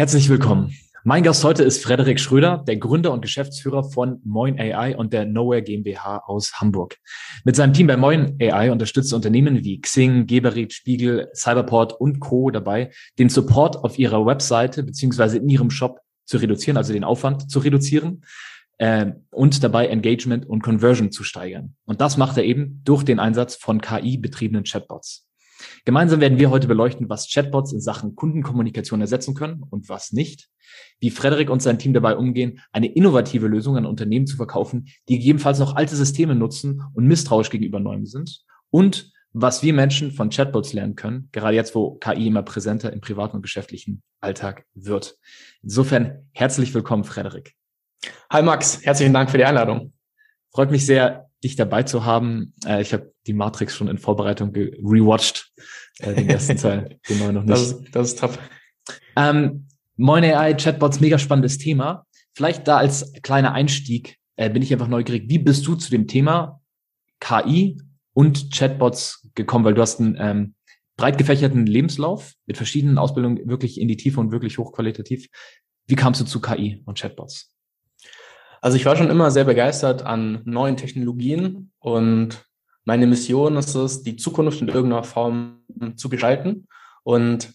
Herzlich 0.00 0.30
willkommen. 0.30 0.74
Mein 1.04 1.22
Gast 1.22 1.44
heute 1.44 1.62
ist 1.62 1.82
Frederik 1.82 2.18
Schröder, 2.18 2.64
der 2.66 2.78
Gründer 2.78 3.12
und 3.12 3.20
Geschäftsführer 3.20 3.84
von 3.84 4.18
Moin 4.24 4.58
AI 4.58 4.96
und 4.96 5.12
der 5.12 5.26
Nowhere 5.26 5.60
GmbH 5.60 6.22
aus 6.24 6.54
Hamburg. 6.58 6.96
Mit 7.44 7.54
seinem 7.54 7.74
Team 7.74 7.86
bei 7.86 7.98
Moin 7.98 8.34
AI 8.40 8.72
unterstützt 8.72 9.12
Unternehmen 9.12 9.62
wie 9.62 9.78
Xing, 9.78 10.26
Geberit, 10.26 10.72
Spiegel, 10.72 11.28
Cyberport 11.34 12.00
und 12.00 12.18
Co. 12.18 12.50
dabei, 12.50 12.90
den 13.18 13.28
Support 13.28 13.84
auf 13.84 13.98
ihrer 13.98 14.24
Webseite 14.24 14.84
beziehungsweise 14.84 15.36
in 15.36 15.50
ihrem 15.50 15.70
Shop 15.70 16.00
zu 16.24 16.38
reduzieren, 16.38 16.78
also 16.78 16.94
den 16.94 17.04
Aufwand 17.04 17.50
zu 17.50 17.58
reduzieren 17.58 18.24
äh, 18.78 19.12
und 19.30 19.62
dabei 19.62 19.88
Engagement 19.88 20.48
und 20.48 20.62
Conversion 20.62 21.12
zu 21.12 21.24
steigern. 21.24 21.76
Und 21.84 22.00
das 22.00 22.16
macht 22.16 22.38
er 22.38 22.44
eben 22.44 22.80
durch 22.84 23.02
den 23.02 23.20
Einsatz 23.20 23.54
von 23.54 23.82
KI-betriebenen 23.82 24.64
Chatbots. 24.64 25.29
Gemeinsam 25.84 26.20
werden 26.20 26.38
wir 26.38 26.50
heute 26.50 26.68
beleuchten, 26.68 27.08
was 27.08 27.28
Chatbots 27.28 27.72
in 27.72 27.80
Sachen 27.80 28.14
Kundenkommunikation 28.14 29.00
ersetzen 29.00 29.34
können 29.34 29.62
und 29.70 29.88
was 29.88 30.12
nicht, 30.12 30.48
wie 31.00 31.10
Frederik 31.10 31.50
und 31.50 31.62
sein 31.62 31.78
Team 31.78 31.94
dabei 31.94 32.16
umgehen, 32.16 32.60
eine 32.72 32.92
innovative 32.92 33.46
Lösung 33.46 33.76
an 33.76 33.86
Unternehmen 33.86 34.26
zu 34.26 34.36
verkaufen, 34.36 34.88
die 35.08 35.18
gegebenenfalls 35.18 35.58
noch 35.58 35.76
alte 35.76 35.96
Systeme 35.96 36.34
nutzen 36.34 36.82
und 36.94 37.06
misstrauisch 37.06 37.50
gegenüber 37.50 37.80
neuem 37.80 38.06
sind 38.06 38.44
und 38.70 39.12
was 39.32 39.62
wir 39.62 39.72
Menschen 39.72 40.10
von 40.10 40.30
Chatbots 40.30 40.72
lernen 40.72 40.96
können, 40.96 41.28
gerade 41.30 41.54
jetzt, 41.54 41.74
wo 41.74 41.94
KI 41.94 42.26
immer 42.26 42.42
präsenter 42.42 42.92
im 42.92 43.00
privaten 43.00 43.36
und 43.36 43.42
geschäftlichen 43.42 44.02
Alltag 44.20 44.64
wird. 44.74 45.16
Insofern 45.62 46.28
herzlich 46.32 46.74
willkommen, 46.74 47.04
Frederik. 47.04 47.54
Hi 48.30 48.42
Max, 48.42 48.84
herzlichen 48.84 49.12
Dank 49.12 49.30
für 49.30 49.38
die 49.38 49.44
Einladung. 49.44 49.92
Freut 50.52 50.72
mich 50.72 50.84
sehr, 50.84 51.29
dich 51.42 51.56
dabei 51.56 51.82
zu 51.82 52.04
haben. 52.04 52.54
Äh, 52.66 52.82
ich 52.82 52.92
habe 52.92 53.12
die 53.26 53.32
Matrix 53.32 53.76
schon 53.76 53.88
in 53.88 53.98
Vorbereitung 53.98 54.50
rewatcht, 54.54 55.52
äh, 55.98 56.14
den 56.14 56.28
ersten 56.28 56.56
Teil, 56.56 56.98
den 57.08 57.18
neuen 57.18 57.34
noch 57.34 57.42
nicht. 57.44 57.52
Das 57.52 57.62
ist, 57.62 57.84
das 57.92 58.08
ist 58.08 58.18
top. 58.18 58.38
Ähm, 59.16 59.66
Moin 59.96 60.24
AI, 60.24 60.54
Chatbots, 60.54 61.00
mega 61.00 61.18
spannendes 61.18 61.58
Thema. 61.58 62.06
Vielleicht 62.34 62.66
da 62.66 62.78
als 62.78 63.12
kleiner 63.22 63.52
Einstieg 63.52 64.16
äh, 64.36 64.48
bin 64.48 64.62
ich 64.62 64.72
einfach 64.72 64.88
neugierig. 64.88 65.24
Wie 65.28 65.38
bist 65.38 65.66
du 65.66 65.74
zu 65.74 65.90
dem 65.90 66.06
Thema 66.06 66.62
KI 67.20 67.78
und 68.14 68.50
Chatbots 68.50 69.28
gekommen? 69.34 69.66
Weil 69.66 69.74
du 69.74 69.82
hast 69.82 70.00
einen 70.00 70.16
ähm, 70.18 70.54
breit 70.96 71.18
gefächerten 71.18 71.66
Lebenslauf 71.66 72.32
mit 72.46 72.56
verschiedenen 72.56 72.96
Ausbildungen 72.96 73.46
wirklich 73.46 73.78
in 73.78 73.88
die 73.88 73.98
Tiefe 73.98 74.20
und 74.20 74.32
wirklich 74.32 74.56
hochqualitativ. 74.56 75.26
Wie 75.86 75.96
kamst 75.96 76.20
du 76.20 76.24
zu 76.24 76.40
KI 76.40 76.82
und 76.86 76.98
Chatbots? 76.98 77.54
Also 78.60 78.76
ich 78.76 78.84
war 78.84 78.96
schon 78.96 79.10
immer 79.10 79.30
sehr 79.30 79.44
begeistert 79.44 80.04
an 80.04 80.42
neuen 80.44 80.76
Technologien 80.76 81.72
und 81.78 82.44
meine 82.84 83.06
Mission 83.06 83.56
ist 83.56 83.74
es, 83.74 84.02
die 84.02 84.16
Zukunft 84.16 84.60
in 84.60 84.68
irgendeiner 84.68 85.04
Form 85.04 85.60
zu 85.96 86.08
gestalten. 86.08 86.66
Und 87.02 87.54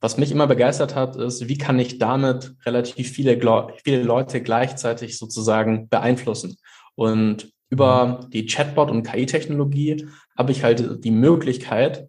was 0.00 0.18
mich 0.18 0.30
immer 0.30 0.46
begeistert 0.46 0.94
hat, 0.94 1.16
ist, 1.16 1.48
wie 1.48 1.58
kann 1.58 1.78
ich 1.78 1.98
damit 1.98 2.54
relativ 2.66 3.10
viele, 3.10 3.40
viele 3.82 4.02
Leute 4.02 4.42
gleichzeitig 4.42 5.18
sozusagen 5.18 5.88
beeinflussen. 5.88 6.56
Und 6.94 7.52
über 7.70 8.28
die 8.32 8.46
Chatbot- 8.46 8.90
und 8.90 9.02
KI-Technologie 9.04 10.06
habe 10.36 10.52
ich 10.52 10.62
halt 10.62 11.04
die 11.04 11.10
Möglichkeit, 11.10 12.08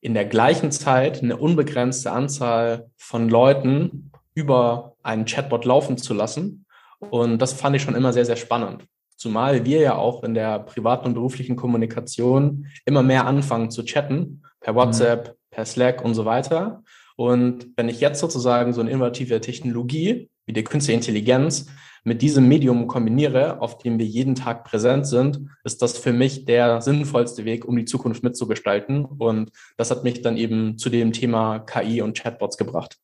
in 0.00 0.14
der 0.14 0.26
gleichen 0.26 0.72
Zeit 0.72 1.22
eine 1.22 1.36
unbegrenzte 1.36 2.12
Anzahl 2.12 2.90
von 2.96 3.28
Leuten 3.28 4.10
über 4.34 4.96
einen 5.02 5.24
Chatbot 5.24 5.64
laufen 5.64 5.96
zu 5.96 6.14
lassen 6.14 6.66
und 6.98 7.38
das 7.38 7.52
fand 7.52 7.76
ich 7.76 7.82
schon 7.82 7.94
immer 7.94 8.12
sehr, 8.12 8.24
sehr 8.24 8.36
spannend. 8.36 8.84
Zumal 9.16 9.64
wir 9.64 9.80
ja 9.80 9.96
auch 9.96 10.22
in 10.22 10.34
der 10.34 10.60
privaten 10.60 11.06
und 11.06 11.14
beruflichen 11.14 11.56
Kommunikation 11.56 12.68
immer 12.84 13.02
mehr 13.02 13.26
anfangen 13.26 13.70
zu 13.70 13.84
chatten, 13.84 14.42
per 14.60 14.72
mhm. 14.72 14.76
WhatsApp, 14.76 15.28
mhm. 15.28 15.32
per 15.50 15.64
Slack 15.64 16.04
und 16.04 16.14
so 16.14 16.24
weiter. 16.24 16.82
Und 17.16 17.66
wenn 17.76 17.88
ich 17.88 18.00
jetzt 18.00 18.20
sozusagen 18.20 18.72
so 18.72 18.80
eine 18.80 18.90
innovative 18.90 19.40
Technologie 19.40 20.30
wie 20.46 20.52
die 20.52 20.62
künstliche 20.62 20.96
Intelligenz 20.96 21.66
mit 22.04 22.22
diesem 22.22 22.46
Medium 22.46 22.86
kombiniere, 22.86 23.60
auf 23.60 23.78
dem 23.78 23.98
wir 23.98 24.06
jeden 24.06 24.36
Tag 24.36 24.64
präsent 24.64 25.06
sind, 25.06 25.40
ist 25.64 25.82
das 25.82 25.98
für 25.98 26.12
mich 26.12 26.44
der 26.44 26.80
sinnvollste 26.80 27.44
Weg, 27.44 27.64
um 27.64 27.76
die 27.76 27.84
Zukunft 27.86 28.22
mitzugestalten. 28.22 29.04
Und 29.04 29.50
das 29.76 29.90
hat 29.90 30.04
mich 30.04 30.22
dann 30.22 30.36
eben 30.36 30.78
zu 30.78 30.90
dem 30.90 31.12
Thema 31.12 31.58
KI 31.58 32.02
und 32.02 32.16
Chatbots 32.16 32.56
gebracht. 32.56 32.96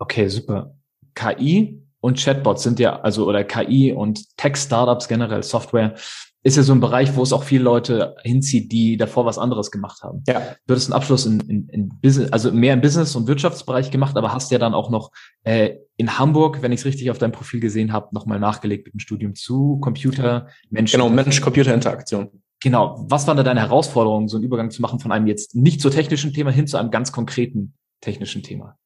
Okay, 0.00 0.28
super. 0.28 0.74
KI 1.14 1.83
und 2.04 2.22
Chatbots 2.22 2.62
sind 2.62 2.78
ja, 2.80 3.00
also 3.00 3.26
oder 3.26 3.44
KI 3.44 3.90
und 3.90 4.36
Tech-Startups 4.36 5.08
generell, 5.08 5.42
Software, 5.42 5.94
ist 6.42 6.58
ja 6.58 6.62
so 6.62 6.74
ein 6.74 6.80
Bereich, 6.80 7.16
wo 7.16 7.22
es 7.22 7.32
auch 7.32 7.44
viele 7.44 7.64
Leute 7.64 8.14
hinzieht, 8.22 8.70
die 8.72 8.98
davor 8.98 9.24
was 9.24 9.38
anderes 9.38 9.70
gemacht 9.70 10.02
haben. 10.02 10.22
Ja. 10.28 10.54
Du 10.66 10.74
hattest 10.74 10.88
einen 10.88 11.00
Abschluss 11.00 11.24
in, 11.24 11.40
in, 11.40 11.66
in 11.70 11.88
Business, 12.02 12.30
also 12.30 12.52
mehr 12.52 12.74
im 12.74 12.82
Business- 12.82 13.16
und 13.16 13.26
Wirtschaftsbereich 13.26 13.90
gemacht, 13.90 14.18
aber 14.18 14.34
hast 14.34 14.50
ja 14.50 14.58
dann 14.58 14.74
auch 14.74 14.90
noch 14.90 15.12
äh, 15.44 15.76
in 15.96 16.18
Hamburg, 16.18 16.60
wenn 16.60 16.72
ich 16.72 16.80
es 16.80 16.84
richtig 16.84 17.10
auf 17.10 17.16
deinem 17.16 17.32
Profil 17.32 17.60
gesehen 17.60 17.90
habe, 17.90 18.08
nochmal 18.12 18.38
nachgelegt 18.38 18.84
mit 18.84 18.92
dem 18.92 19.00
Studium 19.00 19.34
zu 19.34 19.78
Computer, 19.80 20.48
Mensch. 20.68 20.92
Genau, 20.92 21.08
Mensch-Computer-Interaktion. 21.08 22.28
Genau. 22.62 23.02
Was 23.08 23.26
waren 23.26 23.38
da 23.38 23.42
deine 23.42 23.60
Herausforderungen, 23.60 24.28
so 24.28 24.36
einen 24.36 24.44
Übergang 24.44 24.70
zu 24.70 24.82
machen 24.82 25.00
von 25.00 25.10
einem 25.10 25.26
jetzt 25.26 25.54
nicht 25.54 25.80
so 25.80 25.88
technischen 25.88 26.34
Thema 26.34 26.50
hin 26.50 26.66
zu 26.66 26.76
einem 26.76 26.90
ganz 26.90 27.12
konkreten 27.12 27.72
technischen 28.02 28.42
Thema? 28.42 28.76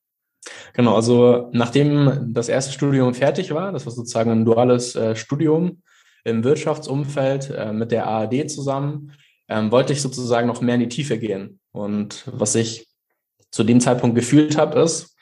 Genau, 0.74 0.94
also 0.94 1.50
nachdem 1.52 2.32
das 2.32 2.48
erste 2.48 2.72
Studium 2.72 3.14
fertig 3.14 3.52
war, 3.52 3.72
das 3.72 3.86
war 3.86 3.92
sozusagen 3.92 4.30
ein 4.30 4.44
duales 4.44 4.94
äh, 4.94 5.16
Studium 5.16 5.82
im 6.24 6.44
Wirtschaftsumfeld 6.44 7.50
äh, 7.50 7.72
mit 7.72 7.90
der 7.90 8.06
ARD 8.06 8.50
zusammen, 8.50 9.12
ähm, 9.48 9.70
wollte 9.70 9.92
ich 9.92 10.02
sozusagen 10.02 10.46
noch 10.46 10.60
mehr 10.60 10.74
in 10.74 10.82
die 10.82 10.88
Tiefe 10.88 11.18
gehen. 11.18 11.60
Und 11.72 12.24
was 12.32 12.54
ich 12.54 12.86
zu 13.50 13.64
dem 13.64 13.80
Zeitpunkt 13.80 14.14
gefühlt 14.14 14.58
habe, 14.58 14.80
ist, 14.80 15.16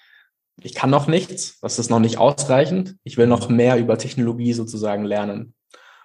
ich 0.62 0.74
kann 0.74 0.90
noch 0.90 1.06
nichts, 1.06 1.60
das 1.60 1.78
ist 1.78 1.90
noch 1.90 2.00
nicht 2.00 2.18
ausreichend, 2.18 2.96
ich 3.04 3.18
will 3.18 3.26
noch 3.26 3.48
mehr 3.48 3.78
über 3.78 3.98
Technologie 3.98 4.52
sozusagen 4.52 5.04
lernen. 5.04 5.54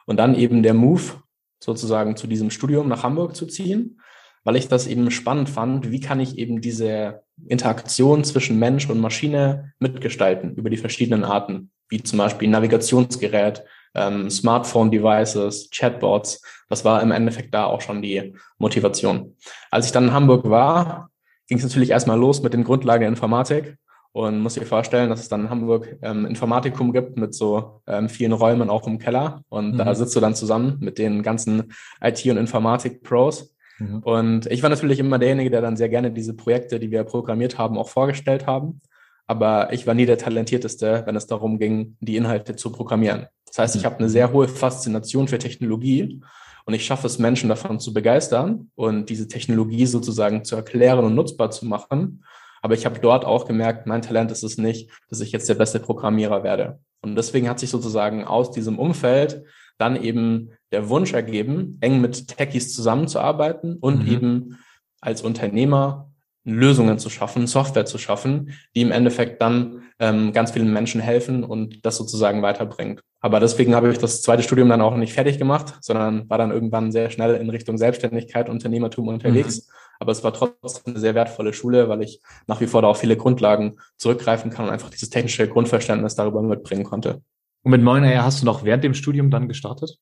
Und 0.05 0.17
dann 0.17 0.35
eben 0.35 0.61
der 0.61 0.73
Move 0.73 1.21
sozusagen 1.59 2.15
zu 2.17 2.27
diesem 2.27 2.49
Studium 2.49 2.87
nach 2.87 3.03
Hamburg 3.03 3.35
zu 3.35 3.45
ziehen 3.45 4.00
weil 4.43 4.55
ich 4.55 4.67
das 4.67 4.87
eben 4.87 5.11
spannend 5.11 5.49
fand, 5.49 5.91
wie 5.91 5.99
kann 5.99 6.19
ich 6.19 6.37
eben 6.37 6.61
diese 6.61 7.21
Interaktion 7.47 8.23
zwischen 8.23 8.59
Mensch 8.59 8.89
und 8.89 8.99
Maschine 8.99 9.73
mitgestalten 9.79 10.55
über 10.55 10.69
die 10.69 10.77
verschiedenen 10.77 11.23
Arten, 11.23 11.71
wie 11.89 12.01
zum 12.01 12.17
Beispiel 12.17 12.49
Navigationsgerät, 12.49 13.63
ähm, 13.93 14.29
Smartphone-Devices, 14.29 15.69
Chatbots. 15.71 16.41
Das 16.69 16.85
war 16.85 17.01
im 17.01 17.11
Endeffekt 17.11 17.53
da 17.53 17.65
auch 17.65 17.81
schon 17.81 18.01
die 18.01 18.33
Motivation. 18.57 19.35
Als 19.69 19.85
ich 19.85 19.91
dann 19.91 20.05
in 20.05 20.13
Hamburg 20.13 20.49
war, 20.49 21.09
ging 21.47 21.57
es 21.57 21.63
natürlich 21.63 21.89
erstmal 21.89 22.19
los 22.19 22.41
mit 22.41 22.53
den 22.53 22.63
Grundlagen 22.63 23.01
der 23.01 23.09
Informatik 23.09 23.77
und 24.13 24.39
muss 24.39 24.55
dir 24.55 24.65
vorstellen, 24.65 25.09
dass 25.09 25.21
es 25.21 25.29
dann 25.29 25.41
in 25.41 25.49
Hamburg 25.49 25.97
ähm, 26.01 26.25
Informatikum 26.25 26.93
gibt 26.93 27.17
mit 27.17 27.33
so 27.33 27.81
ähm, 27.87 28.09
vielen 28.09 28.33
Räumen 28.33 28.69
auch 28.69 28.87
im 28.87 28.99
Keller 28.99 29.43
und 29.49 29.73
mhm. 29.73 29.77
da 29.77 29.93
sitzt 29.93 30.15
du 30.15 30.19
dann 30.19 30.35
zusammen 30.35 30.77
mit 30.79 30.97
den 30.97 31.23
ganzen 31.23 31.73
IT- 32.01 32.25
und 32.25 32.37
Informatik-Pros 32.37 33.53
Mhm. 33.81 33.99
Und 33.99 34.45
ich 34.47 34.61
war 34.61 34.69
natürlich 34.69 34.99
immer 34.99 35.17
derjenige, 35.17 35.49
der 35.49 35.61
dann 35.61 35.77
sehr 35.77 35.89
gerne 35.89 36.11
diese 36.11 36.35
Projekte, 36.35 36.79
die 36.79 36.91
wir 36.91 37.03
programmiert 37.03 37.57
haben, 37.57 37.77
auch 37.77 37.89
vorgestellt 37.89 38.45
haben. 38.45 38.81
Aber 39.27 39.71
ich 39.71 39.87
war 39.87 39.93
nie 39.93 40.05
der 40.05 40.17
Talentierteste, 40.17 41.03
wenn 41.05 41.15
es 41.15 41.25
darum 41.25 41.57
ging, 41.57 41.95
die 41.99 42.17
Inhalte 42.17 42.55
zu 42.55 42.71
programmieren. 42.71 43.27
Das 43.45 43.57
heißt, 43.59 43.75
ich 43.75 43.83
mhm. 43.83 43.85
habe 43.85 43.99
eine 43.99 44.09
sehr 44.09 44.31
hohe 44.31 44.47
Faszination 44.47 45.27
für 45.27 45.37
Technologie 45.37 46.21
und 46.65 46.73
ich 46.73 46.85
schaffe 46.85 47.07
es, 47.07 47.17
Menschen 47.17 47.49
davon 47.49 47.79
zu 47.79 47.93
begeistern 47.93 48.69
und 48.75 49.09
diese 49.09 49.27
Technologie 49.27 49.85
sozusagen 49.85 50.43
zu 50.43 50.55
erklären 50.55 51.03
und 51.03 51.15
nutzbar 51.15 51.51
zu 51.51 51.65
machen. 51.65 52.23
Aber 52.61 52.75
ich 52.75 52.85
habe 52.85 52.99
dort 52.99 53.25
auch 53.25 53.47
gemerkt, 53.47 53.87
mein 53.87 54.03
Talent 54.03 54.31
ist 54.31 54.43
es 54.43 54.57
nicht, 54.57 54.91
dass 55.09 55.21
ich 55.21 55.31
jetzt 55.31 55.49
der 55.49 55.55
beste 55.55 55.79
Programmierer 55.79 56.43
werde. 56.43 56.79
Und 57.01 57.15
deswegen 57.15 57.49
hat 57.49 57.59
sich 57.59 57.71
sozusagen 57.71 58.23
aus 58.23 58.51
diesem 58.51 58.77
Umfeld 58.77 59.43
dann 59.79 60.01
eben 60.01 60.51
der 60.71 60.89
Wunsch 60.89 61.13
ergeben, 61.13 61.77
eng 61.81 62.01
mit 62.01 62.27
Techies 62.27 62.73
zusammenzuarbeiten 62.73 63.77
und 63.77 64.03
mhm. 64.03 64.11
eben 64.11 64.57
als 65.01 65.21
Unternehmer 65.21 66.11
Lösungen 66.43 66.97
zu 66.97 67.09
schaffen, 67.09 67.45
Software 67.45 67.85
zu 67.85 67.97
schaffen, 67.97 68.53
die 68.75 68.81
im 68.81 68.91
Endeffekt 68.91 69.41
dann 69.41 69.83
ähm, 69.99 70.33
ganz 70.33 70.51
vielen 70.51 70.73
Menschen 70.73 70.99
helfen 70.99 71.43
und 71.43 71.85
das 71.85 71.97
sozusagen 71.97 72.41
weiterbringt. 72.41 73.01
Aber 73.19 73.39
deswegen 73.39 73.75
habe 73.75 73.91
ich 73.91 73.99
das 73.99 74.23
zweite 74.23 74.41
Studium 74.41 74.69
dann 74.69 74.81
auch 74.81 74.95
nicht 74.95 75.13
fertig 75.13 75.37
gemacht, 75.37 75.75
sondern 75.81 76.27
war 76.29 76.39
dann 76.39 76.51
irgendwann 76.51 76.91
sehr 76.91 77.11
schnell 77.11 77.35
in 77.35 77.51
Richtung 77.51 77.77
Selbstständigkeit, 77.77 78.49
Unternehmertum 78.49 79.07
unterwegs. 79.07 79.67
Mhm. 79.67 79.73
Aber 79.99 80.11
es 80.11 80.23
war 80.23 80.33
trotzdem 80.33 80.93
eine 80.93 80.99
sehr 80.99 81.13
wertvolle 81.13 81.53
Schule, 81.53 81.87
weil 81.87 82.01
ich 82.01 82.21
nach 82.47 82.59
wie 82.59 82.65
vor 82.65 82.81
da 82.81 82.87
auf 82.87 82.97
viele 82.97 83.17
Grundlagen 83.17 83.77
zurückgreifen 83.97 84.49
kann 84.49 84.65
und 84.65 84.71
einfach 84.71 84.89
dieses 84.89 85.11
technische 85.11 85.47
Grundverständnis 85.47 86.15
darüber 86.15 86.41
mitbringen 86.41 86.83
konnte. 86.83 87.21
Und 87.61 87.69
mit 87.69 87.83
Moinair 87.83 88.23
hast 88.25 88.41
du 88.41 88.45
noch 88.47 88.63
während 88.63 88.83
dem 88.83 88.95
Studium 88.95 89.29
dann 89.29 89.47
gestartet? 89.47 89.99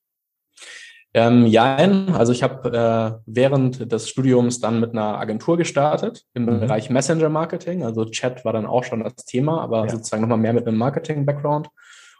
Ähm, 1.13 1.47
ja, 1.47 1.75
also 2.13 2.31
ich 2.31 2.43
habe 2.43 2.69
äh, 2.71 3.21
während 3.25 3.91
des 3.91 4.09
Studiums 4.09 4.59
dann 4.59 4.79
mit 4.79 4.91
einer 4.91 5.17
Agentur 5.17 5.57
gestartet 5.57 6.25
im 6.33 6.45
mhm. 6.45 6.59
Bereich 6.59 6.89
Messenger 6.89 7.29
Marketing. 7.29 7.83
Also 7.83 8.05
Chat 8.05 8.45
war 8.45 8.53
dann 8.53 8.67
auch 8.67 8.83
schon 8.83 9.03
das 9.03 9.25
Thema, 9.25 9.61
aber 9.61 9.85
ja. 9.85 9.89
sozusagen 9.89 10.21
nochmal 10.21 10.37
mehr 10.37 10.53
mit 10.53 10.67
einem 10.67 10.77
Marketing-Background. 10.77 11.69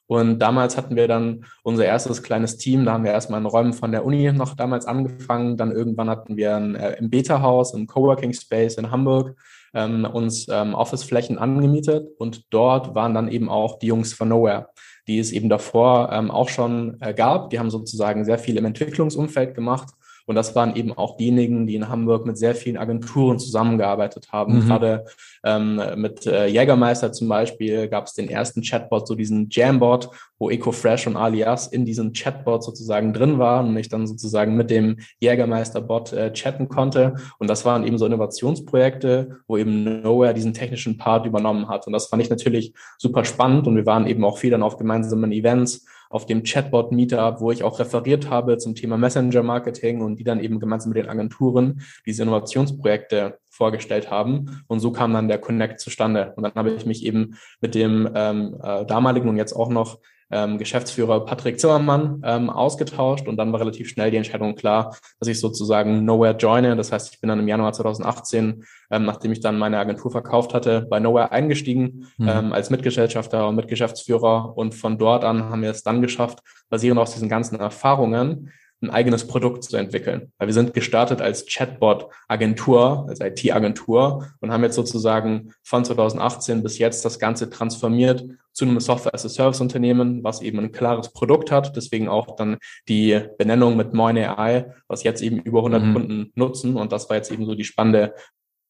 Und 0.08 0.40
damals 0.40 0.76
hatten 0.76 0.96
wir 0.96 1.08
dann 1.08 1.46
unser 1.62 1.86
erstes 1.86 2.24
kleines 2.24 2.58
Team. 2.58 2.84
Da 2.84 2.94
haben 2.94 3.04
wir 3.04 3.12
erstmal 3.12 3.40
in 3.40 3.46
Räumen 3.46 3.74
von 3.74 3.92
der 3.92 4.04
Uni 4.04 4.32
noch 4.32 4.56
damals 4.56 4.88
angefangen. 4.88 5.56
Dann 5.56 5.72
irgendwann 5.72 6.10
hatten 6.10 6.36
wir 6.36 6.56
ein, 6.56 6.74
äh, 6.74 6.94
im 6.94 7.12
Beta-Haus, 7.12 7.76
im 7.76 7.86
Coworking 7.86 8.34
Space 8.34 8.78
in 8.78 8.90
Hamburg 8.90 9.36
ähm, 9.76 10.06
uns 10.06 10.48
ähm, 10.50 10.74
Office-Flächen 10.74 11.38
angemietet. 11.38 12.10
Und 12.18 12.52
dort 12.52 12.96
waren 12.96 13.14
dann 13.14 13.28
eben 13.28 13.50
auch 13.50 13.78
die 13.78 13.86
Jungs 13.86 14.14
von 14.14 14.30
Nowhere 14.30 14.70
die 15.10 15.20
es 15.20 15.32
eben 15.32 15.50
davor 15.50 16.12
ähm, 16.14 16.30
auch 16.30 16.50
schon 16.50 16.98
äh, 17.02 17.14
gab. 17.14 17.50
Die 17.50 17.60
haben 17.60 17.72
sozusagen 17.72 18.24
sehr 18.24 18.38
viel 18.38 18.58
im 18.58 18.66
Entwicklungsumfeld 18.66 19.56
gemacht 19.56 19.90
und 20.30 20.36
das 20.36 20.54
waren 20.56 20.76
eben 20.76 20.94
auch 20.94 21.18
diejenigen, 21.18 21.66
die 21.66 21.74
in 21.74 21.90
Hamburg 21.90 22.28
mit 22.28 22.38
sehr 22.38 22.54
vielen 22.54 22.78
Agenturen 22.78 23.40
zusammengearbeitet 23.40 24.32
haben. 24.32 24.58
Mhm. 24.58 24.68
Gerade 24.68 25.06
ähm, 25.44 25.82
mit 25.96 26.28
äh, 26.28 26.46
Jägermeister 26.46 27.12
zum 27.12 27.28
Beispiel 27.28 27.88
gab 27.88 28.06
es 28.06 28.14
den 28.14 28.30
ersten 28.30 28.62
Chatbot, 28.62 29.08
so 29.08 29.16
diesen 29.16 29.48
Jambot, 29.50 30.12
wo 30.38 30.52
EcoFresh 30.52 31.08
und 31.08 31.18
Alias 31.18 31.66
in 31.66 31.84
diesem 31.84 32.14
Chatbot 32.14 32.64
sozusagen 32.64 33.12
drin 33.12 33.40
waren 33.40 33.70
und 33.70 33.78
ich 33.78 33.90
dann 33.90 34.06
sozusagen 34.06 34.56
mit 34.56 34.70
dem 34.70 34.98
Jägermeister-Bot 35.20 36.14
äh, 36.14 36.32
chatten 36.32 36.70
konnte. 36.70 37.16
Und 37.40 37.50
das 37.50 37.66
waren 37.66 37.84
eben 37.88 37.98
so 37.98 38.06
Innovationsprojekte, 38.06 39.40
wo 39.48 39.58
eben 39.58 40.04
Nowhere 40.04 40.36
diesen 40.36 40.54
technischen 40.54 41.00
Part 41.00 41.26
übernommen 41.26 41.70
hat. 41.70 41.88
Und 41.88 41.94
das 41.94 42.06
fand 42.06 42.22
ich 42.22 42.30
natürlich 42.30 42.76
super 43.00 43.26
spannend 43.26 43.66
und 43.66 43.76
wir 43.76 43.88
waren 43.88 44.06
eben 44.06 44.24
auch 44.24 44.38
viel 44.38 44.52
dann 44.52 44.62
auf 44.62 44.78
gemeinsamen 44.78 45.32
Events 45.32 45.88
auf 46.10 46.26
dem 46.26 46.44
Chatbot 46.44 46.92
Meetup, 46.92 47.40
wo 47.40 47.52
ich 47.52 47.64
auch 47.64 47.80
referiert 47.80 48.30
habe 48.30 48.58
zum 48.58 48.76
Thema 48.76 48.98
Messenger 48.98 49.44
Marketing 49.44 50.02
und 50.02 50.18
die 50.18 50.24
dann 50.24 50.40
eben 50.40 50.60
gemeinsam 50.60 50.90
mit 50.90 50.98
den 50.98 51.10
Agenturen 51.10 51.82
diese 52.06 52.24
Innovationsprojekte 52.24 53.40
vorgestellt 53.60 54.10
haben. 54.10 54.64
Und 54.68 54.80
so 54.80 54.92
kam 54.92 55.14
dann 55.14 55.28
der 55.28 55.38
Connect 55.38 55.82
zustande. 55.82 56.32
Und 56.38 56.44
dann 56.44 56.54
habe 56.56 56.72
ich 56.72 56.86
mich 56.86 57.06
eben 57.06 57.36
mit 57.60 57.76
dem 57.76 58.10
ähm, 58.16 58.58
äh, 58.64 58.86
damaligen 58.86 59.28
und 59.28 59.36
jetzt 59.36 59.54
auch 59.54 59.70
noch 59.70 60.00
ähm, 60.32 60.58
Geschäftsführer 60.58 61.26
Patrick 61.26 61.60
Zimmermann 61.60 62.22
ähm, 62.24 62.50
ausgetauscht 62.50 63.28
und 63.28 63.36
dann 63.38 63.52
war 63.52 63.60
relativ 63.60 63.90
schnell 63.90 64.12
die 64.12 64.18
Entscheidung 64.18 64.56
klar, 64.56 64.96
dass 65.20 65.28
ich 65.28 65.40
sozusagen 65.40 66.06
Nowhere 66.06 66.38
joine. 66.38 66.76
Das 66.76 66.92
heißt, 66.92 67.14
ich 67.14 67.20
bin 67.20 67.30
dann 67.30 67.40
im 67.40 67.48
Januar 67.48 67.74
2018, 67.74 68.64
ähm, 68.92 69.06
nachdem 69.06 69.32
ich 69.32 69.40
dann 69.40 69.58
meine 69.58 69.80
Agentur 69.80 70.12
verkauft 70.12 70.54
hatte, 70.54 70.86
bei 70.90 71.00
Nowhere 71.00 71.32
eingestiegen 71.32 72.08
mhm. 72.18 72.30
ähm, 72.30 72.54
als 72.54 72.70
Mitgesellschafter 72.70 73.48
und 73.48 73.56
Mitgeschäftsführer 73.56 74.56
und 74.56 74.76
von 74.76 74.98
dort 74.98 75.24
an 75.24 75.50
haben 75.50 75.64
wir 75.64 75.72
es 75.72 75.84
dann 75.84 76.02
geschafft, 76.02 76.40
basierend 76.70 77.02
auf 77.02 77.12
diesen 77.12 77.28
ganzen 77.28 77.60
Erfahrungen, 77.60 78.52
ein 78.82 78.90
eigenes 78.90 79.28
Produkt 79.28 79.64
zu 79.64 79.76
entwickeln. 79.76 80.32
Weil 80.38 80.48
wir 80.48 80.54
sind 80.54 80.74
gestartet 80.74 81.22
als 81.22 81.46
Chatbot-Agentur, 81.46 83.08
als 83.10 83.20
IT-Agentur 83.20 84.28
und 84.40 84.52
haben 84.52 84.64
jetzt 84.64 84.76
sozusagen 84.76 85.54
von 85.64 85.84
2018 85.84 86.64
bis 86.64 86.78
jetzt 86.78 87.04
das 87.04 87.20
Ganze 87.20 87.50
transformiert 87.50 88.26
zu 88.54 88.66
einem 88.66 88.80
Software-as-a-Service-Unternehmen, 88.80 90.24
was 90.24 90.42
eben 90.42 90.60
ein 90.60 90.72
klares 90.72 91.12
Produkt 91.12 91.52
hat. 91.52 91.76
Deswegen 91.76 92.08
auch 92.08 92.36
dann 92.36 92.58
die 92.88 93.20
Benennung 93.38 93.76
mit 93.76 93.94
Moin 93.94 94.18
AI, 94.18 94.74
was 94.88 95.04
jetzt 95.04 95.22
eben 95.22 95.40
über 95.40 95.60
100 95.60 95.84
mhm. 95.84 95.94
Kunden 95.94 96.32
nutzen. 96.36 96.76
Und 96.78 96.92
das 96.92 97.10
war 97.10 97.18
jetzt 97.18 97.32
eben 97.32 97.46
so 97.46 97.56
die 97.56 97.66
spannende 97.66 98.14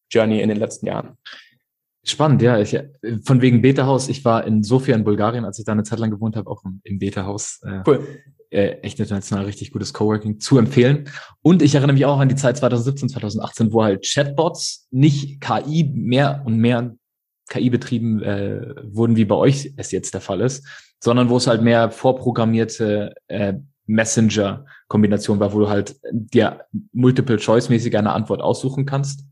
Journey 0.09 0.41
in 0.41 0.49
den 0.49 0.57
letzten 0.57 0.87
Jahren. 0.87 1.17
Spannend, 2.03 2.41
ja. 2.41 2.57
Ich, 2.57 2.75
von 3.23 3.41
wegen 3.41 3.61
Beta-Haus. 3.61 4.09
Ich 4.09 4.25
war 4.25 4.45
in 4.47 4.63
Sofia 4.63 4.95
in 4.95 5.03
Bulgarien, 5.03 5.45
als 5.45 5.59
ich 5.59 5.65
da 5.65 5.73
eine 5.73 5.83
Zeit 5.83 5.99
lang 5.99 6.09
gewohnt 6.09 6.35
habe, 6.35 6.49
auch 6.49 6.63
im, 6.65 6.81
im 6.83 6.97
Beta-Haus. 6.97 7.61
Äh, 7.63 7.83
cool 7.85 8.07
äh, 8.51 8.79
echt 8.81 8.99
international 8.99 9.45
richtig 9.45 9.71
gutes 9.71 9.93
Coworking 9.93 10.39
zu 10.39 10.57
empfehlen. 10.57 11.09
Und 11.41 11.61
ich 11.61 11.75
erinnere 11.75 11.93
mich 11.93 12.05
auch 12.05 12.19
an 12.19 12.29
die 12.29 12.35
Zeit 12.35 12.57
2017, 12.57 13.09
2018, 13.09 13.73
wo 13.73 13.83
halt 13.83 14.05
Chatbots 14.05 14.87
nicht 14.91 15.41
KI 15.41 15.91
mehr 15.93 16.41
und 16.45 16.57
mehr 16.57 16.95
KI 17.49 17.69
betrieben 17.69 18.21
äh, 18.21 18.75
wurden, 18.83 19.15
wie 19.15 19.25
bei 19.25 19.35
euch 19.35 19.73
es 19.77 19.91
jetzt 19.91 20.13
der 20.13 20.21
Fall 20.21 20.41
ist, 20.41 20.65
sondern 20.99 21.29
wo 21.29 21.37
es 21.37 21.47
halt 21.47 21.61
mehr 21.61 21.91
vorprogrammierte 21.91 23.13
äh, 23.27 23.53
Messenger-Kombination 23.87 25.39
war, 25.39 25.51
wo 25.53 25.59
du 25.59 25.69
halt 25.69 25.99
dir 26.11 26.61
Multiple-Choice-mäßig 26.93 27.97
eine 27.97 28.13
Antwort 28.13 28.41
aussuchen 28.41 28.85
kannst 28.85 29.25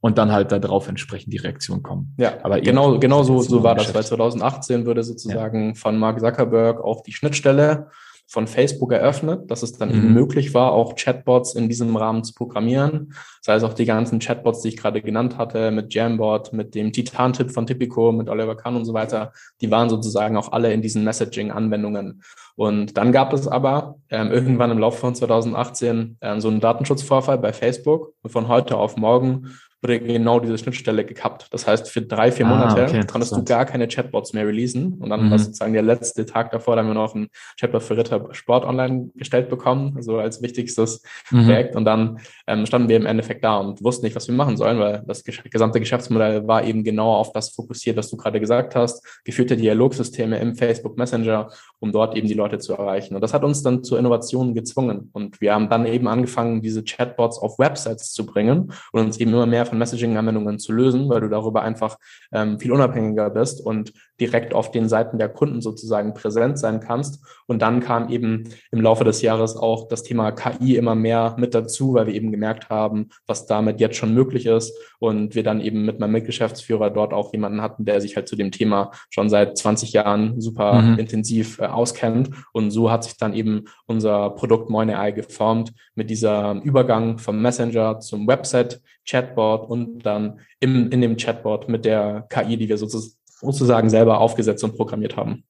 und 0.00 0.18
dann 0.18 0.32
halt 0.32 0.52
darauf 0.52 0.88
entsprechend 0.88 1.32
die 1.32 1.38
Reaktion 1.38 1.82
kommen. 1.82 2.14
Ja, 2.18 2.34
aber 2.42 2.60
genau, 2.60 2.98
genau 2.98 3.22
so, 3.22 3.40
so 3.40 3.62
war 3.62 3.74
das, 3.74 3.94
weil 3.94 4.04
2018 4.04 4.84
würde 4.84 5.02
sozusagen 5.02 5.68
ja. 5.68 5.74
von 5.74 5.98
Mark 5.98 6.20
Zuckerberg 6.20 6.80
auch 6.80 7.02
die 7.02 7.12
Schnittstelle 7.12 7.90
von 8.28 8.48
Facebook 8.48 8.92
eröffnet, 8.92 9.50
dass 9.50 9.62
es 9.62 9.72
dann 9.72 9.90
mhm. 9.90 9.94
eben 9.94 10.12
möglich 10.14 10.52
war, 10.52 10.72
auch 10.72 10.96
Chatbots 10.96 11.54
in 11.54 11.68
diesem 11.68 11.94
Rahmen 11.96 12.24
zu 12.24 12.34
programmieren. 12.34 13.14
Sei 13.40 13.54
es 13.54 13.62
auch 13.62 13.74
die 13.74 13.84
ganzen 13.84 14.18
Chatbots, 14.18 14.62
die 14.62 14.68
ich 14.68 14.76
gerade 14.76 15.00
genannt 15.00 15.38
hatte, 15.38 15.70
mit 15.70 15.94
Jambot, 15.94 16.52
mit 16.52 16.74
dem 16.74 16.92
Titan-Tipp 16.92 17.52
von 17.52 17.66
Tipico, 17.66 18.10
mit 18.10 18.28
Oliver 18.28 18.56
Kahn 18.56 18.74
und 18.74 18.84
so 18.84 18.94
weiter, 18.94 19.32
die 19.60 19.70
waren 19.70 19.88
sozusagen 19.88 20.36
auch 20.36 20.50
alle 20.50 20.72
in 20.72 20.82
diesen 20.82 21.04
Messaging-Anwendungen. 21.04 22.22
Und 22.56 22.96
dann 22.96 23.12
gab 23.12 23.32
es 23.32 23.46
aber 23.46 23.96
ähm, 24.10 24.32
irgendwann 24.32 24.70
im 24.70 24.78
Laufe 24.78 24.98
von 24.98 25.14
2018 25.14 26.18
ähm, 26.20 26.40
so 26.40 26.48
einen 26.48 26.60
Datenschutzvorfall 26.60 27.38
bei 27.38 27.52
Facebook. 27.52 28.14
Und 28.22 28.30
von 28.30 28.48
heute 28.48 28.76
auf 28.76 28.96
morgen 28.96 29.56
wurde 29.86 30.00
genau 30.00 30.40
diese 30.40 30.58
Schnittstelle 30.58 31.04
gekappt. 31.04 31.46
Das 31.50 31.66
heißt, 31.66 31.88
für 31.88 32.02
drei, 32.02 32.32
vier 32.32 32.46
ah, 32.46 32.48
Monate 32.48 32.84
okay, 32.84 33.06
konntest 33.06 33.36
du 33.36 33.44
gar 33.44 33.64
keine 33.64 33.86
Chatbots 33.86 34.32
mehr 34.32 34.46
releasen. 34.46 34.94
Und 34.94 35.10
dann 35.10 35.26
mhm. 35.26 35.30
war 35.30 35.38
sozusagen 35.38 35.72
der 35.72 35.82
letzte 35.82 36.26
Tag 36.26 36.50
davor, 36.50 36.74
da 36.74 36.82
haben 36.82 36.88
wir 36.88 36.94
noch 36.94 37.14
einen 37.14 37.28
Chatbot 37.58 37.82
für 37.82 37.96
Ritter 37.96 38.28
Sport 38.32 38.64
online 38.64 39.10
gestellt 39.14 39.48
bekommen, 39.48 39.94
also 39.96 40.18
als 40.18 40.42
wichtigstes 40.42 41.02
mhm. 41.30 41.44
Projekt. 41.44 41.76
Und 41.76 41.84
dann 41.84 42.18
ähm, 42.46 42.66
standen 42.66 42.88
wir 42.88 42.96
im 42.96 43.06
Endeffekt 43.06 43.44
da 43.44 43.58
und 43.58 43.82
wussten 43.82 44.04
nicht, 44.04 44.16
was 44.16 44.26
wir 44.26 44.34
machen 44.34 44.56
sollen, 44.56 44.78
weil 44.78 45.02
das 45.06 45.22
gesamte 45.24 45.78
Geschäftsmodell 45.78 46.46
war 46.46 46.64
eben 46.64 46.82
genau 46.82 47.14
auf 47.14 47.32
das 47.32 47.50
fokussiert, 47.50 47.96
was 47.96 48.10
du 48.10 48.16
gerade 48.16 48.40
gesagt 48.40 48.74
hast, 48.74 49.04
geführte 49.24 49.56
Dialogsysteme 49.56 50.38
im 50.38 50.56
Facebook 50.56 50.98
Messenger, 50.98 51.50
um 51.78 51.92
dort 51.92 52.16
eben 52.16 52.26
die 52.26 52.34
Leute 52.34 52.58
zu 52.58 52.72
erreichen. 52.72 53.14
Und 53.14 53.20
das 53.20 53.32
hat 53.32 53.44
uns 53.44 53.62
dann 53.62 53.84
zur 53.84 53.98
Innovation 53.98 54.54
gezwungen. 54.54 55.10
Und 55.12 55.40
wir 55.40 55.54
haben 55.54 55.68
dann 55.68 55.86
eben 55.86 56.08
angefangen, 56.08 56.60
diese 56.60 56.82
Chatbots 56.82 57.38
auf 57.38 57.58
Websites 57.58 58.12
zu 58.12 58.26
bringen 58.26 58.72
und 58.92 59.00
uns 59.00 59.18
eben 59.18 59.32
immer 59.32 59.46
mehr 59.46 59.66
von 59.66 59.75
Messaging-Anwendungen 59.78 60.58
zu 60.58 60.72
lösen, 60.72 61.08
weil 61.08 61.20
du 61.20 61.28
darüber 61.28 61.62
einfach 61.62 61.96
ähm, 62.32 62.58
viel 62.58 62.72
unabhängiger 62.72 63.30
bist 63.30 63.64
und 63.64 63.92
direkt 64.20 64.54
auf 64.54 64.70
den 64.70 64.88
Seiten 64.88 65.18
der 65.18 65.28
Kunden 65.28 65.60
sozusagen 65.60 66.14
präsent 66.14 66.58
sein 66.58 66.80
kannst. 66.80 67.20
Und 67.46 67.62
dann 67.62 67.80
kam 67.80 68.08
eben 68.08 68.44
im 68.70 68.80
Laufe 68.80 69.04
des 69.04 69.22
Jahres 69.22 69.56
auch 69.56 69.88
das 69.88 70.02
Thema 70.02 70.32
KI 70.32 70.76
immer 70.76 70.94
mehr 70.94 71.36
mit 71.38 71.54
dazu, 71.54 71.94
weil 71.94 72.06
wir 72.06 72.14
eben 72.14 72.30
gemerkt 72.30 72.70
haben, 72.70 73.10
was 73.26 73.46
damit 73.46 73.80
jetzt 73.80 73.96
schon 73.96 74.14
möglich 74.14 74.46
ist. 74.46 74.76
Und 74.98 75.34
wir 75.34 75.42
dann 75.42 75.60
eben 75.60 75.84
mit 75.84 76.00
meinem 76.00 76.12
Mitgeschäftsführer 76.12 76.90
dort 76.90 77.12
auch 77.12 77.32
jemanden 77.32 77.60
hatten, 77.60 77.84
der 77.84 78.00
sich 78.00 78.16
halt 78.16 78.28
zu 78.28 78.36
dem 78.36 78.50
Thema 78.50 78.90
schon 79.10 79.28
seit 79.28 79.58
20 79.58 79.92
Jahren 79.92 80.40
super 80.40 80.80
mhm. 80.80 80.98
intensiv 80.98 81.58
äh, 81.58 81.66
auskennt. 81.66 82.30
Und 82.52 82.70
so 82.70 82.90
hat 82.90 83.04
sich 83.04 83.16
dann 83.16 83.34
eben 83.34 83.64
unser 83.86 84.30
Produkt 84.30 84.70
Moin 84.70 84.90
AI 84.90 85.12
geformt 85.12 85.72
mit 85.94 86.10
dieser 86.10 86.60
Übergang 86.62 87.18
vom 87.18 87.40
Messenger 87.40 88.00
zum 88.00 88.26
Website, 88.26 88.80
Chatbot 89.08 89.55
und 89.64 90.00
dann 90.00 90.40
im, 90.60 90.90
in 90.90 91.00
dem 91.00 91.16
Chatbot 91.16 91.68
mit 91.68 91.84
der 91.84 92.26
KI, 92.28 92.56
die 92.56 92.68
wir 92.68 92.78
sozusagen 92.78 93.90
selber 93.90 94.20
aufgesetzt 94.20 94.64
und 94.64 94.76
programmiert 94.76 95.16
haben. 95.16 95.44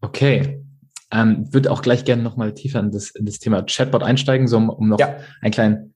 Okay. 0.00 0.62
Ähm, 1.12 1.52
würde 1.52 1.70
auch 1.70 1.82
gleich 1.82 2.04
gerne 2.04 2.22
nochmal 2.22 2.52
tiefer 2.52 2.80
in 2.80 2.90
das, 2.90 3.10
in 3.10 3.26
das 3.26 3.38
Thema 3.38 3.62
Chatbot 3.62 4.02
einsteigen, 4.02 4.48
so 4.48 4.56
um, 4.56 4.68
um 4.68 4.88
noch 4.88 4.98
ja. 4.98 5.16
eine 5.40 5.50
kleine 5.50 5.90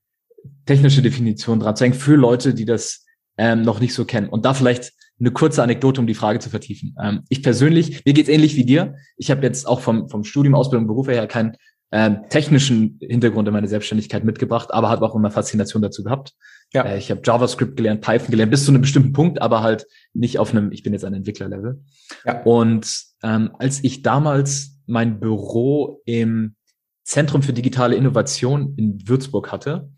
technische 0.66 1.02
Definition 1.02 1.60
dran 1.60 1.76
zu 1.76 1.84
hängen 1.84 1.94
für 1.94 2.14
Leute, 2.14 2.54
die 2.54 2.64
das 2.64 3.04
ähm, 3.36 3.62
noch 3.62 3.80
nicht 3.80 3.94
so 3.94 4.04
kennen. 4.04 4.28
Und 4.28 4.44
da 4.44 4.54
vielleicht 4.54 4.92
eine 5.18 5.30
kurze 5.32 5.62
Anekdote, 5.62 6.00
um 6.00 6.06
die 6.06 6.14
Frage 6.14 6.38
zu 6.38 6.48
vertiefen. 6.48 6.94
Ähm, 7.02 7.22
ich 7.28 7.42
persönlich, 7.42 8.04
mir 8.04 8.14
geht's 8.14 8.28
ähnlich 8.28 8.56
wie 8.56 8.64
dir. 8.64 8.94
Ich 9.16 9.30
habe 9.30 9.42
jetzt 9.42 9.66
auch 9.66 9.80
vom, 9.80 10.08
vom 10.08 10.24
Studium, 10.24 10.54
Ausbildung, 10.54 10.86
Beruf 10.86 11.08
her 11.08 11.26
keinen 11.26 11.56
ähm, 11.92 12.20
technischen 12.30 12.98
Hintergrund 13.00 13.48
in 13.48 13.54
meine 13.54 13.68
Selbstständigkeit 13.68 14.24
mitgebracht, 14.24 14.72
aber 14.72 14.88
habe 14.88 15.04
auch 15.04 15.14
immer 15.14 15.30
Faszination 15.30 15.82
dazu 15.82 16.04
gehabt. 16.04 16.34
Ja. 16.72 16.84
Äh, 16.84 16.98
ich 16.98 17.10
habe 17.10 17.20
JavaScript 17.24 17.76
gelernt, 17.76 18.00
Python 18.00 18.30
gelernt, 18.30 18.50
bis 18.50 18.64
zu 18.64 18.70
einem 18.70 18.80
bestimmten 18.80 19.12
Punkt, 19.12 19.42
aber 19.42 19.62
halt 19.62 19.86
nicht 20.12 20.38
auf 20.38 20.52
einem, 20.52 20.72
ich 20.72 20.82
bin 20.82 20.92
jetzt 20.92 21.04
ein 21.04 21.14
Entwicklerlevel. 21.14 21.82
Ja. 22.24 22.42
Und 22.42 23.04
ähm, 23.22 23.50
als 23.58 23.82
ich 23.82 24.02
damals 24.02 24.78
mein 24.86 25.20
Büro 25.20 26.00
im 26.04 26.56
Zentrum 27.04 27.42
für 27.42 27.52
digitale 27.52 27.96
Innovation 27.96 28.74
in 28.76 29.08
Würzburg 29.08 29.50
hatte, 29.50 29.90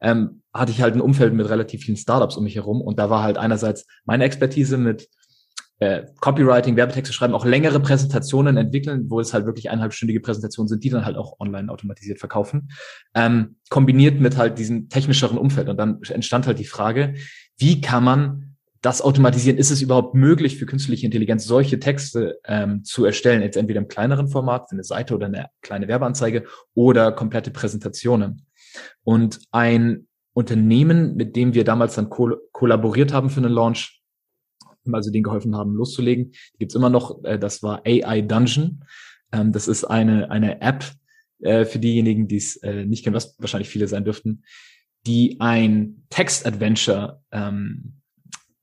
ähm, 0.00 0.42
hatte 0.52 0.70
ich 0.70 0.82
halt 0.82 0.94
ein 0.94 1.00
Umfeld 1.00 1.34
mit 1.34 1.48
relativ 1.48 1.82
vielen 1.82 1.96
Startups 1.96 2.36
um 2.36 2.44
mich 2.44 2.54
herum 2.54 2.80
und 2.80 2.98
da 2.98 3.10
war 3.10 3.22
halt 3.22 3.38
einerseits 3.38 3.86
meine 4.04 4.24
Expertise 4.24 4.76
mit 4.76 5.08
äh, 5.80 6.06
Copywriting, 6.20 6.76
Werbetexte 6.76 7.12
schreiben, 7.12 7.34
auch 7.34 7.44
längere 7.44 7.80
Präsentationen 7.80 8.56
entwickeln, 8.56 9.06
wo 9.08 9.20
es 9.20 9.32
halt 9.32 9.46
wirklich 9.46 9.70
eineinhalbstündige 9.70 10.20
Präsentationen 10.20 10.68
sind, 10.68 10.82
die 10.82 10.90
dann 10.90 11.04
halt 11.04 11.16
auch 11.16 11.38
online 11.38 11.70
automatisiert 11.70 12.18
verkaufen, 12.18 12.70
ähm, 13.14 13.56
kombiniert 13.70 14.20
mit 14.20 14.36
halt 14.36 14.58
diesem 14.58 14.88
technischeren 14.88 15.38
Umfeld. 15.38 15.68
Und 15.68 15.76
dann 15.76 16.00
entstand 16.08 16.46
halt 16.46 16.58
die 16.58 16.64
Frage, 16.64 17.14
wie 17.56 17.80
kann 17.80 18.04
man 18.04 18.56
das 18.80 19.02
automatisieren? 19.02 19.58
Ist 19.58 19.70
es 19.70 19.82
überhaupt 19.82 20.14
möglich 20.14 20.56
für 20.58 20.66
künstliche 20.66 21.06
Intelligenz, 21.06 21.44
solche 21.44 21.78
Texte 21.78 22.38
ähm, 22.44 22.84
zu 22.84 23.04
erstellen, 23.04 23.42
jetzt 23.42 23.56
entweder 23.56 23.80
im 23.80 23.88
kleineren 23.88 24.28
Format, 24.28 24.68
für 24.68 24.74
eine 24.74 24.84
Seite 24.84 25.14
oder 25.14 25.26
eine 25.26 25.46
kleine 25.62 25.88
Werbeanzeige 25.88 26.44
oder 26.74 27.12
komplette 27.12 27.50
Präsentationen? 27.50 28.46
Und 29.04 29.40
ein 29.50 30.06
Unternehmen, 30.32 31.16
mit 31.16 31.34
dem 31.34 31.54
wir 31.54 31.64
damals 31.64 31.96
dann 31.96 32.10
ko 32.10 32.36
kollaboriert 32.52 33.12
haben 33.12 33.30
für 33.30 33.40
einen 33.40 33.52
Launch, 33.52 33.97
also 34.94 35.10
denen 35.10 35.24
geholfen 35.24 35.56
haben, 35.56 35.74
loszulegen. 35.74 36.32
Die 36.54 36.58
gibt's 36.58 36.74
immer 36.74 36.90
noch, 36.90 37.24
äh, 37.24 37.38
das 37.38 37.62
war 37.62 37.82
AI 37.86 38.22
Dungeon. 38.22 38.84
Ähm, 39.32 39.52
das 39.52 39.68
ist 39.68 39.84
eine, 39.84 40.30
eine 40.30 40.60
App 40.60 40.84
äh, 41.40 41.64
für 41.64 41.78
diejenigen, 41.78 42.28
die 42.28 42.36
es 42.36 42.56
äh, 42.56 42.84
nicht 42.84 43.04
kennen, 43.04 43.16
was 43.16 43.36
wahrscheinlich 43.38 43.68
viele 43.68 43.88
sein 43.88 44.04
dürften, 44.04 44.44
die 45.06 45.36
ein 45.40 46.04
Text-Adventure 46.10 47.22
ähm, 47.30 47.98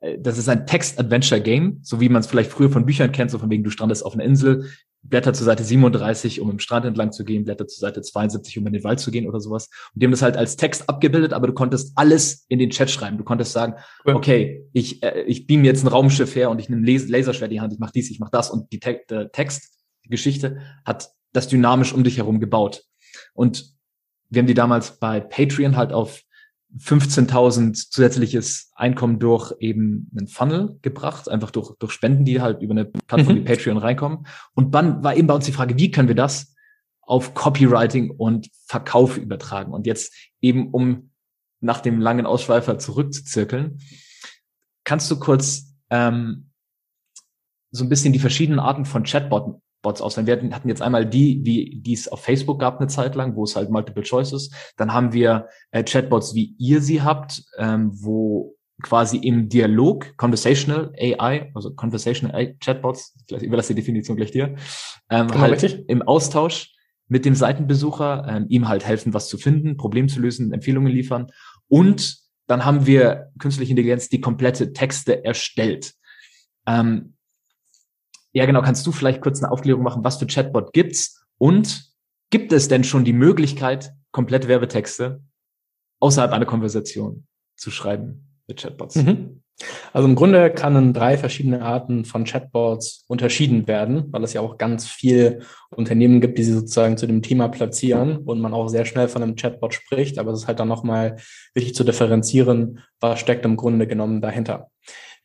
äh, 0.06 0.20
das 0.20 0.38
ist 0.38 0.50
ein 0.50 0.66
Text-Adventure-Game, 0.66 1.80
so 1.82 2.00
wie 2.00 2.10
man 2.10 2.22
es 2.22 2.28
vielleicht 2.28 2.52
früher 2.52 2.70
von 2.70 2.86
Büchern 2.86 3.12
kennt, 3.12 3.32
so 3.32 3.40
von 3.40 3.50
wegen, 3.50 3.64
du 3.64 3.70
strandest 3.70 4.06
auf 4.06 4.14
einer 4.14 4.24
Insel, 4.24 4.70
Blätter 5.08 5.34
zur 5.34 5.46
Seite 5.46 5.64
37, 5.64 6.42
um 6.42 6.50
im 6.50 6.60
Strand 6.60 6.86
entlang 6.86 7.12
zu 7.12 7.24
gehen, 7.24 7.46
Blätter 7.46 7.68
zur 7.68 7.80
Seite 7.80 8.02
72, 8.02 8.58
um 8.58 8.68
in 8.68 8.74
den 8.74 8.84
Wald 8.84 9.00
zu 9.00 9.12
gehen 9.12 9.28
oder 9.28 9.40
sowas. 9.40 9.70
Und 9.94 10.02
die 10.02 10.06
haben 10.06 10.12
das 10.12 10.22
halt 10.22 10.38
als 10.38 10.56
Text 10.56 10.90
abgebildet, 10.90 11.34
aber 11.34 11.48
du 11.48 11.54
konntest 11.54 11.94
alles 11.96 12.46
in 12.50 12.60
den 12.60 12.72
Chat 12.72 12.90
schreiben. 12.90 13.18
Du 13.18 13.24
konntest 13.24 13.52
sagen, 13.52 13.76
okay, 14.04 14.66
ich, 14.74 15.04
äh, 15.04 15.22
ich 15.24 15.48
beam 15.48 15.64
jetzt 15.64 15.84
ein 15.84 15.88
Raumschiff 15.88 16.36
her 16.36 16.50
und 16.50 16.60
ich 16.60 16.70
nehme 16.70 16.86
Laserschwert 16.86 17.52
in 17.52 17.56
die 17.56 17.62
Hand, 17.62 17.74
ich 17.74 17.80
mache 17.80 17.94
dies, 17.94 18.10
ich 18.10 18.20
mache 18.20 18.32
das 18.32 18.50
und 18.50 18.72
die 18.72 18.80
Te 18.80 19.02
der 19.10 19.32
Text, 19.32 19.80
die 20.06 20.10
Geschichte 20.10 20.60
hat 20.86 21.10
das 21.34 21.48
dynamisch 21.48 21.94
um 21.94 22.04
dich 22.04 22.18
herum 22.18 22.40
gebaut. 22.40 22.84
Und 23.34 23.76
wir 24.30 24.42
haben 24.42 24.48
die 24.48 24.54
damals 24.54 25.00
bei 25.00 25.20
Patreon 25.20 25.78
halt 25.78 25.94
auf 25.94 26.22
15.000 26.80 27.90
zusätzliches 27.90 28.72
Einkommen 28.76 29.20
durch 29.20 29.54
eben 29.60 30.10
einen 30.16 30.28
Funnel 30.28 30.78
gebracht, 30.82 31.30
einfach 31.30 31.52
durch, 31.52 31.74
durch 31.80 31.92
Spenden, 31.92 32.26
die 32.26 32.42
halt 32.42 32.62
über 32.62 32.72
eine 32.72 32.86
Plattform 32.86 33.36
mhm. 33.36 33.40
wie 33.42 33.46
Patreon 33.46 33.78
reinkommen. 33.78 34.28
Und 34.54 34.76
dann 34.76 35.04
war 35.04 35.16
eben 35.16 35.28
bei 35.28 35.34
uns 35.34 35.46
die 35.46 35.52
Frage, 35.52 35.78
wie 35.78 35.92
können 35.92 36.08
wir 36.08 36.16
das 36.16 36.54
auf 37.02 37.34
Copywriting 37.34 38.12
und 38.12 38.50
Verkauf 38.66 39.18
übertragen? 39.18 39.74
Und 39.74 39.88
jetzt 39.88 40.14
eben, 40.42 40.72
um 40.72 41.12
nach 41.62 41.80
dem 41.80 42.00
langen 42.00 42.26
Ausschweifer 42.26 42.78
zurückzuzirkeln, 42.78 43.80
kannst 44.84 45.10
du 45.10 45.18
kurz 45.18 45.74
ähm, 45.90 46.50
so 47.72 47.84
ein 47.84 47.90
bisschen 47.90 48.14
die 48.14 48.20
verschiedenen 48.20 48.60
Arten 48.60 48.86
von 48.86 49.04
Chatbot 49.04 49.62
Bots 49.86 50.02
auswählen. 50.02 50.28
Wir 50.28 50.56
hatten 50.56 50.68
jetzt 50.68 50.82
einmal 50.82 51.06
die, 51.06 51.42
wie 51.44 51.80
die 51.80 51.94
es 51.94 52.08
auf 52.08 52.22
Facebook 52.22 52.60
gab 52.60 52.80
eine 52.80 52.88
Zeit 52.88 53.14
lang, 53.14 53.36
wo 53.36 53.44
es 53.44 53.56
halt 53.56 53.70
Multiple 53.70 54.04
Choice 54.04 54.34
ist. 54.34 54.54
Dann 54.78 54.92
haben 54.92 55.14
wir 55.14 55.48
äh, 55.72 55.84
Chatbots, 55.84 56.34
wie 56.34 56.56
ihr 56.58 56.82
sie 56.82 57.04
habt, 57.04 57.44
ähm, 57.58 57.92
wo 57.94 58.56
quasi 58.82 59.18
im 59.18 59.48
Dialog, 59.48 60.18
Conversational 60.18 60.92
AI, 61.00 61.52
also 61.54 61.74
Conversational 61.76 62.36
AI 62.36 62.58
Chatbots, 62.60 63.16
vielleicht 63.28 63.46
überlasse 63.46 63.74
die 63.74 63.82
Definition 63.82 64.18
gleich 64.18 64.32
dir, 64.32 64.56
ähm, 65.10 65.28
genau, 65.28 65.40
halt 65.40 65.54
richtig. 65.54 65.88
im 65.88 66.02
Austausch 66.02 66.74
mit 67.08 67.24
dem 67.24 67.36
Seitenbesucher, 67.36 68.26
ähm, 68.28 68.48
ihm 68.50 68.68
halt 68.68 68.86
helfen, 68.86 69.14
was 69.14 69.30
zu 69.30 69.38
finden, 69.38 69.78
Problem 69.78 70.10
zu 70.10 70.20
lösen, 70.20 70.52
Empfehlungen 70.52 70.92
liefern. 70.92 71.28
Und 71.68 72.18
dann 72.48 72.66
haben 72.66 72.88
wir 72.88 73.32
künstliche 73.40 73.72
Intelligenz, 73.72 74.10
die 74.10 74.22
komplette 74.22 74.74
Texte 74.74 75.24
erstellt. 75.24 75.94
Ähm, 76.68 77.15
ja, 78.36 78.46
genau. 78.46 78.62
Kannst 78.62 78.86
du 78.86 78.92
vielleicht 78.92 79.22
kurz 79.22 79.42
eine 79.42 79.52
Aufklärung 79.52 79.82
machen, 79.82 80.04
was 80.04 80.18
für 80.18 80.28
Chatbot 80.28 80.74
gibt's? 80.74 81.26
Und 81.38 81.86
gibt 82.30 82.52
es 82.52 82.68
denn 82.68 82.84
schon 82.84 83.06
die 83.06 83.14
Möglichkeit, 83.14 83.94
komplett 84.12 84.50
Werbetexte 84.50 85.22
außerhalb 86.02 86.34
einer 86.34 86.46
Konversation 86.46 87.26
zu 87.56 87.72
schreiben 87.72 88.28
mit 88.48 88.60
Chatbots? 88.60 88.96
Mhm. 88.96 89.42
Also 89.94 90.06
im 90.06 90.16
Grunde 90.16 90.52
kann 90.52 90.76
in 90.76 90.92
drei 90.92 91.18
verschiedene 91.18 91.62
Arten 91.62 92.04
von 92.04 92.26
Chatbots 92.26 93.06
unterschieden 93.08 93.68
werden, 93.68 94.12
weil 94.12 94.26
es 94.26 94.34
ja 94.34 94.42
auch 94.42 94.58
ganz 94.58 94.86
viel 94.86 95.44
Unternehmen 95.74 96.20
gibt, 96.20 96.38
die 96.38 96.44
sie 96.44 96.52
sozusagen 96.52 96.98
zu 96.98 97.08
dem 97.08 97.22
Thema 97.22 97.48
platzieren 97.48 98.18
und 98.18 98.42
man 98.42 98.54
auch 98.54 98.68
sehr 98.68 98.84
schnell 98.84 99.08
von 99.08 99.24
einem 99.24 99.38
Chatbot 99.38 99.74
spricht. 99.74 100.20
Aber 100.20 100.32
es 100.32 100.42
ist 100.42 100.48
halt 100.48 100.60
dann 100.60 100.68
nochmal 100.68 101.16
wichtig 101.54 101.74
zu 101.74 101.86
differenzieren, 101.86 102.82
was 103.00 103.22
steckt 103.22 103.46
im 103.46 103.56
Grunde 103.56 103.88
genommen 103.88 104.20
dahinter. 104.20 104.70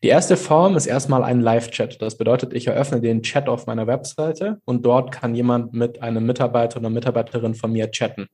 Die 0.03 0.07
erste 0.07 0.35
Form 0.35 0.75
ist 0.75 0.87
erstmal 0.87 1.23
ein 1.23 1.41
Live-Chat. 1.41 2.01
Das 2.01 2.17
bedeutet, 2.17 2.53
ich 2.53 2.65
eröffne 2.65 3.01
den 3.01 3.21
Chat 3.21 3.47
auf 3.47 3.67
meiner 3.67 3.85
Webseite 3.85 4.59
und 4.65 4.83
dort 4.83 5.11
kann 5.11 5.35
jemand 5.35 5.73
mit 5.73 6.01
einem 6.01 6.25
Mitarbeiter 6.25 6.79
oder 6.79 6.89
Mitarbeiterin 6.89 7.53
von 7.53 7.71
mir 7.71 7.91
chatten. 7.91 8.27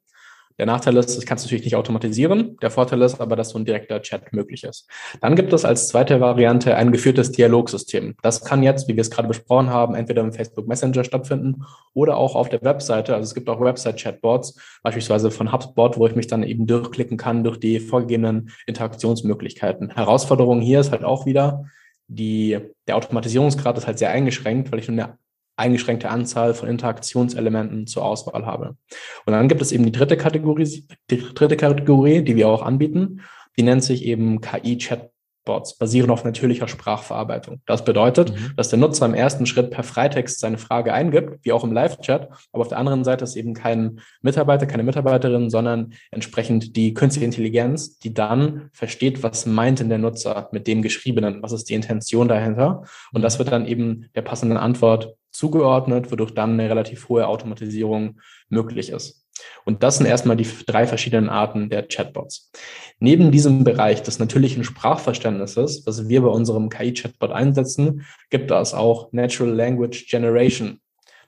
Der 0.57 0.65
Nachteil 0.65 0.97
ist, 0.97 1.15
das 1.15 1.25
kannst 1.25 1.45
du 1.45 1.47
natürlich 1.47 1.65
nicht 1.65 1.75
automatisieren. 1.75 2.57
Der 2.61 2.71
Vorteil 2.71 3.01
ist 3.03 3.21
aber, 3.21 3.35
dass 3.35 3.49
so 3.49 3.59
ein 3.59 3.65
direkter 3.65 4.01
Chat 4.01 4.33
möglich 4.33 4.63
ist. 4.63 4.89
Dann 5.21 5.35
gibt 5.35 5.53
es 5.53 5.65
als 5.65 5.87
zweite 5.87 6.19
Variante 6.19 6.75
ein 6.75 6.91
geführtes 6.91 7.31
Dialogsystem. 7.31 8.15
Das 8.23 8.43
kann 8.43 8.63
jetzt, 8.63 8.87
wie 8.87 8.95
wir 8.95 9.01
es 9.01 9.11
gerade 9.11 9.27
besprochen 9.27 9.69
haben, 9.69 9.93
entweder 9.93 10.21
im 10.21 10.33
Facebook 10.33 10.67
Messenger 10.67 11.03
stattfinden 11.03 11.63
oder 11.93 12.17
auch 12.17 12.35
auf 12.35 12.49
der 12.49 12.63
Webseite. 12.63 13.13
Also 13.13 13.25
es 13.25 13.35
gibt 13.35 13.49
auch 13.49 13.61
Website-Chatbots, 13.61 14.59
beispielsweise 14.81 15.29
von 15.29 15.51
HubSpot, 15.51 15.97
wo 15.97 16.07
ich 16.07 16.15
mich 16.15 16.27
dann 16.27 16.43
eben 16.43 16.65
durchklicken 16.65 17.17
kann 17.17 17.43
durch 17.43 17.59
die 17.59 17.79
vorgegebenen 17.79 18.51
Interaktionsmöglichkeiten. 18.65 19.91
Herausforderung 19.91 20.61
hier 20.61 20.79
ist 20.79 20.91
halt 20.91 21.03
auch 21.03 21.25
wieder, 21.25 21.65
die, 22.07 22.57
der 22.87 22.95
Automatisierungsgrad 22.95 23.77
ist 23.77 23.85
halt 23.85 23.99
sehr 23.99 24.11
eingeschränkt, 24.11 24.71
weil 24.71 24.79
ich 24.79 24.87
nur 24.87 25.03
eine 25.03 25.17
eingeschränkte 25.57 26.09
Anzahl 26.09 26.53
von 26.53 26.69
Interaktionselementen 26.69 27.87
zur 27.87 28.05
Auswahl 28.05 28.45
habe. 28.45 28.77
Und 29.25 29.33
dann 29.33 29.47
gibt 29.47 29.61
es 29.61 29.71
eben 29.71 29.83
die 29.83 29.91
dritte 29.91 30.15
Kategorie, 30.15 30.85
die 31.09 31.33
dritte 31.33 31.57
Kategorie, 31.57 32.21
die 32.21 32.35
wir 32.35 32.47
auch 32.47 32.61
anbieten. 32.61 33.21
Die 33.57 33.63
nennt 33.63 33.83
sich 33.83 34.05
eben 34.05 34.39
KI-Chat 34.39 35.11
Chatbots 35.47 35.77
basieren 35.77 36.09
auf 36.09 36.23
natürlicher 36.23 36.67
Sprachverarbeitung. 36.67 37.61
Das 37.65 37.83
bedeutet, 37.83 38.31
mhm. 38.31 38.53
dass 38.55 38.69
der 38.69 38.79
Nutzer 38.79 39.05
im 39.05 39.13
ersten 39.13 39.45
Schritt 39.45 39.71
per 39.71 39.83
Freitext 39.83 40.39
seine 40.39 40.57
Frage 40.57 40.93
eingibt, 40.93 41.43
wie 41.43 41.51
auch 41.51 41.63
im 41.63 41.71
Live-Chat, 41.71 42.29
aber 42.51 42.61
auf 42.61 42.67
der 42.67 42.77
anderen 42.77 43.03
Seite 43.03 43.23
ist 43.23 43.35
eben 43.35 43.53
kein 43.53 44.01
Mitarbeiter, 44.21 44.65
keine 44.65 44.83
Mitarbeiterin, 44.83 45.49
sondern 45.49 45.93
entsprechend 46.11 46.75
die 46.75 46.93
künstliche 46.93 47.25
Intelligenz, 47.25 47.97
die 47.99 48.13
dann 48.13 48.69
versteht, 48.73 49.23
was 49.23 49.45
meint 49.45 49.79
denn 49.79 49.89
der 49.89 49.97
Nutzer 49.97 50.49
mit 50.51 50.67
dem 50.67 50.81
Geschriebenen, 50.81 51.41
was 51.41 51.51
ist 51.51 51.69
die 51.69 51.73
Intention 51.73 52.27
dahinter. 52.27 52.83
Und 53.13 53.21
das 53.21 53.39
wird 53.39 53.51
dann 53.51 53.65
eben 53.65 54.09
der 54.15 54.21
passenden 54.21 54.57
Antwort 54.57 55.15
zugeordnet, 55.31 56.11
wodurch 56.11 56.33
dann 56.33 56.53
eine 56.53 56.69
relativ 56.69 57.09
hohe 57.09 57.27
Automatisierung 57.27 58.19
möglich 58.49 58.89
ist. 58.89 59.26
Und 59.65 59.83
das 59.83 59.97
sind 59.97 60.05
erstmal 60.05 60.37
die 60.37 60.47
drei 60.65 60.87
verschiedenen 60.87 61.29
Arten 61.29 61.69
der 61.69 61.83
Chatbots. 61.83 62.51
Neben 62.99 63.31
diesem 63.31 63.63
Bereich 63.63 64.01
des 64.01 64.19
natürlichen 64.19 64.63
Sprachverständnisses, 64.63 65.83
was 65.85 66.07
wir 66.07 66.21
bei 66.21 66.29
unserem 66.29 66.69
KI-Chatbot 66.69 67.31
einsetzen, 67.31 68.05
gibt 68.29 68.51
es 68.51 68.73
auch 68.73 69.11
Natural 69.11 69.53
Language 69.53 70.07
Generation. 70.09 70.79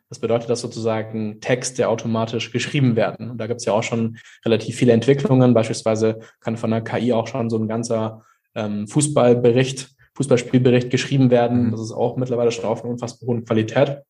Das 0.09 0.17
bedeutet, 0.19 0.49
dass 0.49 0.61
sozusagen 0.61 1.39
Texte 1.39 1.87
automatisch 1.87 2.51
geschrieben 2.51 2.95
werden. 2.95 3.29
Und 3.29 3.37
da 3.37 3.45
gibt 3.45 3.59
es 3.59 3.65
ja 3.65 3.73
auch 3.73 3.83
schon 3.83 4.17
relativ 4.43 4.75
viele 4.75 4.93
Entwicklungen. 4.93 5.53
Beispielsweise 5.53 6.19
kann 6.39 6.57
von 6.57 6.71
der 6.71 6.81
KI 6.81 7.13
auch 7.13 7.27
schon 7.27 7.49
so 7.51 7.57
ein 7.57 7.67
ganzer 7.67 8.23
ähm, 8.55 8.87
Fußballbericht, 8.87 9.89
Fußballspielbericht 10.15 10.89
geschrieben 10.89 11.29
werden. 11.29 11.67
Mhm. 11.67 11.71
Das 11.71 11.81
ist 11.81 11.91
auch 11.91 12.17
mittlerweile 12.17 12.51
schon 12.51 12.65
auf 12.65 12.83
einer 12.83 12.91
unfassbar 12.91 13.27
hohen 13.27 13.45
Qualität. 13.45 14.01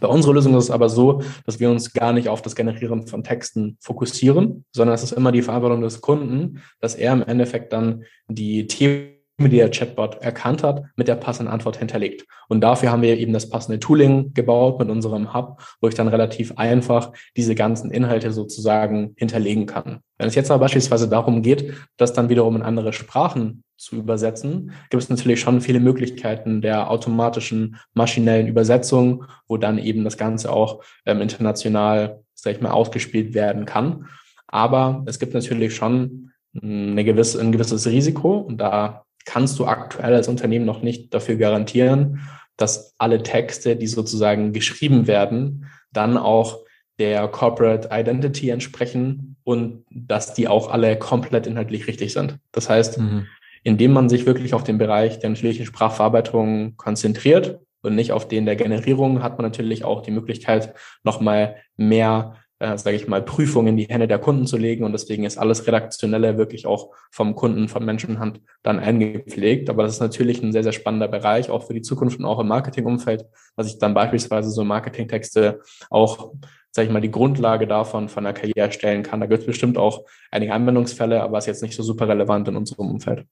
Bei 0.00 0.08
unserer 0.08 0.34
Lösung 0.34 0.56
ist 0.56 0.64
es 0.64 0.70
aber 0.70 0.88
so, 0.88 1.22
dass 1.46 1.60
wir 1.60 1.70
uns 1.70 1.92
gar 1.92 2.12
nicht 2.12 2.28
auf 2.28 2.42
das 2.42 2.56
Generieren 2.56 3.06
von 3.06 3.22
Texten 3.22 3.76
fokussieren, 3.80 4.64
sondern 4.72 4.94
es 4.94 5.02
ist 5.02 5.12
immer 5.12 5.32
die 5.32 5.42
Verantwortung 5.42 5.82
des 5.82 6.00
Kunden, 6.00 6.62
dass 6.80 6.94
er 6.94 7.12
im 7.12 7.22
Endeffekt 7.22 7.72
dann 7.72 8.04
die 8.28 8.66
Themen, 8.66 9.17
die 9.46 9.56
der 9.56 9.70
Chatbot 9.70 10.16
erkannt 10.20 10.64
hat, 10.64 10.82
mit 10.96 11.06
der 11.06 11.14
passenden 11.14 11.52
Antwort 11.52 11.76
hinterlegt. 11.76 12.26
Und 12.48 12.60
dafür 12.60 12.90
haben 12.90 13.02
wir 13.02 13.16
eben 13.16 13.32
das 13.32 13.48
passende 13.48 13.78
Tooling 13.78 14.34
gebaut 14.34 14.78
mit 14.80 14.90
unserem 14.90 15.32
Hub, 15.32 15.62
wo 15.80 15.88
ich 15.88 15.94
dann 15.94 16.08
relativ 16.08 16.52
einfach 16.56 17.12
diese 17.36 17.54
ganzen 17.54 17.90
Inhalte 17.90 18.32
sozusagen 18.32 19.14
hinterlegen 19.16 19.66
kann. 19.66 20.00
Wenn 20.18 20.26
es 20.26 20.34
jetzt 20.34 20.50
aber 20.50 20.62
beispielsweise 20.62 21.08
darum 21.08 21.42
geht, 21.42 21.72
das 21.96 22.12
dann 22.12 22.28
wiederum 22.28 22.56
in 22.56 22.62
andere 22.62 22.92
Sprachen 22.92 23.62
zu 23.76 23.94
übersetzen, 23.94 24.72
gibt 24.90 25.04
es 25.04 25.08
natürlich 25.08 25.40
schon 25.40 25.60
viele 25.60 25.78
Möglichkeiten 25.78 26.60
der 26.60 26.90
automatischen 26.90 27.76
maschinellen 27.94 28.48
Übersetzung, 28.48 29.24
wo 29.46 29.56
dann 29.56 29.78
eben 29.78 30.02
das 30.02 30.16
Ganze 30.16 30.52
auch 30.52 30.82
ähm, 31.06 31.20
international, 31.20 32.24
sag 32.34 32.54
ich 32.54 32.60
mal, 32.60 32.72
ausgespielt 32.72 33.34
werden 33.34 33.66
kann. 33.66 34.06
Aber 34.48 35.04
es 35.06 35.20
gibt 35.20 35.34
natürlich 35.34 35.76
schon 35.76 36.32
eine 36.60 37.04
gewisse, 37.04 37.40
ein 37.40 37.52
gewisses 37.52 37.86
Risiko 37.86 38.38
und 38.38 38.58
da 38.58 39.04
kannst 39.28 39.58
du 39.58 39.66
aktuell 39.66 40.14
als 40.14 40.26
Unternehmen 40.26 40.64
noch 40.64 40.80
nicht 40.80 41.12
dafür 41.12 41.36
garantieren, 41.36 42.20
dass 42.56 42.94
alle 42.96 43.22
Texte, 43.22 43.76
die 43.76 43.86
sozusagen 43.86 44.54
geschrieben 44.54 45.06
werden, 45.06 45.66
dann 45.92 46.16
auch 46.16 46.60
der 46.98 47.28
Corporate 47.28 47.90
Identity 47.92 48.48
entsprechen 48.48 49.36
und 49.44 49.84
dass 49.90 50.32
die 50.32 50.48
auch 50.48 50.70
alle 50.70 50.98
komplett 50.98 51.46
inhaltlich 51.46 51.86
richtig 51.86 52.14
sind. 52.14 52.38
Das 52.52 52.70
heißt, 52.70 52.98
mhm. 52.98 53.26
indem 53.64 53.92
man 53.92 54.08
sich 54.08 54.24
wirklich 54.24 54.54
auf 54.54 54.64
den 54.64 54.78
Bereich 54.78 55.18
der 55.18 55.28
natürlichen 55.28 55.66
Sprachverarbeitung 55.66 56.78
konzentriert 56.78 57.60
und 57.82 57.94
nicht 57.94 58.12
auf 58.12 58.28
den 58.28 58.46
der 58.46 58.56
Generierung, 58.56 59.22
hat 59.22 59.36
man 59.36 59.44
natürlich 59.44 59.84
auch 59.84 60.00
die 60.00 60.10
Möglichkeit, 60.10 60.74
nochmal 61.04 61.56
mehr 61.76 62.36
äh, 62.60 62.76
sage 62.76 62.96
ich 62.96 63.08
mal, 63.08 63.22
Prüfungen 63.22 63.68
in 63.68 63.76
die 63.76 63.88
Hände 63.88 64.08
der 64.08 64.18
Kunden 64.18 64.46
zu 64.46 64.56
legen. 64.56 64.84
Und 64.84 64.92
deswegen 64.92 65.24
ist 65.24 65.38
alles 65.38 65.66
Redaktionelle 65.66 66.38
wirklich 66.38 66.66
auch 66.66 66.94
vom 67.10 67.34
Kunden, 67.34 67.68
von 67.68 67.84
Menschenhand 67.84 68.40
dann 68.62 68.78
eingepflegt. 68.78 69.70
Aber 69.70 69.84
das 69.84 69.94
ist 69.94 70.00
natürlich 70.00 70.42
ein 70.42 70.52
sehr, 70.52 70.62
sehr 70.62 70.72
spannender 70.72 71.08
Bereich, 71.08 71.50
auch 71.50 71.66
für 71.66 71.74
die 71.74 71.82
Zukunft 71.82 72.18
und 72.18 72.24
auch 72.24 72.40
im 72.40 72.48
Marketingumfeld, 72.48 73.26
dass 73.56 73.68
ich 73.68 73.78
dann 73.78 73.94
beispielsweise 73.94 74.50
so 74.50 74.64
Marketingtexte 74.64 75.60
auch 75.90 76.32
sage 76.70 76.86
ich 76.86 76.92
mal, 76.92 77.00
die 77.00 77.10
Grundlage 77.10 77.66
davon 77.66 78.08
von 78.08 78.24
der 78.24 78.34
Karriere 78.34 78.60
erstellen 78.60 79.02
kann. 79.02 79.20
Da 79.20 79.26
gibt 79.26 79.40
es 79.40 79.46
bestimmt 79.46 79.78
auch 79.78 80.04
einige 80.30 80.52
Anwendungsfälle, 80.52 81.22
aber 81.22 81.38
ist 81.38 81.46
jetzt 81.46 81.62
nicht 81.62 81.74
so 81.74 81.82
super 81.82 82.06
relevant 82.08 82.46
in 82.46 82.56
unserem 82.56 82.90
Umfeld. 82.90 83.26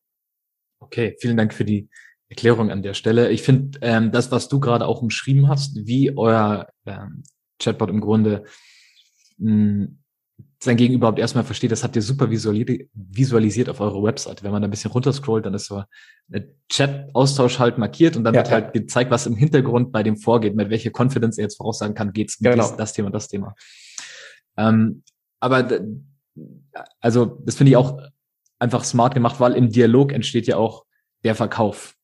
Okay, 0.80 1.16
vielen 1.20 1.36
Dank 1.36 1.54
für 1.54 1.64
die 1.64 1.88
Erklärung 2.28 2.70
an 2.70 2.82
der 2.82 2.94
Stelle. 2.94 3.30
Ich 3.30 3.42
finde 3.42 3.78
ähm, 3.82 4.10
das, 4.10 4.32
was 4.32 4.48
du 4.48 4.58
gerade 4.58 4.86
auch 4.86 5.02
umschrieben 5.02 5.48
hast, 5.48 5.86
wie 5.86 6.16
euer 6.16 6.66
ähm, 6.86 7.22
Chatbot 7.60 7.90
im 7.90 8.00
Grunde 8.00 8.44
sein 9.38 10.76
Gegenüber 10.76 11.06
überhaupt 11.06 11.18
erstmal 11.18 11.44
versteht, 11.44 11.70
das 11.70 11.84
habt 11.84 11.96
ihr 11.96 12.02
super 12.02 12.30
visualisiert 12.30 13.68
auf 13.68 13.80
eurer 13.80 14.02
Website. 14.02 14.42
Wenn 14.42 14.52
man 14.52 14.62
da 14.62 14.68
ein 14.68 14.70
bisschen 14.70 14.90
runterscrollt, 14.90 15.44
dann 15.44 15.54
ist 15.54 15.66
so 15.66 15.82
ein 16.32 16.54
Chat-Austausch 16.70 17.58
halt 17.58 17.78
markiert 17.78 18.16
und 18.16 18.24
dann 18.24 18.34
ja, 18.34 18.40
wird 18.40 18.50
halt 18.50 18.72
gezeigt, 18.72 19.10
was 19.10 19.26
im 19.26 19.36
Hintergrund 19.36 19.92
bei 19.92 20.02
dem 20.02 20.16
vorgeht, 20.16 20.56
mit 20.56 20.70
welcher 20.70 20.90
Confidence 20.90 21.38
er 21.38 21.44
jetzt 21.44 21.56
voraussagen 21.56 21.94
kann, 21.94 22.12
geht's 22.12 22.38
genau. 22.38 22.56
das, 22.56 22.76
das 22.76 22.92
Thema, 22.94 23.10
das 23.10 23.28
Thema. 23.28 23.54
Ähm, 24.56 25.02
aber 25.40 25.68
also 27.00 27.24
das 27.44 27.56
finde 27.56 27.70
ich 27.70 27.76
auch 27.76 28.00
einfach 28.58 28.84
smart 28.84 29.14
gemacht, 29.14 29.40
weil 29.40 29.52
im 29.52 29.70
Dialog 29.70 30.12
entsteht 30.12 30.46
ja 30.46 30.56
auch 30.56 30.84
der 31.22 31.34
Verkauf. 31.34 31.94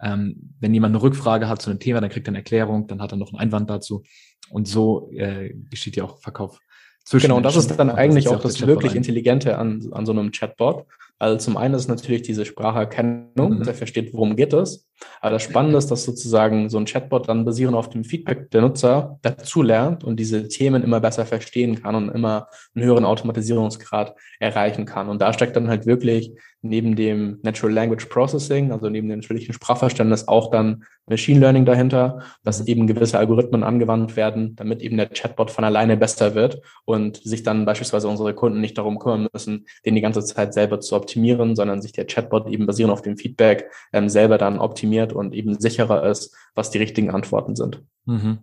Ähm, 0.00 0.54
wenn 0.60 0.74
jemand 0.74 0.94
eine 0.94 1.02
Rückfrage 1.02 1.48
hat 1.48 1.62
zu 1.62 1.70
einem 1.70 1.80
Thema, 1.80 2.00
dann 2.00 2.10
kriegt 2.10 2.28
er 2.28 2.30
eine 2.30 2.38
Erklärung, 2.38 2.86
dann 2.86 3.00
hat 3.00 3.12
er 3.12 3.18
noch 3.18 3.32
einen 3.32 3.40
Einwand 3.40 3.70
dazu. 3.70 4.04
Und 4.50 4.68
so 4.68 5.10
äh, 5.12 5.54
geschieht 5.70 5.96
ja 5.96 6.04
auch 6.04 6.20
Verkauf. 6.20 6.60
Genau, 7.10 7.36
und 7.36 7.44
das 7.44 7.56
ist 7.56 7.70
dann 7.78 7.90
eigentlich 7.90 8.28
auch 8.28 8.40
das 8.40 8.66
wirklich 8.66 8.96
Intelligente 8.96 9.58
an, 9.58 9.88
an 9.92 10.06
so 10.06 10.12
einem 10.12 10.32
Chatbot. 10.32 10.86
Also 11.18 11.38
zum 11.38 11.56
einen 11.56 11.74
ist 11.74 11.88
natürlich 11.88 12.22
diese 12.22 12.44
Spracherkennung, 12.44 13.58
mhm. 13.58 13.62
der 13.62 13.74
versteht, 13.74 14.12
worum 14.12 14.36
geht 14.36 14.52
es. 14.52 14.86
Aber 15.20 15.30
das 15.30 15.42
Spannende 15.42 15.78
ist, 15.78 15.90
dass 15.90 16.04
sozusagen 16.04 16.68
so 16.68 16.78
ein 16.78 16.84
Chatbot 16.84 17.28
dann 17.28 17.44
basierend 17.44 17.76
auf 17.76 17.88
dem 17.88 18.04
Feedback 18.04 18.50
der 18.50 18.62
Nutzer 18.62 19.18
dazulernt 19.22 20.04
und 20.04 20.18
diese 20.18 20.48
Themen 20.48 20.82
immer 20.82 21.00
besser 21.00 21.24
verstehen 21.24 21.80
kann 21.82 21.94
und 21.94 22.08
immer 22.10 22.48
einen 22.74 22.84
höheren 22.84 23.04
Automatisierungsgrad 23.04 24.14
erreichen 24.40 24.84
kann. 24.84 25.08
Und 25.08 25.22
da 25.22 25.32
steckt 25.32 25.56
dann 25.56 25.68
halt 25.68 25.86
wirklich 25.86 26.32
neben 26.68 26.96
dem 26.96 27.38
Natural 27.42 27.72
Language 27.72 28.06
Processing, 28.06 28.72
also 28.72 28.88
neben 28.88 29.08
dem 29.08 29.20
natürlichen 29.20 29.54
Sprachverständnis, 29.54 30.28
auch 30.28 30.50
dann 30.50 30.84
Machine 31.06 31.40
Learning 31.40 31.64
dahinter, 31.64 32.22
dass 32.44 32.60
mhm. 32.60 32.66
eben 32.66 32.86
gewisse 32.86 33.18
Algorithmen 33.18 33.62
angewandt 33.62 34.16
werden, 34.16 34.56
damit 34.56 34.82
eben 34.82 34.96
der 34.96 35.08
Chatbot 35.08 35.50
von 35.50 35.64
alleine 35.64 35.96
besser 35.96 36.34
wird 36.34 36.60
und 36.84 37.18
sich 37.18 37.42
dann 37.42 37.64
beispielsweise 37.64 38.08
unsere 38.08 38.34
Kunden 38.34 38.60
nicht 38.60 38.78
darum 38.78 38.98
kümmern 38.98 39.28
müssen, 39.32 39.66
den 39.84 39.94
die 39.94 40.00
ganze 40.00 40.24
Zeit 40.24 40.54
selber 40.54 40.80
zu 40.80 40.96
optimieren, 40.96 41.56
sondern 41.56 41.82
sich 41.82 41.92
der 41.92 42.06
Chatbot 42.06 42.48
eben 42.48 42.66
basierend 42.66 42.92
auf 42.92 43.02
dem 43.02 43.16
Feedback 43.16 43.70
ähm, 43.92 44.08
selber 44.08 44.38
dann 44.38 44.58
optimiert 44.58 45.12
und 45.12 45.34
eben 45.34 45.58
sicherer 45.58 46.08
ist, 46.08 46.34
was 46.54 46.70
die 46.70 46.78
richtigen 46.78 47.10
Antworten 47.10 47.56
sind. 47.56 47.82
Mhm. 48.04 48.38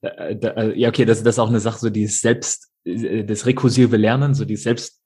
Äh, 0.00 0.34
äh, 0.34 0.78
ja, 0.78 0.88
okay, 0.88 1.04
das, 1.04 1.22
das 1.22 1.34
ist 1.34 1.38
auch 1.38 1.48
eine 1.48 1.60
Sache, 1.60 1.78
so 1.78 1.90
die 1.90 2.06
selbst, 2.06 2.70
äh, 2.84 3.24
das 3.24 3.46
rekursive 3.46 3.96
Lernen, 3.96 4.34
so 4.34 4.44
die 4.44 4.56
selbst 4.56 5.00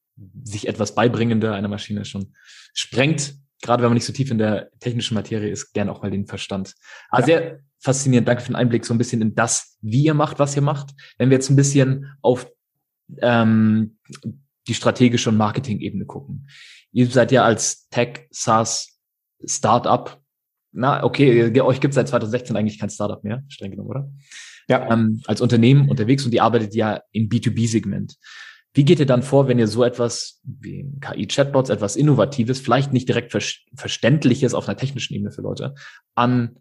sich 0.45 0.69
etwas 0.69 0.95
beibringende 0.95 1.55
einer 1.55 1.69
Maschine 1.69 2.05
schon 2.05 2.35
sprengt, 2.75 3.35
gerade 3.61 3.83
wenn 3.83 3.91
man 3.91 3.95
nicht 3.95 4.07
so 4.07 4.13
tief 4.13 4.31
in 4.31 4.39
der 4.39 4.71
technischen 4.81 5.15
Materie 5.15 5.51
ist, 5.51 5.73
gern 5.73 5.89
auch 5.89 6.03
mal 6.03 6.11
den 6.11 6.27
Verstand. 6.27 6.75
Aber 7.11 7.21
ja. 7.21 7.27
sehr 7.27 7.61
faszinierend, 7.81 8.29
danke 8.29 8.43
für 8.43 8.53
den 8.53 8.57
Einblick 8.57 8.85
so 8.85 8.95
ein 8.95 8.99
bisschen 8.99 9.23
in 9.23 9.35
das, 9.35 9.79
wie 9.81 10.05
ihr 10.05 10.15
macht, 10.15 10.39
was 10.39 10.57
ihr 10.57 10.63
macht. 10.63 10.91
Wenn 11.19 11.31
wir 11.31 11.37
jetzt 11.37 11.51
ein 11.51 11.57
bisschen 11.57 12.13
auf 12.21 12.51
ähm, 13.19 13.99
die 14.69 14.75
strategische 14.75 15.31
und 15.31 15.37
Marketing-Ebene 15.37 16.07
gucken. 16.07 16.49
Ihr 16.93 17.07
seid 17.09 17.33
ja 17.33 17.45
als 17.45 17.89
Tech, 17.89 18.29
SaaS, 18.31 19.01
Startup 19.45 20.23
na, 20.73 21.05
okay, 21.05 21.61
euch 21.61 21.81
gibt 21.81 21.95
seit 21.95 22.09
2016 22.09 22.57
eigentlich 22.57 22.79
kein 22.79 22.91
Startup 22.91 23.23
mehr, 23.23 23.45
streng 23.49 23.71
genommen, 23.71 23.91
oder? 23.91 24.11
Ja. 24.69 24.91
Ähm, 24.91 25.21
als 25.27 25.41
Unternehmen 25.41 25.91
unterwegs 25.91 26.25
und 26.25 26.33
ihr 26.33 26.43
arbeitet 26.43 26.75
ja 26.75 27.03
im 27.13 27.29
B2B-Segment. 27.29 28.17
Wie 28.75 28.85
geht 28.85 29.01
ihr 29.01 29.07
dann 29.07 29.23
vor, 29.23 29.49
wenn 29.49 29.59
ihr 29.59 29.69
so 29.69 29.85
etwas 29.85 30.41
wie 30.45 30.91
KI-Chatbots, 31.01 31.71
etwas 31.71 31.97
Innovatives, 31.97 32.61
vielleicht 32.61 32.93
nicht 32.93 33.09
direkt 33.09 33.33
ver 33.33 33.43
Verständliches 33.75 34.55
auf 34.55 34.67
einer 34.67 34.79
technischen 34.79 35.15
Ebene 35.15 35.31
für 35.31 35.43
Leute, 35.43 35.75
an 36.15 36.59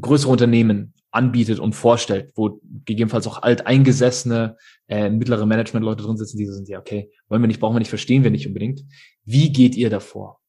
größere 0.00 0.30
Unternehmen 0.30 0.94
anbietet 1.10 1.60
und 1.60 1.74
vorstellt, 1.74 2.32
wo 2.34 2.60
gegebenenfalls 2.84 3.26
auch 3.26 3.42
alteingesessene, 3.42 4.56
äh, 4.88 5.10
mittlere 5.10 5.46
Management-Leute 5.46 6.02
drin 6.02 6.16
sitzen, 6.16 6.38
die 6.38 6.46
so 6.46 6.54
sind, 6.54 6.68
ja, 6.68 6.78
okay, 6.78 7.10
wollen 7.28 7.42
wir 7.42 7.48
nicht, 7.48 7.60
brauchen 7.60 7.74
wir 7.74 7.80
nicht, 7.80 7.90
verstehen 7.90 8.24
wir 8.24 8.30
nicht 8.30 8.46
unbedingt. 8.46 8.82
Wie 9.24 9.52
geht 9.52 9.76
ihr 9.76 9.90
davor? 9.90 10.40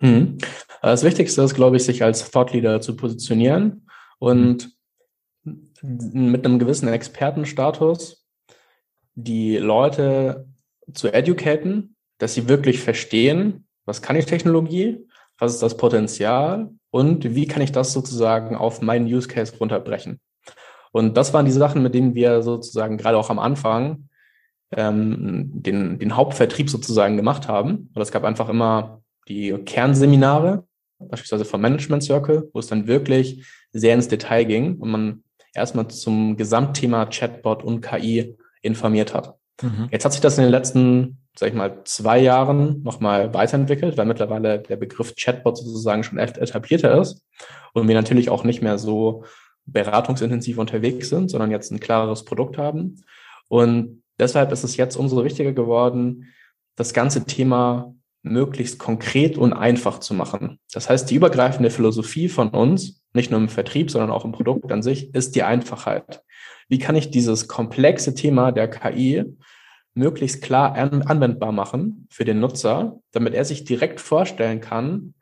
Mhm. 0.00 0.38
Das 0.82 1.02
Wichtigste 1.02 1.42
ist, 1.42 1.54
glaube 1.54 1.76
ich, 1.76 1.84
sich 1.84 2.02
als 2.02 2.30
Thought 2.30 2.52
Leader 2.52 2.80
zu 2.80 2.94
positionieren 2.94 3.88
und 4.18 4.70
mit 5.82 6.44
einem 6.44 6.58
gewissen 6.58 6.88
Expertenstatus 6.88 8.23
die 9.14 9.56
Leute 9.56 10.46
zu 10.92 11.12
educaten, 11.12 11.96
dass 12.18 12.34
sie 12.34 12.48
wirklich 12.48 12.80
verstehen, 12.80 13.66
was 13.84 14.02
kann 14.02 14.16
ich 14.16 14.26
Technologie, 14.26 15.06
was 15.38 15.54
ist 15.54 15.62
das 15.62 15.76
Potenzial 15.76 16.70
und 16.90 17.34
wie 17.34 17.46
kann 17.46 17.62
ich 17.62 17.72
das 17.72 17.92
sozusagen 17.92 18.56
auf 18.56 18.80
meinen 18.80 19.06
Use 19.06 19.28
Case 19.28 19.56
runterbrechen. 19.58 20.20
Und 20.92 21.16
das 21.16 21.34
waren 21.34 21.44
die 21.44 21.52
Sachen, 21.52 21.82
mit 21.82 21.94
denen 21.94 22.14
wir 22.14 22.42
sozusagen 22.42 22.98
gerade 22.98 23.18
auch 23.18 23.30
am 23.30 23.40
Anfang 23.40 24.08
ähm, 24.70 25.50
den, 25.52 25.98
den 25.98 26.16
Hauptvertrieb 26.16 26.70
sozusagen 26.70 27.16
gemacht 27.16 27.48
haben. 27.48 27.90
Und 27.94 28.00
es 28.00 28.12
gab 28.12 28.24
einfach 28.24 28.48
immer 28.48 29.02
die 29.28 29.52
Kernseminare, 29.64 30.64
beispielsweise 30.98 31.44
vom 31.44 31.60
Management 31.60 32.04
Circle, 32.04 32.48
wo 32.52 32.60
es 32.60 32.68
dann 32.68 32.86
wirklich 32.86 33.44
sehr 33.72 33.94
ins 33.94 34.08
Detail 34.08 34.44
ging 34.44 34.76
und 34.78 34.90
man 34.90 35.24
erstmal 35.52 35.88
zum 35.88 36.36
Gesamtthema 36.36 37.06
Chatbot 37.06 37.64
und 37.64 37.80
KI 37.80 38.36
informiert 38.64 39.14
hat. 39.14 39.36
Mhm. 39.62 39.88
Jetzt 39.90 40.04
hat 40.04 40.12
sich 40.12 40.20
das 40.20 40.38
in 40.38 40.44
den 40.44 40.50
letzten, 40.50 41.18
sag 41.36 41.48
ich 41.48 41.54
mal, 41.54 41.82
zwei 41.84 42.18
Jahren 42.18 42.82
nochmal 42.82 43.32
weiterentwickelt, 43.34 43.96
weil 43.96 44.06
mittlerweile 44.06 44.58
der 44.58 44.76
Begriff 44.76 45.14
Chatbot 45.16 45.58
sozusagen 45.58 46.02
schon 46.02 46.18
etablierter 46.18 47.00
ist 47.00 47.22
und 47.72 47.86
wir 47.86 47.94
natürlich 47.94 48.30
auch 48.30 48.44
nicht 48.44 48.62
mehr 48.62 48.78
so 48.78 49.24
beratungsintensiv 49.66 50.58
unterwegs 50.58 51.08
sind, 51.08 51.30
sondern 51.30 51.50
jetzt 51.50 51.70
ein 51.70 51.80
klareres 51.80 52.24
Produkt 52.24 52.58
haben. 52.58 53.02
Und 53.48 54.02
deshalb 54.18 54.52
ist 54.52 54.64
es 54.64 54.76
jetzt 54.76 54.96
umso 54.96 55.24
wichtiger 55.24 55.52
geworden, 55.52 56.32
das 56.76 56.92
ganze 56.92 57.24
Thema 57.24 57.94
möglichst 58.22 58.78
konkret 58.78 59.36
und 59.36 59.52
einfach 59.52 60.00
zu 60.00 60.14
machen. 60.14 60.58
Das 60.72 60.88
heißt, 60.88 61.10
die 61.10 61.14
übergreifende 61.14 61.70
Philosophie 61.70 62.28
von 62.28 62.48
uns, 62.48 63.02
nicht 63.12 63.30
nur 63.30 63.38
im 63.38 63.48
Vertrieb, 63.48 63.90
sondern 63.90 64.10
auch 64.10 64.24
im 64.24 64.32
Produkt 64.32 64.72
an 64.72 64.82
sich, 64.82 65.14
ist 65.14 65.36
die 65.36 65.42
Einfachheit. 65.42 66.22
Wie 66.68 66.78
kann 66.78 66.96
ich 66.96 67.10
dieses 67.10 67.48
komplexe 67.48 68.14
Thema 68.14 68.52
der 68.52 68.68
KI 68.68 69.24
möglichst 69.94 70.42
klar 70.42 70.74
anwendbar 70.74 71.52
machen 71.52 72.08
für 72.10 72.24
den 72.24 72.40
Nutzer, 72.40 73.00
damit 73.12 73.34
er 73.34 73.44
sich 73.44 73.64
direkt 73.64 74.00
vorstellen 74.00 74.60
kann, 74.60 75.14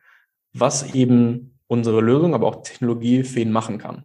was 0.55 0.94
eben 0.94 1.59
unsere 1.66 2.00
Lösung, 2.00 2.35
aber 2.35 2.46
auch 2.46 2.62
Technologie 2.62 3.24
für 3.24 3.40
ihn 3.40 3.52
machen 3.52 3.78
kann. 3.78 4.05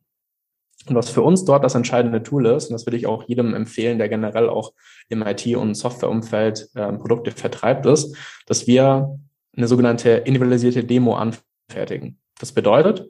Und 0.87 0.95
was 0.95 1.09
für 1.09 1.21
uns 1.21 1.43
dort 1.43 1.63
das 1.63 1.75
entscheidende 1.75 2.23
Tool 2.23 2.45
ist, 2.45 2.67
und 2.67 2.73
das 2.73 2.85
würde 2.85 2.97
ich 2.97 3.07
auch 3.07 3.27
jedem 3.27 3.53
empfehlen, 3.53 3.97
der 3.97 4.07
generell 4.07 4.47
auch 4.47 4.73
im 5.09 5.21
IT- 5.21 5.55
und 5.57 5.75
Softwareumfeld 5.75 6.69
äh, 6.75 6.93
Produkte 6.93 7.31
vertreibt, 7.31 7.85
ist, 7.85 8.15
dass 8.45 8.67
wir 8.67 9.19
eine 9.55 9.67
sogenannte 9.67 10.09
individualisierte 10.11 10.83
Demo 10.83 11.15
anfertigen. 11.15 12.19
Das 12.39 12.53
bedeutet, 12.53 13.09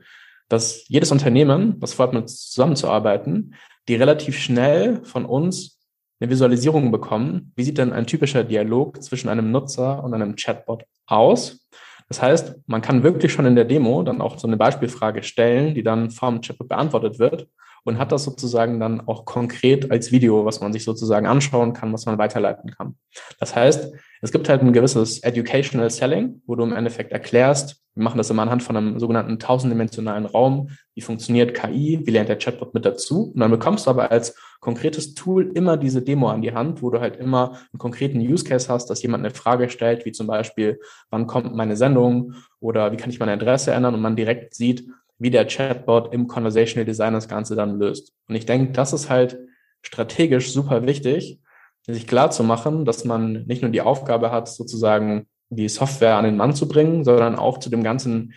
dass 0.50 0.88
jedes 0.88 1.12
Unternehmen, 1.12 1.76
was 1.80 1.94
vorhat, 1.94 2.13
mit 2.13 2.30
zusammenzuarbeiten, 2.30 3.54
die 3.88 3.95
relativ 3.95 4.38
schnell 4.38 5.04
von 5.04 5.26
uns 5.26 5.80
eine 6.19 6.30
Visualisierung 6.30 6.91
bekommen. 6.91 7.52
Wie 7.56 7.63
sieht 7.63 7.78
denn 7.78 7.93
ein 7.93 8.08
typischer 8.08 8.43
Dialog 8.43 9.02
zwischen 9.04 9.30
einem 9.30 9.52
Nutzer 9.52 10.04
und 10.04 10.13
einem 10.13 10.36
Chatbot 10.36 10.84
aus? 11.06 11.67
Das 12.10 12.21
heißt, 12.21 12.56
man 12.67 12.82
kann 12.82 13.04
wirklich 13.04 13.34
schon 13.34 13.45
in 13.45 13.56
der 13.56 13.65
Demo 13.65 14.02
dann 14.04 14.21
auch 14.21 14.39
so 14.39 14.47
eine 14.47 14.58
Beispielfrage 14.58 15.23
stellen, 15.23 15.76
die 15.76 15.84
dann 15.84 16.10
vom 16.10 16.41
Chatbot 16.41 16.69
beantwortet 16.69 17.19
wird 17.19 17.47
und 17.88 18.00
hat 18.00 18.12
das 18.12 18.26
sozusagen 18.26 18.80
dann 18.82 19.08
auch 19.08 19.23
konkret 19.23 19.89
als 19.91 20.12
Video, 20.12 20.43
was 20.43 20.60
man 20.60 20.73
sich 20.73 20.84
sozusagen 20.84 21.26
anschauen 21.26 21.71
kann, 21.71 21.93
was 21.93 22.06
man 22.06 22.17
weiterleiten 22.17 22.69
kann. 22.71 22.95
Das 23.39 23.56
heißt, 23.56 23.93
es 24.21 24.32
gibt 24.32 24.50
halt 24.50 24.62
ein 24.62 24.73
gewisses 24.73 25.19
Educational 25.23 25.89
Selling, 25.89 26.41
wo 26.45 26.56
du 26.56 26.63
im 26.63 26.73
Endeffekt 26.73 27.13
erklärst, 27.13 27.82
wir 27.95 28.04
machen 28.04 28.17
das 28.17 28.30
immer 28.30 28.43
anhand 28.43 28.62
von 28.62 28.76
einem 28.76 29.00
sogenannten 29.00 29.39
tausenddimensionalen 29.39 30.26
Raum, 30.26 30.69
wie 30.95 31.02
funktioniert 31.02 31.56
KI, 31.56 32.02
wie 32.04 32.12
lernt 32.12 32.30
der 32.30 32.38
Chatbot 32.38 32.73
mit 32.73 32.86
dazu. 32.86 33.32
Und 33.34 33.39
dann 33.39 33.50
bekommst 33.50 33.88
du 33.88 33.89
aber 33.89 34.12
als 34.12 34.36
konkretes 34.60 35.15
Tool 35.15 35.52
immer 35.56 35.78
diese 35.78 36.02
Demo 36.02 36.30
an 36.30 36.41
die 36.41 36.54
Hand, 36.54 36.84
wo 36.84 36.89
du 36.89 37.00
halt 37.00 37.15
immer 37.15 37.54
einen 37.71 37.80
konkreten 37.80 38.19
Use 38.19 38.43
Case 38.43 38.71
hast, 38.71 38.89
dass 38.89 39.02
jemand 39.02 39.26
eine 39.26 39.34
Frage 39.34 39.69
stellt, 39.69 40.06
wie 40.06 40.12
zum 40.12 40.28
Beispiel, 40.28 40.80
wann 41.10 41.26
kommt 41.26 41.56
meine 41.56 41.78
Sendung 41.78 42.34
oder 42.60 42.91
wie 42.91 42.97
kann 42.97 43.10
ich 43.10 43.19
meine 43.19 43.32
Adresse 43.32 43.71
ändern 43.71 43.95
und 43.95 44.02
man 44.02 44.15
direkt 44.15 44.54
sieht, 44.54 44.88
wie 45.20 45.32
der 45.32 45.46
Chatbot 45.46 46.14
im 46.14 46.28
Conversational 46.28 46.86
Design 46.86 47.14
das 47.14 47.28
Ganze 47.28 47.56
dann 47.56 47.80
löst. 47.80 48.14
Und 48.28 48.36
ich 48.36 48.46
denke, 48.46 48.72
das 48.74 48.94
ist 48.94 49.10
halt 49.10 49.40
strategisch 49.82 50.52
super 50.52 50.86
wichtig, 50.86 51.40
sich 51.86 52.08
klar 52.08 52.32
zu 52.32 52.44
machen, 52.44 52.86
dass 52.86 53.06
man 53.06 53.46
nicht 53.46 53.62
nur 53.62 53.72
die 53.72 53.82
Aufgabe 53.82 54.32
hat, 54.32 54.48
sozusagen 54.48 55.28
die 55.50 55.70
Software 55.70 56.18
an 56.18 56.26
den 56.26 56.38
Mann 56.38 56.54
zu 56.54 56.68
bringen, 56.68 57.04
sondern 57.04 57.38
auch 57.38 57.60
zu 57.60 57.70
dem 57.70 57.84
ganzen 57.84 58.34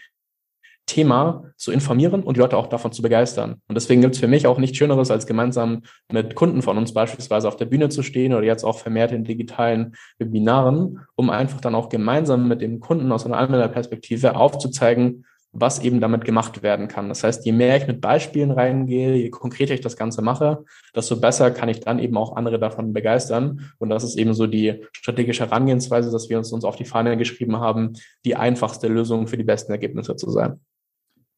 Thema 0.86 1.44
zu 1.56 1.70
informieren 1.70 2.22
und 2.24 2.36
die 2.36 2.40
Leute 2.40 2.56
auch 2.56 2.66
davon 2.66 2.92
zu 2.92 3.00
begeistern. 3.02 3.60
Und 3.68 3.76
deswegen 3.76 4.00
gibt 4.00 4.14
es 4.14 4.20
für 4.20 4.26
mich 4.26 4.46
auch 4.46 4.58
nichts 4.58 4.76
Schöneres, 4.76 5.10
als 5.10 5.26
gemeinsam 5.26 5.82
mit 6.10 6.34
Kunden 6.34 6.62
von 6.62 6.76
uns 6.78 6.92
beispielsweise 6.92 7.46
auf 7.46 7.56
der 7.56 7.66
Bühne 7.66 7.90
zu 7.90 8.02
stehen 8.02 8.34
oder 8.34 8.44
jetzt 8.44 8.64
auch 8.64 8.78
vermehrt 8.78 9.12
in 9.12 9.24
digitalen 9.24 9.94
Webinaren, 10.18 11.00
um 11.14 11.30
einfach 11.30 11.60
dann 11.60 11.76
auch 11.76 11.90
gemeinsam 11.90 12.48
mit 12.48 12.60
dem 12.60 12.80
Kunden 12.80 13.12
aus 13.12 13.24
einer 13.24 13.36
Anwenderperspektive 13.36 14.34
aufzuzeigen, 14.34 15.26
was 15.52 15.80
eben 15.80 16.00
damit 16.00 16.24
gemacht 16.24 16.62
werden 16.62 16.86
kann. 16.86 17.08
Das 17.08 17.24
heißt, 17.24 17.44
je 17.44 17.52
mehr 17.52 17.76
ich 17.76 17.86
mit 17.86 18.00
Beispielen 18.00 18.52
reingehe, 18.52 19.16
je 19.16 19.30
konkreter 19.30 19.74
ich 19.74 19.80
das 19.80 19.96
Ganze 19.96 20.22
mache, 20.22 20.64
desto 20.94 21.20
besser 21.20 21.50
kann 21.50 21.68
ich 21.68 21.80
dann 21.80 21.98
eben 21.98 22.16
auch 22.16 22.36
andere 22.36 22.58
davon 22.58 22.92
begeistern. 22.92 23.72
Und 23.78 23.90
das 23.90 24.04
ist 24.04 24.16
eben 24.16 24.32
so 24.32 24.46
die 24.46 24.84
strategische 24.92 25.44
Herangehensweise, 25.46 26.10
dass 26.10 26.30
wir 26.30 26.38
uns, 26.38 26.52
uns 26.52 26.64
auf 26.64 26.76
die 26.76 26.84
Fahne 26.84 27.16
geschrieben 27.16 27.58
haben, 27.58 27.94
die 28.24 28.36
einfachste 28.36 28.86
Lösung 28.88 29.26
für 29.26 29.36
die 29.36 29.44
besten 29.44 29.72
Ergebnisse 29.72 30.14
zu 30.16 30.30
sein. 30.30 30.60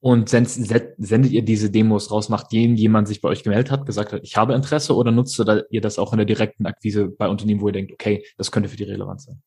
Und 0.00 0.30
sendet 0.30 1.30
ihr 1.30 1.42
diese 1.42 1.70
Demos 1.70 2.10
raus, 2.10 2.28
nachdem 2.28 2.74
jemand 2.74 3.06
sich 3.06 3.20
bei 3.20 3.28
euch 3.28 3.44
gemeldet 3.44 3.70
hat, 3.70 3.86
gesagt 3.86 4.12
hat, 4.12 4.20
ich 4.24 4.36
habe 4.36 4.52
Interesse, 4.52 4.96
oder 4.96 5.12
nutzt 5.12 5.40
ihr 5.70 5.80
das 5.80 5.98
auch 6.00 6.12
in 6.12 6.16
der 6.16 6.26
direkten 6.26 6.66
Akquise 6.66 7.06
bei 7.06 7.28
Unternehmen, 7.28 7.60
wo 7.60 7.68
ihr 7.68 7.72
denkt, 7.72 7.92
okay, 7.92 8.24
das 8.36 8.50
könnte 8.50 8.68
für 8.68 8.76
die 8.76 8.82
relevant 8.82 9.20
sein? 9.22 9.40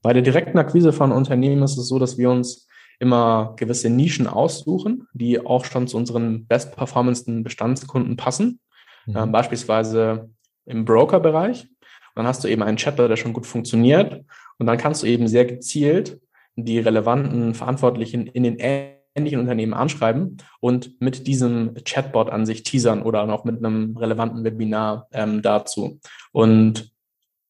Bei 0.00 0.14
der 0.14 0.22
direkten 0.22 0.56
Akquise 0.56 0.94
von 0.94 1.12
Unternehmen 1.12 1.62
ist 1.62 1.76
es 1.76 1.88
so, 1.88 1.98
dass 1.98 2.16
wir 2.16 2.30
uns 2.30 2.66
immer 2.98 3.54
gewisse 3.56 3.90
Nischen 3.90 4.26
aussuchen, 4.26 5.06
die 5.12 5.44
auch 5.44 5.64
schon 5.64 5.86
zu 5.86 5.96
unseren 5.96 6.46
bestperformendsten 6.46 7.44
Bestandskunden 7.44 8.16
passen. 8.16 8.60
Mhm. 9.06 9.16
Ähm, 9.16 9.32
beispielsweise 9.32 10.30
im 10.66 10.84
Broker-Bereich. 10.84 11.68
dann 12.14 12.26
hast 12.26 12.42
du 12.42 12.48
eben 12.48 12.62
einen 12.62 12.76
Chatbot, 12.76 13.10
der 13.10 13.16
schon 13.16 13.32
gut 13.32 13.46
funktioniert. 13.46 14.24
Und 14.58 14.66
dann 14.66 14.78
kannst 14.78 15.02
du 15.02 15.06
eben 15.06 15.28
sehr 15.28 15.44
gezielt 15.44 16.20
die 16.56 16.80
relevanten 16.80 17.54
Verantwortlichen 17.54 18.26
in 18.26 18.42
den 18.42 18.58
ähnlichen 18.58 19.38
Unternehmen 19.38 19.74
anschreiben 19.74 20.38
und 20.60 21.00
mit 21.00 21.26
diesem 21.28 21.74
Chatbot 21.84 22.30
an 22.30 22.46
sich 22.46 22.64
teasern 22.64 23.02
oder 23.02 23.26
noch 23.26 23.44
mit 23.44 23.64
einem 23.64 23.96
relevanten 23.96 24.42
Webinar 24.42 25.06
ähm, 25.12 25.40
dazu. 25.40 26.00
Und 26.32 26.90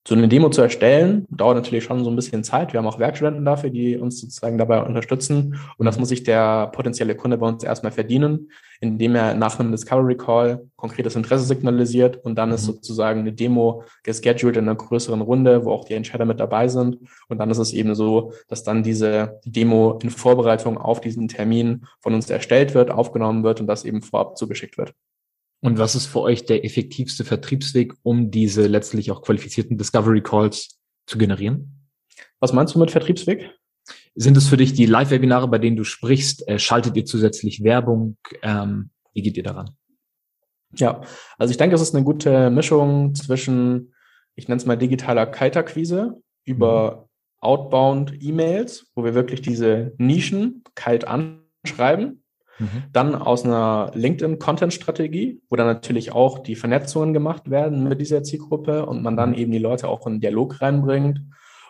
so 0.09 0.15
eine 0.15 0.27
Demo 0.27 0.49
zu 0.49 0.63
erstellen, 0.63 1.27
dauert 1.29 1.57
natürlich 1.57 1.85
schon 1.85 2.03
so 2.03 2.09
ein 2.09 2.17
bisschen 2.17 2.43
Zeit. 2.43 2.73
Wir 2.73 2.79
haben 2.79 2.87
auch 2.87 2.99
Werkstudenten 2.99 3.45
dafür, 3.45 3.69
die 3.69 3.99
uns 3.99 4.23
sozusagen 4.23 4.57
dabei 4.57 4.83
unterstützen. 4.83 5.61
Und 5.77 5.85
das 5.85 5.99
muss 5.99 6.09
sich 6.09 6.23
der 6.23 6.69
potenzielle 6.69 7.15
Kunde 7.15 7.37
bei 7.37 7.47
uns 7.47 7.63
erstmal 7.63 7.93
verdienen, 7.93 8.51
indem 8.81 9.17
er 9.17 9.35
nach 9.35 9.61
einem 9.61 9.71
Discovery 9.71 10.17
Call 10.17 10.67
konkretes 10.77 11.15
Interesse 11.15 11.45
signalisiert 11.45 12.25
und 12.25 12.37
dann 12.37 12.49
mhm. 12.49 12.55
ist 12.55 12.65
sozusagen 12.65 13.21
eine 13.21 13.35
Demo 13.35 13.85
gescheduled 14.03 14.57
in 14.57 14.65
einer 14.65 14.77
größeren 14.77 15.21
Runde, 15.21 15.67
wo 15.67 15.73
auch 15.73 15.85
die 15.85 15.93
Entscheider 15.93 16.25
mit 16.25 16.41
dabei 16.41 16.69
sind. 16.69 16.97
Und 17.29 17.37
dann 17.37 17.51
ist 17.51 17.59
es 17.59 17.75
eben 17.75 17.95
so, 17.95 18.33
dass 18.49 18.63
dann 18.63 18.83
diese 18.83 19.39
Demo 19.45 19.99
in 20.03 20.09
Vorbereitung 20.09 20.79
auf 20.79 21.03
diesen 21.03 21.29
Termin 21.29 21.85
von 22.01 22.15
uns 22.15 22.31
erstellt 22.31 22.73
wird, 22.73 22.91
aufgenommen 22.91 23.45
wird 23.45 23.61
und 23.61 23.67
das 23.67 23.85
eben 23.85 24.01
vorab 24.01 24.39
zugeschickt 24.39 24.79
wird. 24.79 24.95
Und 25.61 25.79
was 25.79 25.95
ist 25.95 26.07
für 26.07 26.21
euch 26.21 26.45
der 26.45 26.65
effektivste 26.65 27.25
Vertriebsweg, 27.25 27.95
um 28.03 28.31
diese 28.31 28.67
letztlich 28.67 29.11
auch 29.11 29.23
qualifizierten 29.23 29.77
Discovery 29.77 30.23
Calls 30.23 30.79
zu 31.07 31.19
generieren? 31.19 31.89
Was 32.41 32.53
meinst 32.53 32.75
du 32.75 32.79
mit 32.79 32.91
Vertriebsweg? 32.91 33.51
Sind 34.15 34.37
es 34.37 34.49
für 34.49 34.57
dich 34.57 34.73
die 34.73 34.87
Live-Webinare, 34.87 35.49
bei 35.49 35.59
denen 35.59 35.77
du 35.77 35.85
sprichst? 35.85 36.47
Äh, 36.47 36.59
schaltet 36.59 36.97
ihr 36.97 37.05
zusätzlich 37.05 37.65
Werbung? 37.65 38.17
Ähm, 38.43 38.91
wie 39.15 39.23
geht 39.23 39.37
ihr 39.37 39.43
daran? 39.43 39.71
Ja, 40.77 41.01
also 41.39 41.51
ich 41.51 41.57
denke, 41.57 41.75
es 41.75 41.83
ist 41.83 41.95
eine 41.95 42.05
gute 42.05 42.51
Mischung 42.51 43.15
zwischen, 43.15 43.95
ich 44.35 44.49
nenne 44.49 44.59
es 44.59 44.67
mal 44.67 44.77
digitaler 44.77 45.27
Kaltakquise 45.27 46.21
über 46.45 46.97
mhm. 46.97 47.09
Outbound 47.41 48.15
E-Mails, 48.21 48.91
wo 48.95 49.05
wir 49.05 49.15
wirklich 49.15 49.41
diese 49.41 49.93
Nischen 49.97 50.63
kalt 50.75 51.07
anschreiben 51.07 52.23
Mhm. 52.59 52.85
Dann 52.93 53.15
aus 53.15 53.45
einer 53.45 53.91
LinkedIn-Content-Strategie, 53.95 55.41
wo 55.49 55.57
dann 55.57 55.67
natürlich 55.67 56.13
auch 56.13 56.41
die 56.41 56.57
Vernetzungen 56.57 57.15
gemacht 57.15 57.51
werden 57.51 57.85
mit 57.89 58.01
dieser 58.01 58.23
Zielgruppe 58.23 58.87
und 58.87 59.03
man 59.03 59.17
dann 59.17 59.31
mhm. 59.31 59.37
eben 59.37 59.53
die 59.53 59.59
Leute 59.59 59.89
auch 59.89 60.07
in 60.07 60.21
Dialog 60.21 60.61
reinbringt. 60.61 61.21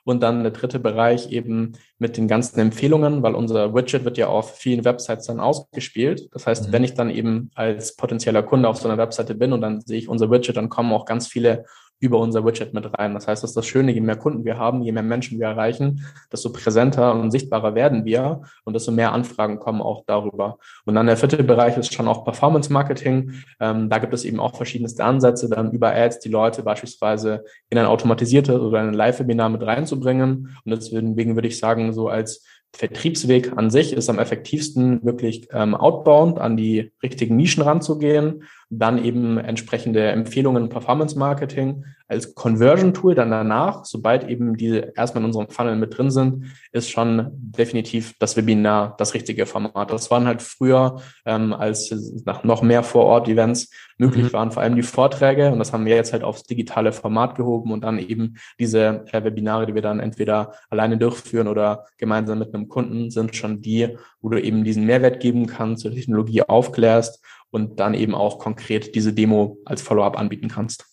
Und 0.05 0.23
dann 0.23 0.43
der 0.43 0.53
dritte 0.53 0.79
Bereich 0.79 1.33
eben 1.33 1.73
mit 1.99 2.17
den 2.17 2.29
ganzen 2.29 2.59
Empfehlungen, 2.61 3.23
weil 3.23 3.35
unser 3.35 3.75
Widget 3.75 4.07
wird 4.07 4.17
ja 4.17 4.29
auf 4.29 4.57
vielen 4.57 4.87
Websites 4.87 5.27
dann 5.27 5.39
ausgespielt. 5.39 6.31
Das 6.33 6.47
heißt, 6.47 6.69
mhm. 6.69 6.73
wenn 6.73 6.85
ich 6.85 6.95
dann 6.95 7.11
eben 7.11 7.51
als 7.55 7.95
potenzieller 7.95 8.43
Kunde 8.43 8.71
auf 8.71 8.79
so 8.79 8.89
einer 8.89 8.97
Webseite 8.97 9.35
bin 9.35 9.53
und 9.53 9.61
dann 9.61 9.83
sehe 9.83 9.99
ich 9.99 10.09
unser 10.09 10.31
Widget, 10.31 10.57
dann 10.57 10.71
kommen 10.71 10.93
auch 10.93 11.05
ganz 11.05 11.27
viele 11.27 11.67
über 12.01 12.19
unser 12.19 12.45
Widget 12.45 12.75
mit 12.75 12.99
rein. 12.99 13.15
Das 13.15 13.27
heißt, 13.27 13.43
das 13.43 13.51
ist 13.51 13.57
das 13.57 13.67
Schöne, 13.67 13.93
je 13.93 14.01
mehr 14.01 14.17
Kunden 14.17 14.45
wir 14.45 14.59
haben, 14.59 14.83
je 14.83 14.93
mehr 14.93 15.03
Menschen 15.03 15.39
wir 15.39 15.47
erreichen, 15.47 16.05
desto 16.33 16.53
präsenter 16.53 17.15
und 17.15 17.31
sichtbarer 17.31 17.75
werden 17.75 18.05
wir 18.05 18.43
und 18.65 18.75
desto 18.75 18.93
mehr 18.93 19.13
Anfragen 19.13 19.59
kommen 19.59 19.83
auch 19.83 20.05
darüber. 20.07 20.59
Und 20.85 20.95
dann 20.95 21.07
der 21.07 21.17
vierte 21.17 21.43
Bereich 21.43 21.77
ist 21.77 21.93
schon 21.93 22.09
auch 22.09 22.25
Performance 22.25 22.73
Marketing. 22.73 23.33
Ähm, 23.61 23.89
da 23.89 23.99
gibt 23.99 24.15
es 24.15 24.25
eben 24.25 24.41
auch 24.41 24.57
verschiedenste 24.57 25.05
Ansätze, 25.05 25.49
dann 25.49 25.73
über 25.73 25.95
Ads 25.95 26.21
die 26.21 26.29
Leute 26.29 26.63
beispielsweise 26.63 27.45
in 27.71 27.79
ein 27.79 27.87
automatisiertes 27.87 28.61
oder 28.61 28.81
ein 28.81 28.93
Live-Webinar 28.93 29.49
mit 29.49 29.63
reinzubringen. 29.63 30.57
Und 30.65 30.71
deswegen 30.71 31.35
würde 31.35 31.49
ich 31.49 31.59
sagen, 31.59 31.93
so 31.93 32.09
als 32.09 32.45
Vertriebsweg 32.73 33.57
an 33.57 33.71
sich 33.71 33.93
ist 33.93 34.11
am 34.11 34.19
effektivsten 34.19 35.03
wirklich 35.05 35.49
ähm, 35.53 35.75
outbound 35.75 36.39
an 36.39 36.57
die 36.57 36.93
richtigen 37.03 37.37
Nischen 37.37 37.63
ranzugehen 37.63 38.45
dann 38.71 39.03
eben 39.03 39.39
entsprechende 39.39 40.09
Empfehlungen 40.09 40.69
Performance 40.69 41.19
Marketing 41.19 41.85
als 42.09 42.35
Conversion 42.35 42.95
Tool 42.95 43.15
dann 43.15 43.31
danach, 43.31 43.85
sobald 43.85 44.29
eben 44.29 44.57
diese 44.57 44.93
erstmal 44.97 45.23
in 45.23 45.27
unserem 45.27 45.49
Funnel 45.51 45.77
mit 45.77 45.97
drin 45.97 46.11
sind, 46.11 46.47
ist 46.73 46.91
schon 46.91 47.29
definitiv 47.33 48.15
das 48.19 48.37
Webinar 48.37 48.95
das 48.97 49.13
richtige 49.13 49.45
Format. 49.45 49.91
Das 49.91 50.11
waren 50.11 50.27
halt 50.27 50.41
früher, 50.41 51.03
ähm, 51.27 51.53
als 51.53 51.95
nach 52.25 52.45
noch 52.45 52.63
mehr 52.63 52.83
Vor-Ort-Events 52.83 53.71
möglich 53.99 54.27
mhm. 54.27 54.33
waren, 54.33 54.53
vor 54.53 54.63
allem 54.63 54.77
die 54.77 54.83
Vorträge 54.83 55.53
und 55.53 55.59
das 55.59 55.73
haben 55.73 55.85
wir 55.85 55.95
jetzt 55.95 56.13
halt 56.13 56.25
aufs 56.25 56.45
digitale 56.45 56.93
Format 56.93 57.35
gehoben 57.35 57.73
und 57.73 57.85
dann 57.85 57.99
eben 57.99 58.37
diese 58.59 59.05
äh, 59.13 59.25
Webinare, 59.25 59.67
die 59.67 59.75
wir 59.75 59.83
dann 59.83 60.01
entweder 60.01 60.53
alleine 60.71 60.97
durchführen 60.97 61.49
oder 61.49 61.85
gemeinsam 61.99 62.39
mit 62.39 62.55
einem 62.55 62.69
Kunden, 62.69 63.11
sind 63.11 63.37
schon 63.37 63.61
die, 63.61 63.99
wo 64.23 64.31
du 64.31 64.41
eben 64.41 64.65
diesen 64.65 64.87
Mehrwert 64.87 65.21
geben 65.21 65.47
kannst, 65.47 65.83
zur 65.83 65.93
Technologie 65.93 66.43
aufklärst 66.43 67.23
und 67.51 67.81
dann 67.81 67.95
eben 67.95 68.15
auch 68.15 68.39
konkret 68.39 68.95
diese 68.95 69.13
Demo 69.13 69.59
als 69.65 69.83
Follow-up 69.83 70.19
anbieten 70.19 70.49
kannst. 70.49 70.87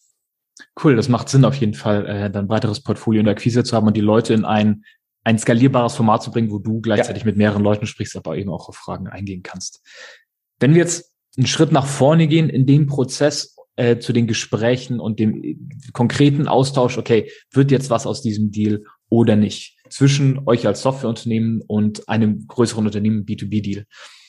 Cool, 0.82 0.96
das 0.96 1.10
macht 1.10 1.30
Sinn 1.30 1.46
auf 1.46 1.56
jeden 1.56 1.74
Fall, 1.74 2.06
äh, 2.06 2.32
dann 2.32 2.50
weiteres 2.50 2.82
Portfolio 2.82 3.20
in 3.20 3.26
der 3.26 3.34
Akquise 3.34 3.64
zu 3.64 3.76
haben 3.76 3.88
und 3.88 3.98
die 3.98 4.02
Leute 4.02 4.34
in 4.34 4.46
ein, 4.46 4.84
ein 5.24 5.38
skalierbares 5.38 5.96
Format 5.96 6.24
zu 6.24 6.32
bringen, 6.32 6.52
wo 6.52 6.60
du 6.60 6.80
gleichzeitig 6.82 7.24
ja. 7.24 7.28
mit 7.28 7.38
mehreren 7.38 7.64
Leuten 7.64 7.86
sprichst, 7.86 8.16
aber 8.16 8.38
eben 8.38 8.50
auch 8.50 8.70
auf 8.70 8.76
Fragen 8.76 9.08
eingehen 9.08 9.44
kannst. 9.44 9.82
Wenn 10.60 10.74
wir 10.74 10.82
jetzt 10.82 11.12
einen 11.38 11.48
Schritt 11.48 11.72
nach 11.72 11.86
vorne 11.86 12.28
gehen 12.28 12.50
in 12.50 12.66
dem 12.66 12.88
Prozess 12.88 13.56
äh, 13.76 13.98
zu 14.00 14.14
den 14.14 14.28
Gesprächen 14.28 15.02
und 15.02 15.20
dem 15.20 15.44
äh, 15.44 15.58
konkreten 15.92 16.48
Austausch, 16.48 16.98
okay, 16.98 17.30
wird 17.52 17.72
jetzt 17.72 17.90
was 17.90 18.08
aus 18.08 18.22
diesem 18.22 18.52
Deal 18.52 18.84
oder 19.10 19.36
nicht, 19.36 19.78
zwischen 19.90 20.48
euch 20.48 20.66
als 20.66 20.82
Softwareunternehmen 20.82 21.62
und 21.62 22.08
einem 22.08 22.48
größeren 22.48 22.86
Unternehmen, 22.86 23.26
B2B-Deal. 23.26 23.86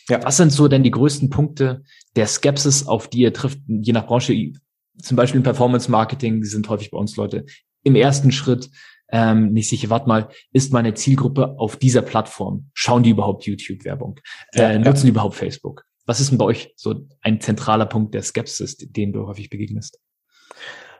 Ja. 0.08 0.22
Was 0.22 0.36
sind 0.36 0.52
so 0.52 0.68
denn 0.68 0.82
die 0.82 0.90
größten 0.90 1.30
Punkte 1.30 1.82
der 2.16 2.26
Skepsis, 2.26 2.86
auf 2.86 3.08
die 3.08 3.20
ihr 3.20 3.32
trifft, 3.32 3.60
je 3.68 3.92
nach 3.92 4.06
Branche? 4.06 4.52
Zum 5.00 5.16
Beispiel 5.16 5.38
im 5.38 5.44
Performance 5.44 5.90
Marketing 5.90 6.42
sind 6.42 6.68
häufig 6.68 6.90
bei 6.90 6.98
uns 6.98 7.16
Leute 7.16 7.44
im 7.82 7.94
ersten 7.94 8.32
Schritt 8.32 8.70
ähm, 9.08 9.52
nicht 9.52 9.68
sicher, 9.68 9.90
warte 9.90 10.08
mal, 10.08 10.28
ist 10.52 10.72
meine 10.72 10.94
Zielgruppe 10.94 11.58
auf 11.58 11.76
dieser 11.76 12.02
Plattform? 12.02 12.70
Schauen 12.74 13.02
die 13.02 13.10
überhaupt 13.10 13.44
YouTube-Werbung? 13.44 14.18
Ja, 14.52 14.70
äh, 14.70 14.78
nutzen 14.78 14.98
ja. 14.98 15.02
die 15.04 15.08
überhaupt 15.10 15.36
Facebook? 15.36 15.84
Was 16.06 16.20
ist 16.20 16.30
denn 16.30 16.38
bei 16.38 16.44
euch 16.44 16.72
so 16.76 17.06
ein 17.20 17.40
zentraler 17.40 17.86
Punkt 17.86 18.14
der 18.14 18.22
Skepsis, 18.22 18.76
den 18.76 19.12
du 19.12 19.26
häufig 19.26 19.50
begegnest? 19.50 20.00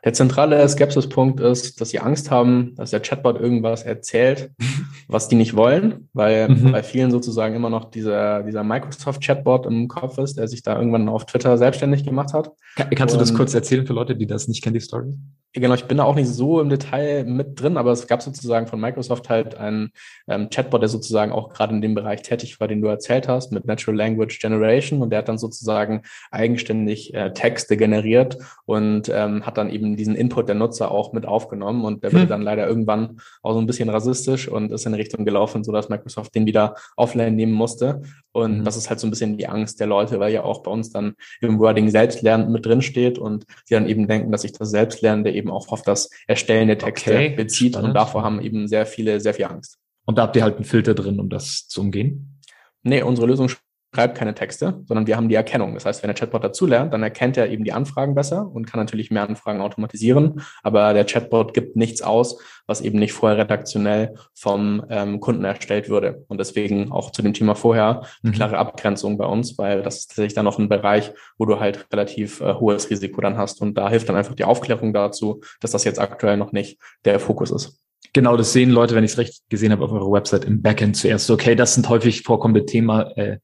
Der 0.06 0.12
zentrale 0.12 0.66
Skepsispunkt 0.68 1.40
ist, 1.40 1.80
dass 1.80 1.90
sie 1.90 1.98
Angst 1.98 2.30
haben, 2.30 2.76
dass 2.76 2.90
der 2.90 3.00
Chatbot 3.00 3.40
irgendwas 3.40 3.82
erzählt, 3.82 4.52
was 5.08 5.26
die 5.26 5.34
nicht 5.34 5.56
wollen, 5.56 6.08
weil 6.12 6.48
mhm. 6.48 6.70
bei 6.70 6.84
vielen 6.84 7.10
sozusagen 7.10 7.56
immer 7.56 7.70
noch 7.70 7.90
dieser, 7.90 8.44
dieser 8.44 8.62
Microsoft-Chatbot 8.62 9.66
im 9.66 9.88
Kopf 9.88 10.18
ist, 10.18 10.38
der 10.38 10.46
sich 10.46 10.62
da 10.62 10.78
irgendwann 10.78 11.08
auf 11.08 11.26
Twitter 11.26 11.58
selbstständig 11.58 12.04
gemacht 12.04 12.32
hat. 12.34 12.52
Kann, 12.76 12.88
kannst 12.90 13.14
Und, 13.14 13.20
du 13.20 13.24
das 13.26 13.34
kurz 13.34 13.52
erzählen 13.52 13.84
für 13.84 13.94
Leute, 13.94 14.14
die 14.14 14.28
das 14.28 14.46
nicht 14.46 14.62
kennen, 14.62 14.74
die 14.74 14.80
Story? 14.80 15.12
Genau, 15.52 15.74
ich 15.74 15.86
bin 15.86 15.96
da 15.96 16.04
auch 16.04 16.14
nicht 16.14 16.28
so 16.28 16.60
im 16.60 16.68
Detail 16.68 17.24
mit 17.24 17.58
drin, 17.60 17.78
aber 17.78 17.90
es 17.92 18.06
gab 18.06 18.20
sozusagen 18.20 18.66
von 18.66 18.78
Microsoft 18.78 19.30
halt 19.30 19.54
einen 19.54 19.90
ähm, 20.28 20.50
Chatbot, 20.50 20.82
der 20.82 20.90
sozusagen 20.90 21.32
auch 21.32 21.48
gerade 21.48 21.74
in 21.74 21.80
dem 21.80 21.94
Bereich 21.94 22.20
tätig 22.20 22.60
war, 22.60 22.68
den 22.68 22.82
du 22.82 22.88
erzählt 22.88 23.26
hast, 23.26 23.52
mit 23.52 23.64
Natural 23.64 23.96
Language 23.96 24.38
Generation. 24.38 25.00
Und 25.00 25.10
der 25.10 25.20
hat 25.20 25.28
dann 25.28 25.38
sozusagen 25.38 26.02
eigenständig 26.30 27.14
äh, 27.14 27.32
Texte 27.32 27.78
generiert 27.78 28.36
und 28.66 29.08
ähm, 29.08 29.46
hat 29.46 29.56
dann 29.56 29.70
eben 29.70 29.96
diesen 29.96 30.14
Input 30.14 30.48
der 30.48 30.56
Nutzer 30.56 30.90
auch 30.90 31.14
mit 31.14 31.24
aufgenommen. 31.24 31.86
Und 31.86 32.02
der 32.02 32.10
hm. 32.10 32.18
wurde 32.18 32.28
dann 32.28 32.42
leider 32.42 32.66
irgendwann 32.66 33.20
auch 33.42 33.54
so 33.54 33.58
ein 33.58 33.66
bisschen 33.66 33.88
rassistisch 33.88 34.48
und 34.48 34.72
ist 34.72 34.84
in 34.84 34.92
Richtung 34.92 35.24
gelaufen, 35.24 35.64
sodass 35.64 35.88
Microsoft 35.88 36.34
den 36.34 36.44
wieder 36.44 36.74
offline 36.96 37.34
nehmen 37.34 37.52
musste. 37.52 38.02
Und 38.32 38.58
mhm. 38.58 38.64
das 38.64 38.76
ist 38.76 38.90
halt 38.90 39.00
so 39.00 39.06
ein 39.06 39.10
bisschen 39.10 39.38
die 39.38 39.48
Angst 39.48 39.80
der 39.80 39.86
Leute, 39.86 40.20
weil 40.20 40.30
ja 40.30 40.44
auch 40.44 40.62
bei 40.62 40.70
uns 40.70 40.90
dann 40.90 41.14
im 41.40 41.58
Wording 41.58 41.88
Selbstlernen 41.88 42.52
mit 42.52 42.66
drin 42.66 42.82
steht 42.82 43.18
und 43.18 43.46
sie 43.64 43.72
dann 43.72 43.88
eben 43.88 44.06
denken, 44.06 44.30
dass 44.30 44.42
sich 44.42 44.52
das 44.52 44.70
Selbstlernende 44.70 45.30
eben 45.36 45.50
auch 45.50 45.68
auf 45.68 45.82
das 45.82 46.10
Erstellen 46.26 46.68
der 46.68 46.78
Texte 46.78 47.10
okay. 47.10 47.28
bezieht. 47.30 47.74
Spannend. 47.74 47.88
Und 47.88 47.94
davor 47.94 48.22
haben 48.22 48.40
eben 48.40 48.68
sehr 48.68 48.86
viele 48.86 49.20
sehr 49.20 49.34
viel 49.34 49.46
Angst. 49.46 49.78
Und 50.04 50.18
da 50.18 50.22
habt 50.22 50.36
ihr 50.36 50.42
halt 50.42 50.56
einen 50.56 50.64
Filter 50.64 50.94
drin, 50.94 51.20
um 51.20 51.28
das 51.28 51.66
zu 51.68 51.80
umgehen? 51.80 52.40
Nee, 52.82 53.02
unsere 53.02 53.26
Lösung 53.26 53.50
schreibt 53.94 54.16
keine 54.16 54.34
Texte, 54.34 54.82
sondern 54.86 55.06
wir 55.06 55.16
haben 55.16 55.28
die 55.28 55.34
Erkennung. 55.34 55.74
Das 55.74 55.86
heißt, 55.86 56.02
wenn 56.02 56.08
der 56.08 56.14
Chatbot 56.14 56.44
dazulernt, 56.44 56.92
dann 56.92 57.02
erkennt 57.02 57.36
er 57.36 57.48
eben 57.48 57.64
die 57.64 57.72
Anfragen 57.72 58.14
besser 58.14 58.46
und 58.46 58.66
kann 58.66 58.78
natürlich 58.78 59.10
mehr 59.10 59.26
Anfragen 59.26 59.60
automatisieren. 59.60 60.42
Aber 60.62 60.92
der 60.92 61.04
Chatbot 61.04 61.54
gibt 61.54 61.76
nichts 61.76 62.02
aus, 62.02 62.38
was 62.66 62.80
eben 62.80 62.98
nicht 62.98 63.12
vorher 63.12 63.38
redaktionell 63.38 64.14
vom 64.34 64.84
ähm, 64.90 65.20
Kunden 65.20 65.44
erstellt 65.44 65.88
würde. 65.88 66.24
Und 66.28 66.38
deswegen 66.38 66.92
auch 66.92 67.10
zu 67.10 67.22
dem 67.22 67.32
Thema 67.32 67.54
vorher 67.54 68.02
eine 68.22 68.32
mhm. 68.32 68.32
klare 68.32 68.58
Abgrenzung 68.58 69.16
bei 69.16 69.26
uns, 69.26 69.56
weil 69.56 69.82
das 69.82 69.98
ist 69.98 70.08
tatsächlich 70.08 70.34
dann 70.34 70.44
noch 70.44 70.58
ein 70.58 70.68
Bereich, 70.68 71.12
wo 71.38 71.46
du 71.46 71.58
halt 71.58 71.86
relativ 71.92 72.40
äh, 72.40 72.54
hohes 72.54 72.90
Risiko 72.90 73.20
dann 73.20 73.38
hast. 73.38 73.62
Und 73.62 73.78
da 73.78 73.88
hilft 73.88 74.08
dann 74.08 74.16
einfach 74.16 74.34
die 74.34 74.44
Aufklärung 74.44 74.92
dazu, 74.92 75.40
dass 75.60 75.70
das 75.70 75.84
jetzt 75.84 76.00
aktuell 76.00 76.36
noch 76.36 76.52
nicht 76.52 76.78
der 77.04 77.18
Fokus 77.18 77.50
ist. 77.50 77.80
Genau, 78.12 78.36
das 78.36 78.52
sehen 78.52 78.70
Leute, 78.70 78.94
wenn 78.94 79.04
ich 79.04 79.12
es 79.12 79.18
recht 79.18 79.42
gesehen 79.48 79.72
habe, 79.72 79.84
auf 79.84 79.92
eurer 79.92 80.10
Website 80.10 80.44
im 80.44 80.62
Backend 80.62 80.96
zuerst. 80.96 81.30
Okay, 81.30 81.54
das 81.54 81.74
sind 81.74 81.88
häufig 81.88 82.22
vorkommende 82.22 82.64
Thema, 82.64 83.10
äh, 83.16 83.38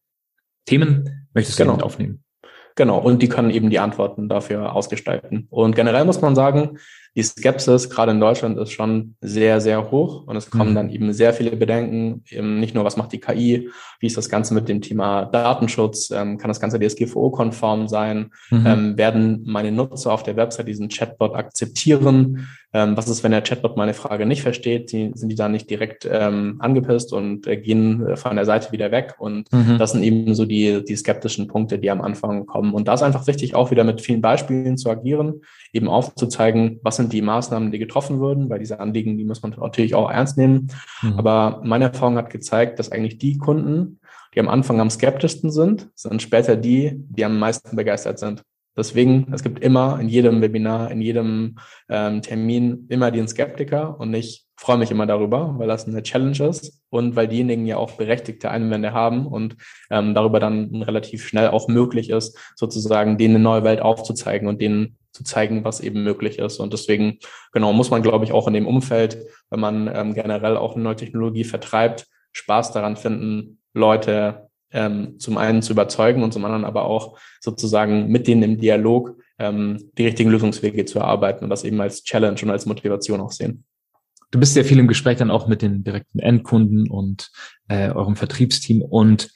Themen 0.66 1.26
möchtest 1.34 1.58
du 1.58 1.64
genau. 1.64 1.76
mit 1.76 1.82
aufnehmen? 1.82 2.22
Genau, 2.74 2.98
und 2.98 3.20
die 3.22 3.28
können 3.28 3.50
eben 3.50 3.68
die 3.68 3.78
Antworten 3.78 4.28
dafür 4.28 4.74
ausgestalten. 4.74 5.46
Und 5.50 5.76
generell 5.76 6.04
muss 6.06 6.22
man 6.22 6.34
sagen, 6.34 6.78
die 7.14 7.22
Skepsis 7.22 7.90
gerade 7.90 8.12
in 8.12 8.20
Deutschland 8.20 8.58
ist 8.58 8.70
schon 8.70 9.16
sehr, 9.20 9.60
sehr 9.60 9.90
hoch 9.90 10.26
und 10.26 10.36
es 10.36 10.48
kommen 10.48 10.70
mhm. 10.70 10.74
dann 10.74 10.90
eben 10.90 11.12
sehr 11.12 11.34
viele 11.34 11.54
Bedenken, 11.54 12.24
eben 12.30 12.58
nicht 12.58 12.74
nur, 12.74 12.84
was 12.84 12.96
macht 12.96 13.12
die 13.12 13.20
KI, 13.20 13.68
wie 14.00 14.06
ist 14.06 14.16
das 14.16 14.30
Ganze 14.30 14.54
mit 14.54 14.68
dem 14.68 14.80
Thema 14.80 15.26
Datenschutz, 15.26 16.10
ähm, 16.10 16.38
kann 16.38 16.48
das 16.48 16.60
Ganze 16.60 16.80
DSGVO-konform 16.80 17.88
sein, 17.88 18.30
mhm. 18.50 18.66
ähm, 18.66 18.98
werden 18.98 19.42
meine 19.44 19.72
Nutzer 19.72 20.12
auf 20.12 20.22
der 20.22 20.36
Website 20.36 20.68
diesen 20.68 20.88
Chatbot 20.88 21.34
akzeptieren, 21.34 22.48
ähm, 22.74 22.96
was 22.96 23.08
ist, 23.08 23.22
wenn 23.22 23.32
der 23.32 23.42
Chatbot 23.42 23.76
meine 23.76 23.92
Frage 23.92 24.24
nicht 24.24 24.42
versteht? 24.42 24.92
Die, 24.92 25.12
sind 25.14 25.28
die 25.28 25.34
dann 25.34 25.52
nicht 25.52 25.68
direkt 25.68 26.08
ähm, 26.10 26.56
angepisst 26.58 27.12
und 27.12 27.46
äh, 27.46 27.58
gehen 27.58 28.06
äh, 28.06 28.16
von 28.16 28.34
der 28.36 28.46
Seite 28.46 28.72
wieder 28.72 28.90
weg? 28.90 29.16
Und 29.18 29.52
mhm. 29.52 29.76
das 29.78 29.92
sind 29.92 30.02
eben 30.02 30.34
so 30.34 30.46
die, 30.46 30.82
die 30.82 30.96
skeptischen 30.96 31.48
Punkte, 31.48 31.78
die 31.78 31.90
am 31.90 32.00
Anfang 32.00 32.46
kommen. 32.46 32.72
Und 32.72 32.88
da 32.88 32.94
ist 32.94 33.02
einfach 33.02 33.26
wichtig, 33.26 33.54
auch 33.54 33.70
wieder 33.70 33.84
mit 33.84 34.00
vielen 34.00 34.22
Beispielen 34.22 34.78
zu 34.78 34.88
agieren, 34.88 35.42
eben 35.72 35.88
aufzuzeigen, 35.88 36.80
was 36.82 36.96
sind 36.96 37.12
die 37.12 37.20
Maßnahmen, 37.20 37.72
die 37.72 37.78
getroffen 37.78 38.20
würden, 38.20 38.48
weil 38.48 38.58
diese 38.58 38.80
Anliegen, 38.80 39.18
die 39.18 39.24
muss 39.24 39.42
man 39.42 39.54
natürlich 39.58 39.94
auch 39.94 40.10
ernst 40.10 40.38
nehmen. 40.38 40.68
Mhm. 41.02 41.18
Aber 41.18 41.60
meine 41.64 41.86
Erfahrung 41.86 42.16
hat 42.16 42.30
gezeigt, 42.30 42.78
dass 42.78 42.90
eigentlich 42.90 43.18
die 43.18 43.36
Kunden, 43.36 43.98
die 44.34 44.40
am 44.40 44.48
Anfang 44.48 44.80
am 44.80 44.88
skeptischsten 44.88 45.50
sind, 45.50 45.90
sind 45.94 46.22
später 46.22 46.56
die, 46.56 46.92
die 46.96 47.24
am 47.24 47.38
meisten 47.38 47.76
begeistert 47.76 48.18
sind. 48.18 48.44
Deswegen, 48.76 49.32
es 49.32 49.42
gibt 49.42 49.58
immer 49.62 50.00
in 50.00 50.08
jedem 50.08 50.40
Webinar, 50.40 50.90
in 50.90 51.02
jedem 51.02 51.56
ähm, 51.90 52.22
Termin 52.22 52.86
immer 52.88 53.10
den 53.10 53.28
Skeptiker 53.28 53.98
und 54.00 54.14
ich 54.14 54.46
freue 54.56 54.78
mich 54.78 54.90
immer 54.90 55.06
darüber, 55.06 55.54
weil 55.58 55.68
das 55.68 55.86
eine 55.86 56.02
Challenge 56.02 56.48
ist 56.48 56.82
und 56.88 57.16
weil 57.16 57.28
diejenigen 57.28 57.66
ja 57.66 57.76
auch 57.76 57.92
berechtigte 57.92 58.50
Einwände 58.50 58.92
haben 58.92 59.26
und 59.26 59.56
ähm, 59.90 60.14
darüber 60.14 60.40
dann 60.40 60.82
relativ 60.82 61.26
schnell 61.26 61.48
auch 61.48 61.68
möglich 61.68 62.10
ist, 62.10 62.38
sozusagen 62.56 63.18
denen 63.18 63.36
eine 63.36 63.44
neue 63.44 63.64
Welt 63.64 63.82
aufzuzeigen 63.82 64.48
und 64.48 64.62
denen 64.62 64.96
zu 65.12 65.24
zeigen, 65.24 65.64
was 65.64 65.80
eben 65.80 66.02
möglich 66.02 66.38
ist. 66.38 66.58
Und 66.58 66.72
deswegen, 66.72 67.18
genau, 67.52 67.72
muss 67.72 67.90
man, 67.90 68.02
glaube 68.02 68.24
ich, 68.24 68.32
auch 68.32 68.46
in 68.46 68.54
dem 68.54 68.66
Umfeld, 68.66 69.18
wenn 69.50 69.60
man 69.60 69.90
ähm, 69.92 70.14
generell 70.14 70.56
auch 70.56 70.74
eine 70.74 70.84
neue 70.84 70.96
Technologie 70.96 71.44
vertreibt, 71.44 72.06
Spaß 72.32 72.72
daran 72.72 72.96
finden, 72.96 73.58
Leute 73.74 74.48
ähm, 74.72 75.18
zum 75.18 75.38
einen 75.38 75.62
zu 75.62 75.72
überzeugen 75.72 76.22
und 76.22 76.32
zum 76.32 76.44
anderen 76.44 76.64
aber 76.64 76.84
auch 76.84 77.18
sozusagen 77.40 78.08
mit 78.08 78.26
denen 78.26 78.42
im 78.42 78.58
Dialog 78.58 79.16
ähm, 79.38 79.90
die 79.98 80.04
richtigen 80.04 80.30
Lösungswege 80.30 80.84
zu 80.84 80.98
erarbeiten 80.98 81.44
und 81.44 81.50
das 81.50 81.64
eben 81.64 81.80
als 81.80 82.04
Challenge 82.04 82.40
und 82.42 82.50
als 82.50 82.66
Motivation 82.66 83.20
auch 83.20 83.32
sehen. 83.32 83.64
Du 84.30 84.40
bist 84.40 84.54
sehr 84.54 84.64
viel 84.64 84.78
im 84.78 84.88
Gespräch 84.88 85.18
dann 85.18 85.30
auch 85.30 85.46
mit 85.46 85.60
den 85.60 85.84
direkten 85.84 86.18
Endkunden 86.18 86.90
und 86.90 87.30
äh, 87.68 87.90
eurem 87.90 88.16
Vertriebsteam. 88.16 88.80
Und 88.80 89.30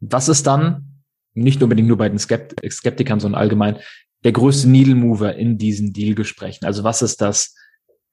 was 0.00 0.28
ist 0.28 0.46
dann, 0.46 1.02
nicht 1.34 1.62
unbedingt 1.62 1.88
nur 1.88 1.98
bei 1.98 2.08
den 2.08 2.18
Skept 2.18 2.54
Skeptikern, 2.68 3.20
sondern 3.20 3.40
allgemein, 3.40 3.76
der 4.24 4.32
größte 4.32 4.68
Needle 4.68 4.96
Mover 4.96 5.36
in 5.36 5.58
diesen 5.58 5.92
Dealgesprächen? 5.92 6.66
Also 6.66 6.82
was 6.82 7.02
ist 7.02 7.20
das, 7.20 7.54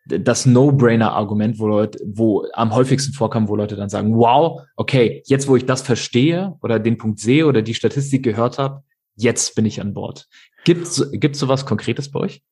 das 0.05 0.45
No-Brainer-Argument, 0.45 1.59
wo 1.59 1.67
Leute, 1.67 1.99
wo 2.05 2.45
am 2.53 2.75
häufigsten 2.75 3.13
vorkam, 3.13 3.47
wo 3.47 3.55
Leute 3.55 3.75
dann 3.75 3.89
sagen, 3.89 4.17
wow, 4.17 4.61
okay, 4.75 5.23
jetzt 5.25 5.47
wo 5.47 5.55
ich 5.55 5.65
das 5.65 5.81
verstehe 5.81 6.55
oder 6.61 6.79
den 6.79 6.97
Punkt 6.97 7.19
sehe 7.19 7.45
oder 7.45 7.61
die 7.61 7.73
Statistik 7.73 8.23
gehört 8.23 8.57
habe, 8.57 8.83
jetzt 9.15 9.55
bin 9.55 9.65
ich 9.65 9.79
an 9.79 9.93
Bord. 9.93 10.27
Gibt's 10.65 11.09
gibt's 11.13 11.39
sowas 11.39 11.65
Konkretes 11.65 12.11
bei 12.11 12.19
euch? 12.19 12.43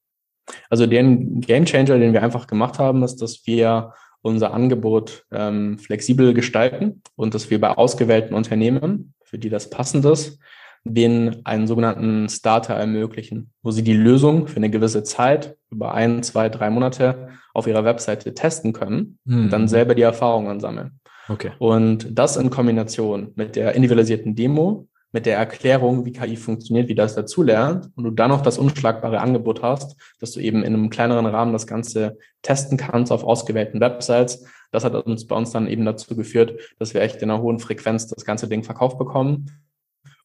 Also 0.70 0.86
den 0.86 1.42
Game 1.42 1.66
Changer, 1.66 2.00
den 2.00 2.14
wir 2.14 2.24
einfach 2.24 2.48
gemacht 2.48 2.80
haben, 2.80 3.04
ist, 3.04 3.18
dass 3.22 3.46
wir 3.46 3.94
unser 4.22 4.54
Angebot 4.54 5.26
ähm, 5.32 5.78
flexibel 5.80 6.34
gestalten 6.34 7.02
und 7.16 7.34
dass 7.34 7.50
wir 7.50 7.60
bei 7.60 7.70
ausgewählten 7.70 8.34
Unternehmen, 8.34 9.14
für 9.24 9.38
die 9.38 9.50
das 9.50 9.70
passend 9.70 10.06
ist, 10.06 10.40
denen 10.84 11.46
einen 11.46 11.68
sogenannten 11.68 12.28
Starter 12.30 12.74
ermöglichen, 12.74 13.52
wo 13.62 13.72
sie 13.72 13.84
die 13.84 13.94
Lösung 13.94 14.48
für 14.48 14.58
eine 14.58 14.70
gewisse 14.70 15.04
Zeit, 15.04 15.58
über 15.70 15.94
ein, 15.94 16.24
zwei, 16.24 16.50
drei 16.50 16.70
Monate 16.70 17.30
auf 17.54 17.68
ihrer 17.68 17.86
Webseite 17.86 18.34
testen 18.34 18.74
können 18.74 19.20
hm. 19.26 19.44
und 19.44 19.50
dann 19.50 19.68
selber 19.68 19.96
die 19.96 20.02
Erfahrungen 20.02 20.60
sammeln. 20.60 21.00
Okay. 21.30 21.52
Und 21.60 22.18
das 22.18 22.38
in 22.38 22.50
Kombination 22.50 23.32
mit 23.36 23.56
der 23.56 23.74
individualisierten 23.74 24.36
Demo, 24.36 24.88
mit 25.12 25.26
der 25.26 25.38
Erklärung, 25.38 26.06
wie 26.06 26.14
KI 26.14 26.38
funktioniert, 26.38 26.88
wie 26.88 26.96
das 26.96 27.16
dazulernt 27.16 27.90
und 27.96 28.04
du 28.06 28.12
dann 28.12 28.30
noch 28.30 28.42
das 28.42 28.58
unschlagbare 28.58 29.20
Angebot 29.20 29.62
hast, 29.62 29.98
dass 30.20 30.32
du 30.32 30.40
eben 30.40 30.64
in 30.64 30.74
einem 30.74 30.90
kleineren 30.90 31.26
Rahmen 31.26 31.54
das 31.54 31.68
Ganze 31.68 32.18
testen 32.42 32.78
kannst 32.78 33.12
auf 33.12 33.24
ausgewählten 33.24 33.82
Websites. 33.82 34.46
Das 34.72 34.86
hat 34.86 34.96
uns 34.96 35.28
bei 35.28 35.36
uns 35.36 35.52
dann 35.52 35.68
eben 35.68 35.86
dazu 35.86 36.16
geführt, 36.16 36.60
dass 36.80 36.94
wir 36.94 37.02
echt 37.02 37.22
in 37.22 37.30
einer 37.30 37.42
hohen 37.42 37.60
Frequenz 37.60 38.08
das 38.08 38.24
ganze 38.24 38.48
Ding 38.48 38.64
verkauft 38.64 38.98
bekommen 38.98 39.48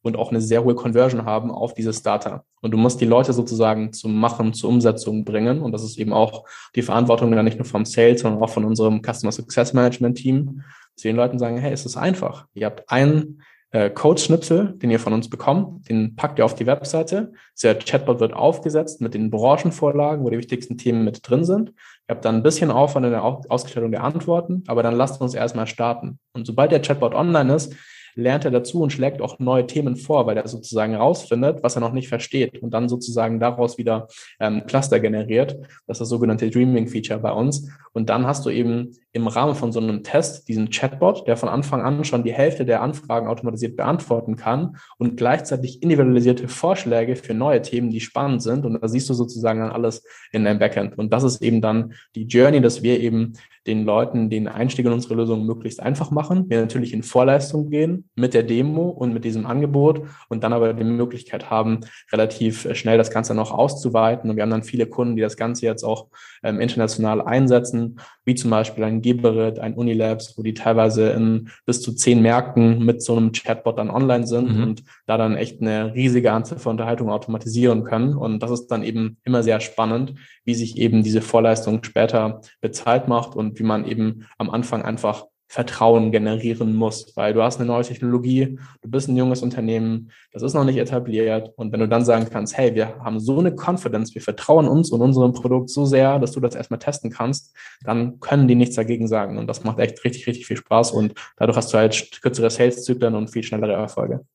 und 0.06 0.16
auch 0.16 0.30
eine 0.30 0.40
sehr 0.40 0.64
hohe 0.64 0.74
Conversion 0.74 1.24
haben 1.24 1.50
auf 1.50 1.74
diese 1.74 1.92
Starter. 1.92 2.44
Und 2.62 2.70
du 2.70 2.78
musst 2.78 3.00
die 3.00 3.06
Leute 3.06 3.32
sozusagen 3.32 3.92
zum 3.92 4.18
Machen, 4.18 4.52
zur 4.54 4.70
Umsetzung 4.70 5.24
bringen. 5.24 5.60
Und 5.60 5.72
das 5.72 5.82
ist 5.82 5.98
eben 5.98 6.12
auch 6.12 6.44
die 6.74 6.82
Verantwortung 6.82 7.30
dann 7.32 7.44
nicht 7.44 7.58
nur 7.58 7.66
vom 7.66 7.84
Sales, 7.84 8.22
sondern 8.22 8.42
auch 8.42 8.50
von 8.50 8.64
unserem 8.64 9.02
Customer 9.02 9.32
Success 9.32 9.72
Management 9.72 10.18
Team, 10.18 10.62
wir 11.02 11.12
den 11.12 11.16
Leuten 11.16 11.38
sagen, 11.38 11.58
hey, 11.58 11.72
es 11.72 11.84
ist 11.84 11.96
einfach. 11.96 12.46
Ihr 12.54 12.66
habt 12.66 12.90
einen 12.90 13.42
äh, 13.70 13.90
Code-Schnipsel, 13.90 14.74
den 14.78 14.90
ihr 14.90 15.00
von 15.00 15.12
uns 15.12 15.28
bekommt, 15.28 15.88
den 15.90 16.16
packt 16.16 16.38
ihr 16.38 16.44
auf 16.44 16.54
die 16.54 16.66
Webseite. 16.66 17.32
Der 17.62 17.78
Chatbot 17.78 18.20
wird 18.20 18.32
aufgesetzt 18.32 19.00
mit 19.00 19.12
den 19.12 19.30
Branchenvorlagen, 19.30 20.24
wo 20.24 20.30
die 20.30 20.38
wichtigsten 20.38 20.78
Themen 20.78 21.04
mit 21.04 21.28
drin 21.28 21.44
sind. 21.44 21.70
Ihr 22.08 22.14
habt 22.14 22.24
dann 22.24 22.36
ein 22.36 22.42
bisschen 22.42 22.70
Aufwand 22.70 23.04
in 23.06 23.12
der 23.12 23.24
Ausgestaltung 23.24 23.90
der 23.90 24.04
Antworten, 24.04 24.64
aber 24.68 24.82
dann 24.82 24.94
lasst 24.94 25.20
uns 25.20 25.34
erstmal 25.34 25.66
starten. 25.66 26.18
Und 26.32 26.46
sobald 26.46 26.72
der 26.72 26.80
Chatbot 26.80 27.14
online 27.14 27.54
ist, 27.54 27.74
lernt 28.16 28.44
er 28.44 28.50
dazu 28.50 28.80
und 28.82 28.92
schlägt 28.92 29.20
auch 29.20 29.38
neue 29.38 29.66
Themen 29.66 29.96
vor, 29.96 30.26
weil 30.26 30.36
er 30.36 30.48
sozusagen 30.48 30.92
herausfindet, 30.92 31.62
was 31.62 31.76
er 31.76 31.80
noch 31.80 31.92
nicht 31.92 32.08
versteht 32.08 32.62
und 32.62 32.72
dann 32.72 32.88
sozusagen 32.88 33.38
daraus 33.38 33.78
wieder 33.78 34.08
ähm, 34.40 34.64
Cluster 34.66 34.98
generiert. 34.98 35.56
Das 35.86 35.96
ist 35.96 36.00
das 36.00 36.08
sogenannte 36.08 36.50
Dreaming-Feature 36.50 37.20
bei 37.20 37.30
uns. 37.30 37.70
Und 37.92 38.08
dann 38.08 38.26
hast 38.26 38.44
du 38.46 38.50
eben 38.50 38.92
im 39.12 39.28
Rahmen 39.28 39.54
von 39.54 39.70
so 39.70 39.80
einem 39.80 40.02
Test 40.02 40.48
diesen 40.48 40.70
Chatbot, 40.70 41.26
der 41.26 41.36
von 41.36 41.48
Anfang 41.48 41.82
an 41.82 42.04
schon 42.04 42.24
die 42.24 42.32
Hälfte 42.32 42.64
der 42.64 42.82
Anfragen 42.82 43.26
automatisiert 43.28 43.76
beantworten 43.76 44.36
kann 44.36 44.76
und 44.98 45.16
gleichzeitig 45.16 45.82
individualisierte 45.82 46.48
Vorschläge 46.48 47.16
für 47.16 47.34
neue 47.34 47.62
Themen, 47.62 47.90
die 47.90 48.00
spannend 48.00 48.42
sind. 48.42 48.64
Und 48.64 48.82
da 48.82 48.88
siehst 48.88 49.08
du 49.08 49.14
sozusagen 49.14 49.60
dann 49.60 49.70
alles 49.70 50.04
in 50.32 50.44
deinem 50.44 50.58
Backend. 50.58 50.98
Und 50.98 51.12
das 51.12 51.22
ist 51.22 51.42
eben 51.42 51.60
dann 51.60 51.92
die 52.14 52.24
Journey, 52.24 52.60
dass 52.60 52.82
wir 52.82 53.00
eben 53.00 53.34
den 53.66 53.84
Leuten 53.84 54.30
den 54.30 54.48
Einstieg 54.48 54.86
in 54.86 54.92
unsere 54.92 55.14
Lösung 55.14 55.44
möglichst 55.44 55.80
einfach 55.80 56.10
machen. 56.10 56.48
Wir 56.48 56.60
natürlich 56.60 56.92
in 56.92 57.02
Vorleistung 57.02 57.70
gehen 57.70 58.08
mit 58.14 58.34
der 58.34 58.42
Demo 58.42 58.88
und 58.88 59.12
mit 59.12 59.24
diesem 59.24 59.46
Angebot 59.46 60.02
und 60.28 60.44
dann 60.44 60.52
aber 60.52 60.72
die 60.72 60.84
Möglichkeit 60.84 61.50
haben, 61.50 61.80
relativ 62.12 62.68
schnell 62.76 62.98
das 62.98 63.10
Ganze 63.10 63.34
noch 63.34 63.50
auszuweiten. 63.50 64.30
Und 64.30 64.36
wir 64.36 64.42
haben 64.42 64.50
dann 64.50 64.62
viele 64.62 64.86
Kunden, 64.86 65.16
die 65.16 65.22
das 65.22 65.36
Ganze 65.36 65.66
jetzt 65.66 65.82
auch 65.82 66.08
ähm, 66.42 66.60
international 66.60 67.20
einsetzen, 67.20 67.98
wie 68.24 68.34
zum 68.34 68.50
Beispiel 68.50 68.84
ein 68.84 69.02
Geberit, 69.02 69.58
ein 69.58 69.74
Unilabs, 69.74 70.36
wo 70.36 70.42
die 70.42 70.54
teilweise 70.54 71.10
in 71.10 71.48
bis 71.64 71.82
zu 71.82 71.92
zehn 71.92 72.22
Märkten 72.22 72.84
mit 72.84 73.02
so 73.02 73.16
einem 73.16 73.32
Chatbot 73.32 73.78
dann 73.78 73.90
online 73.90 74.26
sind 74.26 74.56
mhm. 74.56 74.62
und 74.62 74.84
da 75.06 75.16
dann 75.16 75.36
echt 75.36 75.60
eine 75.60 75.94
riesige 75.94 76.32
Anzahl 76.32 76.58
von 76.58 76.72
Unterhaltungen 76.72 77.12
automatisieren 77.12 77.84
können. 77.84 78.14
Und 78.14 78.40
das 78.40 78.50
ist 78.50 78.68
dann 78.68 78.82
eben 78.82 79.18
immer 79.24 79.42
sehr 79.42 79.60
spannend, 79.60 80.14
wie 80.44 80.54
sich 80.54 80.78
eben 80.78 81.02
diese 81.02 81.22
Vorleistung 81.22 81.82
später 81.82 82.40
bezahlt 82.60 83.08
macht 83.08 83.36
und 83.36 83.54
wie 83.58 83.64
man 83.64 83.86
eben 83.86 84.26
am 84.38 84.50
Anfang 84.50 84.82
einfach 84.82 85.26
Vertrauen 85.48 86.10
generieren 86.10 86.74
muss, 86.74 87.12
weil 87.14 87.32
du 87.32 87.42
hast 87.42 87.60
eine 87.60 87.66
neue 87.68 87.84
Technologie, 87.84 88.58
du 88.82 88.90
bist 88.90 89.08
ein 89.08 89.16
junges 89.16 89.42
Unternehmen, 89.42 90.10
das 90.32 90.42
ist 90.42 90.54
noch 90.54 90.64
nicht 90.64 90.76
etabliert. 90.76 91.52
Und 91.56 91.72
wenn 91.72 91.78
du 91.78 91.88
dann 91.88 92.04
sagen 92.04 92.26
kannst, 92.28 92.56
hey, 92.56 92.74
wir 92.74 92.98
haben 92.98 93.20
so 93.20 93.38
eine 93.38 93.54
Confidence, 93.54 94.14
wir 94.14 94.22
vertrauen 94.22 94.66
uns 94.66 94.90
und 94.90 95.00
unserem 95.00 95.32
Produkt 95.32 95.70
so 95.70 95.84
sehr, 95.84 96.18
dass 96.18 96.32
du 96.32 96.40
das 96.40 96.56
erstmal 96.56 96.80
testen 96.80 97.10
kannst, 97.10 97.54
dann 97.84 98.18
können 98.18 98.48
die 98.48 98.56
nichts 98.56 98.74
dagegen 98.74 99.06
sagen. 99.06 99.38
Und 99.38 99.46
das 99.46 99.62
macht 99.62 99.78
echt 99.78 100.02
richtig, 100.04 100.26
richtig 100.26 100.46
viel 100.46 100.56
Spaß. 100.56 100.90
Und 100.90 101.14
dadurch 101.36 101.56
hast 101.56 101.72
du 101.72 101.78
halt 101.78 102.20
kürzere 102.20 102.50
Sales-Zyklen 102.50 103.14
und 103.14 103.30
viel 103.30 103.44
schnellere 103.44 103.74
Erfolge. 103.74 104.26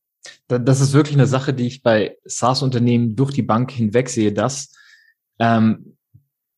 Das 0.48 0.80
ist 0.80 0.94
wirklich 0.94 1.16
eine 1.16 1.28
Sache, 1.28 1.54
die 1.54 1.68
ich 1.68 1.84
bei 1.84 2.18
SaaS-Unternehmen 2.24 3.18
durch 3.18 3.32
die 3.32 3.42
Bank 3.42 3.72
hinweg 3.72 4.08
sehe, 4.08 4.32
dass 4.32 4.74
ähm, 5.40 5.98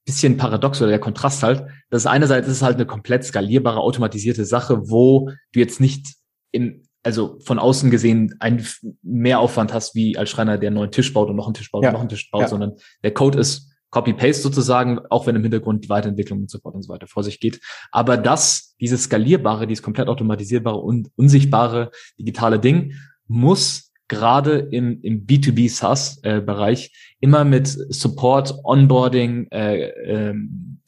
bisschen 0.06 0.38
paradox 0.38 0.82
oder 0.82 0.89
der 0.89 1.00
Kontrast 1.00 1.44
halt. 1.44 1.66
Das 1.89 2.04
ist 2.04 2.08
einerseits 2.08 2.48
ist 2.48 2.58
es 2.58 2.62
halt 2.62 2.76
eine 2.76 2.86
komplett 2.86 3.24
skalierbare, 3.24 3.80
automatisierte 3.80 4.46
Sache, 4.46 4.89
wo 4.89 5.30
du 5.54 5.60
jetzt 5.60 5.80
nicht 5.80 6.16
in, 6.52 6.84
also 7.04 7.39
von 7.44 7.60
außen 7.60 7.89
gesehen 7.89 8.36
einen 8.39 8.66
Mehraufwand 9.02 9.74
hast, 9.74 9.96
wie 9.96 10.18
als 10.18 10.30
Schreiner, 10.30 10.58
der 10.58 10.68
einen 10.68 10.76
neuen 10.76 10.92
Tisch 10.92 11.13
baut 11.13 11.30
und 11.30 11.36
noch 11.36 11.46
einen 11.46 11.54
Tisch 11.54 11.72
baut 11.72 11.84
ja. 11.84 11.89
und 11.89 11.94
noch 11.94 12.02
einen 12.02 12.10
Tisch 12.10 12.30
baut, 12.32 12.42
ja. 12.42 12.48
sondern 12.48 12.74
der 13.04 13.13
Code 13.13 13.39
ist 13.39 13.74
Copy-Paste 13.92 14.42
sozusagen, 14.42 15.00
auch 15.10 15.28
wenn 15.28 15.36
im 15.36 15.44
Hintergrund 15.44 15.86
die 15.86 15.89
Weiterentwicklung 15.89 16.39
und 16.39 16.50
so 16.50 16.58
fort 16.60 16.74
und 16.74 16.82
so 16.82 16.92
weiter 16.92 17.08
vor 17.08 17.24
sich 17.24 17.39
geht. 17.39 17.62
Aber 17.92 18.18
das, 18.18 18.76
dieses 18.82 19.04
skalierbare, 19.04 19.68
dieses 19.68 19.84
komplett 19.84 20.08
automatisierbare 20.08 20.78
und 20.78 21.12
unsichtbare 21.16 21.92
digitale 22.18 22.60
Ding 22.60 22.94
muss 23.28 23.92
gerade 24.08 24.60
im, 24.60 25.02
im 25.02 25.26
B2B 25.26 25.70
SaaS-Bereich 25.70 26.86
äh, 26.88 27.16
immer 27.20 27.46
mit 27.46 27.68
Support, 27.68 28.54
Onboarding, 28.63 29.48
äh, 29.52 29.88
ähm, 30.06 30.80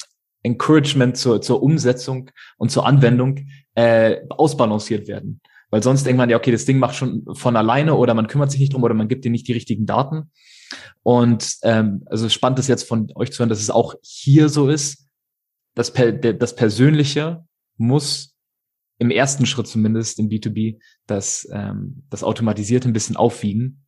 Encouragement 0.44 1.18
zur, 1.18 1.42
zur 1.42 1.64
Umsetzung 1.64 2.30
und 2.58 2.72
zur 2.72 2.86
Anwendung 2.86 3.48
äh, 3.74 4.18
ausbalanciert 4.30 5.08
werden. 5.08 5.42
Weil 5.72 5.82
sonst 5.82 6.06
denkt 6.06 6.18
man 6.18 6.30
ja, 6.30 6.38
okay, 6.38 6.52
das 6.52 6.66
Ding 6.66 6.78
macht 6.78 6.96
schon 6.96 7.26
von 7.34 7.56
alleine 7.56 7.96
oder 7.96 8.14
man 8.14 8.28
kümmert 8.28 8.52
sich 8.52 8.60
nicht 8.60 8.74
drum 8.74 8.84
oder 8.84 8.94
man 8.94 9.08
gibt 9.08 9.26
dir 9.26 9.32
nicht 9.32 9.48
die 9.48 9.54
richtigen 9.54 9.86
Daten. 9.86 10.32
Und 11.04 11.58
ähm, 11.64 12.04
also 12.06 12.30
spannend 12.30 12.60
ist 12.60 12.68
jetzt 12.68 12.88
von 12.88 13.12
euch 13.16 13.32
zu 13.32 13.40
hören, 13.40 13.50
dass 13.50 13.60
es 13.60 13.70
auch 13.70 13.96
hier 14.04 14.50
so 14.50 14.70
ist. 14.70 15.08
Das, 15.74 15.92
per, 15.92 16.12
das 16.12 16.56
Persönliche 16.56 17.44
muss 17.78 18.35
im 18.98 19.12
ersten 19.12 19.46
Schritt 19.46 19.68
zumindest 19.68 20.20
im 20.20 20.30
B2B 20.30 20.80
das, 21.08 21.48
ähm, 21.52 22.04
das 22.10 22.24
Automatisierte 22.24 22.90
ein 22.90 22.94
bisschen 22.94 23.18
aufwiegen. 23.18 23.86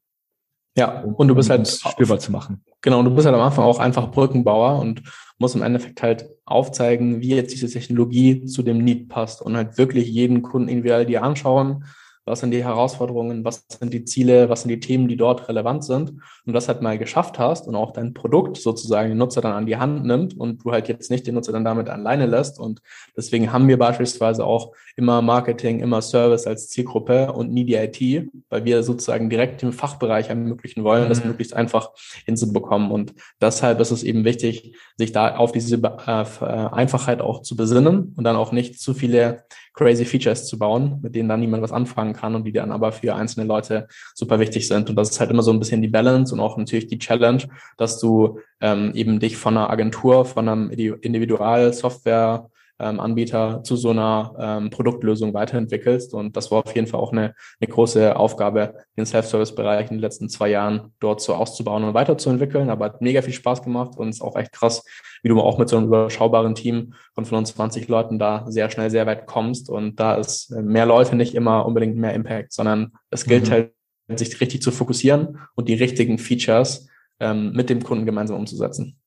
Ja, 0.78 1.02
um, 1.02 1.16
und 1.16 1.28
du 1.28 1.36
bist 1.36 1.50
um 1.50 1.58
halt 1.58 1.68
spürbar 1.68 2.20
zu 2.20 2.32
machen. 2.32 2.64
Genau, 2.82 3.00
und 3.00 3.06
du 3.06 3.16
bist 3.16 3.26
halt 3.26 3.36
am 3.36 3.42
Anfang 3.42 3.66
auch 3.66 3.80
einfach 3.80 4.12
Brückenbauer 4.12 4.80
und 4.80 5.02
musst 5.40 5.56
im 5.56 5.64
Endeffekt 5.64 6.04
halt 6.04 6.30
aufzeigen, 6.46 7.22
wie 7.22 7.36
jetzt 7.36 7.54
diese 7.54 7.70
Technologie 7.70 8.46
zu 8.46 8.64
dem 8.64 8.80
Need 8.80 9.10
passt 9.10 9.42
und 9.42 9.56
halt 9.56 9.78
wirklich 9.78 10.08
jeden 10.08 10.42
Kunden 10.44 10.70
individuell 10.70 11.06
dir 11.06 11.24
anschauen, 11.24 11.86
was 12.28 12.42
sind 12.42 12.52
die 12.52 12.64
Herausforderungen, 12.64 13.46
was 13.46 13.66
sind 13.68 13.94
die 13.94 14.06
Ziele, 14.06 14.50
was 14.50 14.62
sind 14.62 14.70
die 14.70 14.80
Themen, 14.80 15.08
die 15.08 15.18
dort 15.18 15.48
relevant 15.48 15.84
sind? 15.84 16.14
Und 16.46 16.54
das 16.54 16.68
halt 16.68 16.82
mal 16.82 16.98
geschafft 16.98 17.40
hast 17.40 17.68
und 17.68 17.76
auch 17.76 17.92
dein 17.94 18.14
Produkt 18.14 18.58
sozusagen 18.58 19.10
den 19.10 19.18
Nutzer 19.18 19.42
dann 19.42 19.54
an 19.54 19.66
die 19.66 19.78
Hand 19.78 20.06
nimmt 20.06 20.38
und 20.38 20.64
du 20.64 20.72
halt 20.72 20.88
jetzt 20.88 21.10
nicht 21.10 21.26
den 21.26 21.36
Nutzer 21.36 21.54
dann 21.54 21.66
damit 21.66 21.90
alleine 21.90 22.26
lässt. 22.26 22.60
Und 22.60 22.82
deswegen 23.16 23.52
haben 23.52 23.68
wir 23.68 23.78
beispielsweise 23.78 24.46
auch 24.46 24.74
immer 24.96 25.22
Marketing, 25.22 25.80
immer 25.80 26.02
Service 26.02 26.48
als 26.48 26.70
Zielgruppe 26.70 27.32
und 27.32 27.52
nie 27.52 27.66
die 27.66 27.76
IT, 27.76 28.30
weil 28.50 28.66
wir 28.66 28.84
sozusagen 28.84 29.30
direkt 29.30 29.64
im 29.64 29.72
Fachbereich 29.72 30.30
ermöglichen 30.30 30.84
wollen, 30.84 31.06
mhm. 31.06 31.10
das 31.10 31.24
möglichst 31.24 31.54
einfach 31.54 31.92
hinzubekommen. 32.26 32.92
Und 32.92 33.14
deshalb 33.42 33.80
ist 33.80 33.92
es 33.92 34.04
eben 34.04 34.26
wichtig, 34.26 34.76
sich 34.98 35.12
da 35.12 35.36
auf 35.36 35.52
diese 35.52 35.78
äh, 35.78 36.22
äh, 36.22 36.26
Einfachheit 36.44 37.22
auch 37.22 37.42
zu 37.42 37.56
besinnen 37.56 38.14
und 38.16 38.24
dann 38.24 38.36
auch 38.36 38.52
nicht 38.52 38.80
zu 38.80 38.94
viele 38.94 39.44
crazy 39.78 40.06
Features 40.06 40.48
zu 40.48 40.58
bauen, 40.58 41.00
mit 41.02 41.16
denen 41.16 41.30
dann 41.30 41.40
niemand 41.40 41.64
was 41.64 41.72
anfangen 41.72 42.14
kann 42.18 42.36
und 42.36 42.44
die 42.44 42.52
dann 42.52 42.72
aber 42.72 42.92
für 42.92 43.16
einzelne 43.16 43.46
Leute 43.46 43.88
super 44.14 44.40
wichtig 44.40 44.68
sind. 44.68 44.90
Und 44.90 44.96
das 44.96 45.12
ist 45.12 45.20
halt 45.20 45.32
immer 45.32 45.44
so 45.44 45.52
ein 45.52 45.60
bisschen 45.60 45.82
die 45.82 45.88
Balance 45.88 46.34
und 46.34 46.42
auch 46.42 46.58
natürlich 46.58 46.88
die 46.88 47.00
Challenge, 47.00 47.44
dass 47.78 48.00
du 48.00 48.40
ähm, 48.60 48.92
eben 48.94 49.20
dich 49.20 49.38
von 49.38 49.56
einer 49.56 49.70
Agentur, 49.70 50.26
von 50.26 50.50
einem 50.50 50.70
Individual-Software 50.70 52.50
ähm, 52.80 53.00
Anbieter 53.00 53.64
zu 53.64 53.76
so 53.76 53.90
einer 53.90 54.36
ähm, 54.40 54.70
Produktlösung 54.70 55.34
weiterentwickelst. 55.34 56.14
Und 56.14 56.38
das 56.38 56.52
war 56.52 56.66
auf 56.66 56.76
jeden 56.76 56.88
Fall 56.88 57.00
auch 57.00 57.12
eine, 57.12 57.34
eine 57.60 57.68
große 57.70 58.16
Aufgabe, 58.16 58.76
den 58.98 59.06
Self-Service-Bereich 59.06 59.90
in 59.90 59.98
den 59.98 60.02
letzten 60.02 60.30
zwei 60.30 60.50
Jahren 60.50 60.94
dort 61.00 61.22
so 61.22 61.34
auszubauen 61.34 61.84
und 61.84 61.94
weiterzuentwickeln. 61.94 62.70
Aber 62.70 62.86
hat 62.86 63.02
mega 63.02 63.22
viel 63.22 63.34
Spaß 63.34 63.64
gemacht 63.64 63.98
und 63.98 64.10
ist 64.10 64.22
auch 64.22 64.36
echt 64.36 64.52
krass, 64.52 64.84
wie 65.24 65.30
du 65.30 65.40
auch 65.42 65.58
mit 65.58 65.70
so 65.70 65.78
einem 65.78 65.88
überschaubaren 65.88 66.56
Team 66.56 66.94
von 67.14 67.26
25 67.26 67.88
Leuten 67.88 68.20
da 68.20 68.46
sehr 68.48 68.70
schnell 68.70 68.90
sehr 68.90 69.08
weit 69.08 69.26
kommst. 69.26 69.70
Und 69.70 70.00
da 70.00 70.16
ist 70.16 70.52
mehr 70.52 70.86
Leute 70.86 71.16
nicht 71.16 71.36
immer 71.36 71.66
unbedingt 71.66 71.98
mehr 71.98 72.14
Impact, 72.14 72.54
sondern 72.54 72.94
es 73.10 73.26
gilt 73.26 73.48
mhm. 73.48 73.52
halt, 73.52 73.72
sich 74.16 74.40
richtig 74.40 74.62
zu 74.62 74.72
fokussieren 74.72 75.40
und 75.56 75.68
die 75.68 75.74
richtigen 75.74 76.18
Features 76.18 76.88
ähm, 77.20 77.52
mit 77.52 77.70
dem 77.70 77.84
Kunden 77.84 78.06
gemeinsam 78.06 78.38
umzusetzen. 78.38 78.98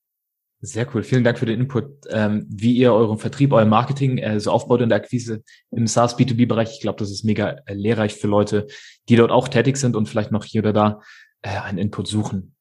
Sehr 0.62 0.86
cool. 0.94 1.02
Vielen 1.02 1.24
Dank 1.24 1.38
für 1.38 1.46
den 1.46 1.58
Input, 1.58 2.06
ähm, 2.10 2.46
wie 2.50 2.76
ihr 2.76 2.92
euren 2.92 3.16
Vertrieb, 3.16 3.52
euer 3.52 3.64
Marketing 3.64 4.18
äh, 4.18 4.38
so 4.40 4.50
aufbaut 4.50 4.82
in 4.82 4.90
der 4.90 4.98
Akquise 4.98 5.42
im 5.70 5.86
SaaS 5.86 6.18
B2B-Bereich. 6.18 6.72
Ich 6.74 6.80
glaube, 6.80 6.98
das 6.98 7.10
ist 7.10 7.24
mega 7.24 7.56
äh, 7.64 7.72
lehrreich 7.72 8.14
für 8.14 8.26
Leute, 8.26 8.66
die 9.08 9.16
dort 9.16 9.30
auch 9.30 9.48
tätig 9.48 9.78
sind 9.78 9.96
und 9.96 10.06
vielleicht 10.06 10.32
noch 10.32 10.44
hier 10.44 10.60
oder 10.60 10.74
da 10.74 11.00
äh, 11.40 11.48
einen 11.48 11.78
Input 11.78 12.08
suchen. 12.08 12.54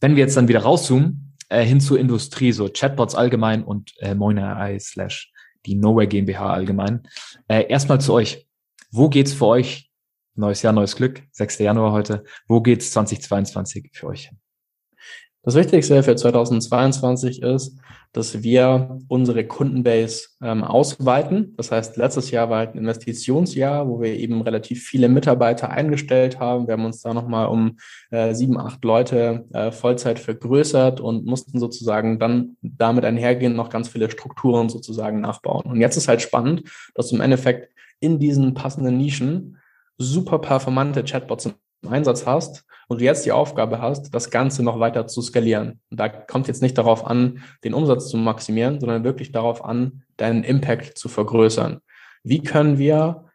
Wenn 0.00 0.16
wir 0.16 0.24
jetzt 0.24 0.36
dann 0.36 0.48
wieder 0.48 0.60
rauszoomen, 0.60 1.36
äh, 1.48 1.64
hin 1.64 1.80
zur 1.80 2.00
Industrie, 2.00 2.50
so 2.50 2.68
Chatbots 2.68 3.14
allgemein 3.14 3.62
und 3.62 3.92
äh, 3.98 4.16
Moiner.ai 4.16 4.78
slash 4.80 5.32
die 5.64 5.76
Nowhere 5.76 6.08
GmbH 6.08 6.52
allgemein. 6.52 7.06
Äh, 7.46 7.68
erstmal 7.68 8.00
zu 8.00 8.14
euch. 8.14 8.48
Wo 8.90 9.08
geht's 9.08 9.32
für 9.32 9.46
euch? 9.46 9.90
Neues 10.34 10.62
Jahr, 10.62 10.72
neues 10.72 10.96
Glück. 10.96 11.22
6. 11.32 11.58
Januar 11.58 11.92
heute. 11.92 12.24
Wo 12.48 12.60
geht's 12.60 12.90
2022 12.90 13.90
für 13.92 14.08
euch 14.08 14.28
hin? 14.28 14.38
Das 15.48 15.54
Wichtigste 15.54 16.02
für 16.02 16.14
2022 16.14 17.40
ist, 17.40 17.78
dass 18.12 18.42
wir 18.42 18.98
unsere 19.08 19.46
Kundenbase 19.46 20.28
ähm, 20.42 20.62
ausweiten. 20.62 21.54
Das 21.56 21.72
heißt, 21.72 21.96
letztes 21.96 22.30
Jahr 22.30 22.50
war 22.50 22.58
halt 22.58 22.74
ein 22.74 22.78
Investitionsjahr, 22.80 23.88
wo 23.88 23.98
wir 24.02 24.14
eben 24.14 24.42
relativ 24.42 24.84
viele 24.84 25.08
Mitarbeiter 25.08 25.70
eingestellt 25.70 26.38
haben. 26.38 26.66
Wir 26.66 26.74
haben 26.74 26.84
uns 26.84 27.00
da 27.00 27.14
nochmal 27.14 27.46
um 27.46 27.78
äh, 28.10 28.34
sieben, 28.34 28.58
acht 28.58 28.84
Leute 28.84 29.46
äh, 29.54 29.72
Vollzeit 29.72 30.18
vergrößert 30.18 31.00
und 31.00 31.24
mussten 31.24 31.58
sozusagen 31.58 32.18
dann 32.18 32.58
damit 32.60 33.06
einhergehend 33.06 33.56
noch 33.56 33.70
ganz 33.70 33.88
viele 33.88 34.10
Strukturen 34.10 34.68
sozusagen 34.68 35.22
nachbauen. 35.22 35.64
Und 35.64 35.80
jetzt 35.80 35.96
ist 35.96 36.08
halt 36.08 36.20
spannend, 36.20 36.64
dass 36.94 37.10
im 37.10 37.22
Endeffekt 37.22 37.72
in 38.00 38.18
diesen 38.18 38.52
passenden 38.52 38.98
Nischen 38.98 39.56
super 39.96 40.40
performante 40.40 41.04
Chatbots 41.04 41.48
Einsatz 41.86 42.26
hast 42.26 42.64
und 42.88 43.00
du 43.00 43.04
jetzt 43.04 43.24
die 43.26 43.32
Aufgabe 43.32 43.80
hast, 43.80 44.14
das 44.14 44.30
Ganze 44.30 44.62
noch 44.62 44.80
weiter 44.80 45.06
zu 45.06 45.22
skalieren. 45.22 45.80
Und 45.90 46.00
da 46.00 46.08
kommt 46.08 46.48
jetzt 46.48 46.62
nicht 46.62 46.78
darauf 46.78 47.06
an, 47.06 47.42
den 47.64 47.74
Umsatz 47.74 48.08
zu 48.08 48.16
maximieren, 48.16 48.80
sondern 48.80 49.04
wirklich 49.04 49.32
darauf 49.32 49.64
an, 49.64 50.02
deinen 50.16 50.42
Impact 50.42 50.98
zu 50.98 51.08
vergrößern. 51.08 51.80
Wie 52.24 52.42
können 52.42 52.78
wir 52.78 53.28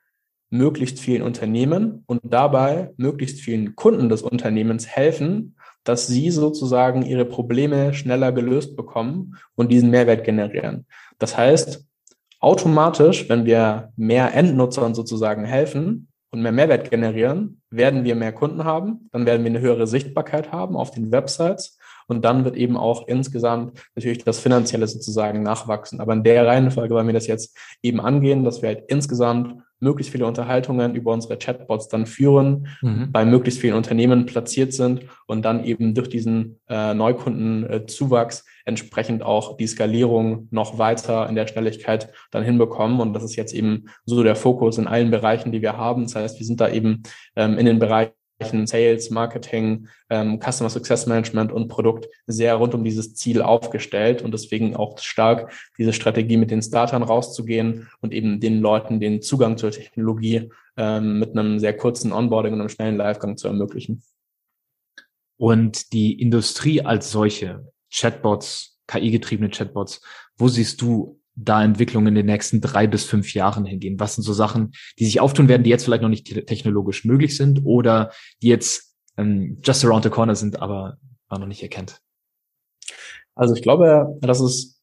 möglichst 0.50 1.00
vielen 1.00 1.24
Unternehmen 1.24 2.04
und 2.06 2.22
dabei 2.24 2.94
möglichst 2.98 3.40
vielen 3.42 3.76
Kunden 3.76 4.08
des 4.08 4.22
Unternehmens 4.22 4.86
helfen, 4.86 5.56
dass 5.84 6.08
sie 6.08 6.30
sozusagen 6.30 7.04
ihre 7.04 7.26
Probleme 7.26 7.94
schneller 7.94 8.32
gelöst 8.32 8.76
bekommen 8.76 9.36
und 9.56 9.72
diesen 9.72 9.90
Mehrwert 9.90 10.24
generieren. 10.24 10.86
Das 11.18 11.36
heißt, 11.38 11.86
automatisch, 12.40 13.28
wenn 13.30 13.46
wir 13.46 13.92
mehr 13.96 14.34
Endnutzern 14.36 14.94
sozusagen 14.94 15.44
helfen, 15.44 16.08
und 16.34 16.42
mehr 16.42 16.52
Mehrwert 16.52 16.90
generieren, 16.90 17.62
werden 17.70 18.04
wir 18.04 18.16
mehr 18.16 18.34
Kunden 18.34 18.64
haben, 18.64 19.08
dann 19.12 19.28
werden 19.28 19.44
wir 19.44 19.52
eine 19.52 19.62
höhere 19.62 19.86
Sichtbarkeit 19.86 20.52
haben 20.52 20.76
auf 20.76 20.90
den 20.90 21.12
Websites 21.12 21.78
und 22.08 22.24
dann 22.26 22.46
wird 22.46 22.56
eben 22.56 22.78
auch 22.78 23.08
insgesamt 23.08 23.80
natürlich 23.96 24.24
das 24.24 24.40
Finanzielle 24.40 24.88
sozusagen 24.88 25.44
nachwachsen. 25.44 26.00
Aber 26.00 26.14
in 26.14 26.24
der 26.24 26.46
Reihenfolge 26.46 26.94
wollen 26.94 27.08
wir 27.08 27.14
das 27.14 27.28
jetzt 27.28 27.58
eben 27.82 28.00
angehen, 28.00 28.44
dass 28.44 28.62
wir 28.62 28.70
halt 28.70 28.84
insgesamt 28.88 29.56
möglichst 29.84 30.12
viele 30.12 30.26
Unterhaltungen 30.26 30.96
über 30.96 31.12
unsere 31.12 31.38
Chatbots 31.38 31.90
dann 31.90 32.06
führen, 32.06 32.68
mhm. 32.82 33.12
bei 33.12 33.26
möglichst 33.26 33.60
vielen 33.60 33.76
Unternehmen 33.76 34.26
platziert 34.26 34.74
sind 34.74 35.02
und 35.28 35.44
dann 35.44 35.64
eben 35.66 35.94
durch 35.94 36.10
diesen 36.10 36.60
äh, 36.70 36.94
Neukundenzuwachs 36.94 38.46
entsprechend 38.66 39.24
auch 39.24 39.58
die 39.58 39.68
Skalierung 39.68 40.48
noch 40.52 40.80
weiter 40.80 41.28
in 41.28 41.36
der 41.36 41.48
Schnelligkeit 41.48 42.10
dann 42.32 42.44
hinbekommen. 42.44 43.02
Und 43.02 43.14
das 43.14 43.24
ist 43.24 43.36
jetzt 43.36 43.54
eben 43.54 43.90
so 44.06 44.24
der 44.24 44.38
Fokus 44.38 44.78
in 44.78 44.88
allen 44.88 45.12
Bereichen, 45.12 45.52
die 45.52 45.62
wir 45.62 45.78
haben. 45.78 46.04
Das 46.04 46.16
heißt, 46.16 46.40
wir 46.40 46.46
sind 46.46 46.62
da 46.62 46.70
eben 46.70 47.04
ähm, 47.36 47.58
in 47.58 47.66
den 47.66 47.80
Bereichen 47.80 48.14
Sales, 48.42 49.10
Marketing, 49.10 49.88
ähm, 50.10 50.40
Customer 50.40 50.70
Success 50.70 51.06
Management 51.06 51.52
und 51.52 51.68
Produkt 51.68 52.08
sehr 52.28 52.56
rund 52.56 52.74
um 52.74 52.84
dieses 52.84 53.16
Ziel 53.16 53.42
aufgestellt 53.42 54.22
und 54.22 54.34
deswegen 54.34 54.76
auch 54.76 54.98
stark 55.00 55.54
diese 55.78 55.94
Strategie 55.94 56.38
mit 56.38 56.52
den 56.52 56.62
Startern 56.62 57.04
rauszugehen 57.04 57.90
und 58.02 58.14
eben 58.14 58.40
den 58.40 58.60
Leuten 58.60 59.00
den 59.00 59.22
Zugang 59.22 59.58
zur 59.58 59.72
Technologie 59.72 60.50
ähm, 60.78 61.20
mit 61.20 61.32
einem 61.32 61.60
sehr 61.60 61.76
kurzen 61.76 62.12
Onboarding 62.12 62.54
und 62.54 62.60
einem 62.60 62.70
schnellen 62.70 62.98
Livegang 62.98 63.38
zu 63.38 63.48
ermöglichen. 63.48 64.04
Und 65.38 65.94
die 65.94 66.20
Industrie 66.22 66.82
als 66.82 67.12
solche, 67.12 67.68
Chatbots, 67.92 68.80
KI-getriebene 68.88 69.50
Chatbots, 69.50 70.02
wo 70.38 70.48
siehst 70.48 70.82
du 70.82 71.20
da 71.36 71.64
Entwicklungen 71.64 72.08
in 72.08 72.16
den 72.16 72.26
nächsten 72.26 72.62
drei 72.62 72.88
bis 72.88 73.06
fünf 73.06 73.34
Jahren 73.34 73.66
hingehen? 73.66 74.00
Was 74.00 74.16
sind 74.16 74.24
so 74.24 74.34
Sachen, 74.34 74.72
die 75.00 75.06
sich 75.06 75.20
auftun 75.20 75.48
werden, 75.48 75.64
die 75.64 75.70
jetzt 75.70 75.86
vielleicht 75.86 76.04
noch 76.04 76.10
nicht 76.10 76.26
technologisch 76.48 77.06
möglich 77.06 77.36
sind 77.36 77.62
oder 77.64 78.12
die 78.42 78.50
jetzt 78.50 78.96
ähm, 79.18 79.60
just 79.64 79.84
around 79.86 80.04
the 80.04 80.10
corner 80.10 80.36
sind, 80.36 80.62
aber 80.62 80.98
man 81.30 81.42
noch 81.42 81.48
nicht 81.48 81.64
erkennt? 81.64 82.00
Also 83.36 83.56
ich 83.56 83.62
glaube, 83.62 84.18
dass 84.22 84.40
es 84.40 84.82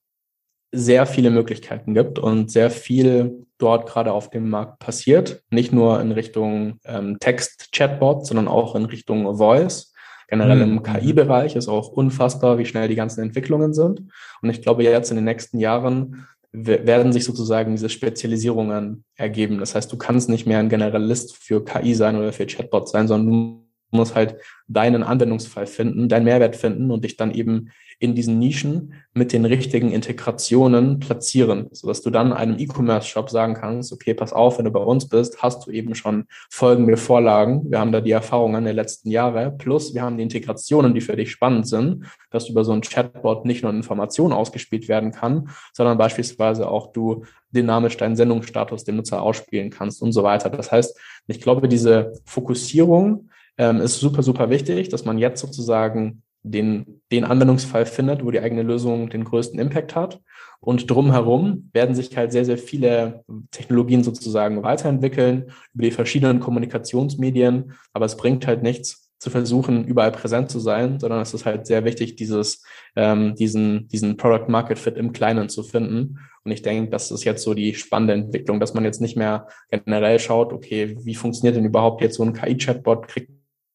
sehr 0.72 1.06
viele 1.06 1.30
Möglichkeiten 1.30 1.94
gibt 1.94 2.18
und 2.18 2.50
sehr 2.50 2.70
viel 2.70 3.46
dort 3.58 3.88
gerade 3.88 4.12
auf 4.12 4.30
dem 4.30 4.48
Markt 4.48 4.78
passiert. 4.78 5.42
Nicht 5.50 5.72
nur 5.72 6.00
in 6.00 6.12
Richtung 6.12 6.80
ähm, 6.84 7.18
Text-Chatbot, 7.20 8.26
sondern 8.26 8.48
auch 8.48 8.74
in 8.74 8.84
Richtung 8.86 9.36
Voice. 9.36 9.92
Generell 10.28 10.64
mhm. 10.64 10.78
im 10.78 10.82
KI-Bereich 10.82 11.56
ist 11.56 11.68
auch 11.68 11.88
unfassbar, 11.88 12.58
wie 12.58 12.64
schnell 12.64 12.88
die 12.88 12.94
ganzen 12.94 13.20
Entwicklungen 13.20 13.74
sind. 13.74 14.02
Und 14.42 14.50
ich 14.50 14.62
glaube, 14.62 14.84
jetzt 14.84 15.10
in 15.10 15.16
den 15.16 15.24
nächsten 15.24 15.58
Jahren 15.58 16.28
werden 16.52 17.12
sich 17.12 17.24
sozusagen 17.24 17.72
diese 17.72 17.88
Spezialisierungen 17.88 19.04
ergeben. 19.16 19.58
Das 19.58 19.74
heißt, 19.74 19.90
du 19.92 19.96
kannst 19.96 20.28
nicht 20.28 20.46
mehr 20.46 20.58
ein 20.58 20.68
Generalist 20.68 21.36
für 21.36 21.64
KI 21.64 21.94
sein 21.94 22.16
oder 22.16 22.32
für 22.32 22.46
Chatbot 22.46 22.88
sein, 22.88 23.06
sondern 23.06 23.62
du 23.92 23.96
musst 23.96 24.14
halt 24.14 24.36
deinen 24.68 25.02
Anwendungsfall 25.02 25.66
finden, 25.66 26.08
deinen 26.08 26.24
Mehrwert 26.24 26.56
finden 26.56 26.90
und 26.90 27.04
dich 27.04 27.16
dann 27.16 27.32
eben 27.32 27.70
in 28.00 28.14
diesen 28.14 28.38
Nischen 28.38 28.94
mit 29.12 29.32
den 29.32 29.44
richtigen 29.44 29.92
Integrationen 29.92 31.00
platzieren, 31.00 31.68
sodass 31.70 32.00
du 32.00 32.08
dann 32.08 32.32
einem 32.32 32.58
E-Commerce-Shop 32.58 33.28
sagen 33.28 33.52
kannst, 33.54 33.92
okay, 33.92 34.14
pass 34.14 34.32
auf, 34.32 34.56
wenn 34.56 34.64
du 34.64 34.70
bei 34.70 34.80
uns 34.80 35.06
bist, 35.06 35.42
hast 35.42 35.66
du 35.66 35.70
eben 35.70 35.94
schon 35.94 36.24
folgende 36.48 36.96
Vorlagen. 36.96 37.70
Wir 37.70 37.78
haben 37.78 37.92
da 37.92 38.00
die 38.00 38.10
Erfahrungen 38.10 38.64
der 38.64 38.72
letzten 38.72 39.10
Jahre, 39.10 39.52
plus 39.52 39.92
wir 39.92 40.00
haben 40.00 40.16
die 40.16 40.22
Integrationen, 40.22 40.94
die 40.94 41.02
für 41.02 41.14
dich 41.14 41.30
spannend 41.30 41.68
sind, 41.68 42.06
dass 42.30 42.48
über 42.48 42.64
so 42.64 42.72
ein 42.72 42.80
Chatbot 42.80 43.44
nicht 43.44 43.62
nur 43.62 43.72
Informationen 43.72 44.32
ausgespielt 44.32 44.88
werden 44.88 45.12
kann, 45.12 45.50
sondern 45.74 45.98
beispielsweise 45.98 46.70
auch 46.70 46.92
du 46.92 47.24
dynamisch 47.50 47.98
deinen 47.98 48.16
Sendungsstatus 48.16 48.84
dem 48.84 48.96
Nutzer 48.96 49.20
ausspielen 49.20 49.68
kannst 49.68 50.00
und 50.00 50.12
so 50.12 50.22
weiter. 50.22 50.48
Das 50.48 50.72
heißt, 50.72 50.98
ich 51.26 51.40
glaube, 51.42 51.68
diese 51.68 52.14
Fokussierung 52.24 53.28
ähm, 53.58 53.82
ist 53.82 54.00
super, 54.00 54.22
super 54.22 54.48
wichtig, 54.48 54.88
dass 54.88 55.04
man 55.04 55.18
jetzt 55.18 55.42
sozusagen 55.42 56.22
den, 56.42 57.02
den 57.12 57.24
Anwendungsfall 57.24 57.86
findet, 57.86 58.24
wo 58.24 58.30
die 58.30 58.40
eigene 58.40 58.62
Lösung 58.62 59.10
den 59.10 59.24
größten 59.24 59.58
Impact 59.58 59.94
hat. 59.94 60.20
Und 60.60 60.90
drumherum 60.90 61.70
werden 61.72 61.94
sich 61.94 62.16
halt 62.16 62.32
sehr, 62.32 62.44
sehr 62.44 62.58
viele 62.58 63.24
Technologien 63.50 64.04
sozusagen 64.04 64.62
weiterentwickeln 64.62 65.52
über 65.74 65.84
die 65.84 65.90
verschiedenen 65.90 66.40
Kommunikationsmedien. 66.40 67.72
Aber 67.92 68.06
es 68.06 68.16
bringt 68.16 68.46
halt 68.46 68.62
nichts 68.62 69.10
zu 69.18 69.28
versuchen, 69.28 69.84
überall 69.84 70.12
präsent 70.12 70.50
zu 70.50 70.60
sein, 70.60 70.98
sondern 70.98 71.20
es 71.20 71.34
ist 71.34 71.44
halt 71.44 71.66
sehr 71.66 71.84
wichtig, 71.84 72.16
dieses, 72.16 72.64
ähm, 72.96 73.34
diesen, 73.34 73.86
diesen 73.88 74.16
Product 74.16 74.48
Market 74.48 74.78
Fit 74.78 74.96
im 74.96 75.12
Kleinen 75.12 75.50
zu 75.50 75.62
finden. 75.62 76.18
Und 76.42 76.52
ich 76.52 76.62
denke, 76.62 76.90
das 76.90 77.10
ist 77.10 77.24
jetzt 77.24 77.42
so 77.42 77.52
die 77.52 77.74
spannende 77.74 78.14
Entwicklung, 78.14 78.60
dass 78.60 78.72
man 78.72 78.84
jetzt 78.84 79.02
nicht 79.02 79.18
mehr 79.18 79.46
generell 79.70 80.18
schaut, 80.18 80.54
okay, 80.54 80.96
wie 81.02 81.14
funktioniert 81.14 81.56
denn 81.56 81.66
überhaupt 81.66 82.00
jetzt 82.00 82.16
so 82.16 82.22
ein 82.22 82.32
KI-Chatbot? 82.32 83.08
Kriegt 83.08 83.30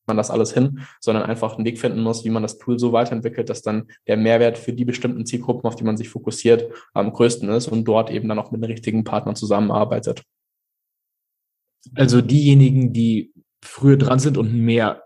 man 0.07 0.17
das 0.17 0.31
alles 0.31 0.53
hin, 0.53 0.81
sondern 0.99 1.23
einfach 1.23 1.55
einen 1.55 1.65
Weg 1.65 1.79
finden 1.79 2.01
muss, 2.01 2.25
wie 2.25 2.29
man 2.29 2.43
das 2.43 2.57
Tool 2.57 2.79
so 2.79 2.91
weiterentwickelt, 2.91 3.49
dass 3.49 3.61
dann 3.61 3.87
der 4.07 4.17
Mehrwert 4.17 4.57
für 4.57 4.73
die 4.73 4.85
bestimmten 4.85 5.25
Zielgruppen, 5.25 5.67
auf 5.67 5.75
die 5.75 5.83
man 5.83 5.97
sich 5.97 6.09
fokussiert, 6.09 6.71
am 6.93 7.11
größten 7.11 7.49
ist 7.49 7.67
und 7.67 7.85
dort 7.85 8.11
eben 8.11 8.27
dann 8.29 8.39
auch 8.39 8.51
mit 8.51 8.61
den 8.61 8.71
richtigen 8.71 9.03
Partnern 9.03 9.35
zusammenarbeitet. 9.35 10.23
Also 11.93 12.21
diejenigen, 12.21 12.93
die 12.93 13.33
früher 13.63 13.97
dran 13.97 14.19
sind 14.19 14.37
und 14.37 14.53
mehr 14.53 15.03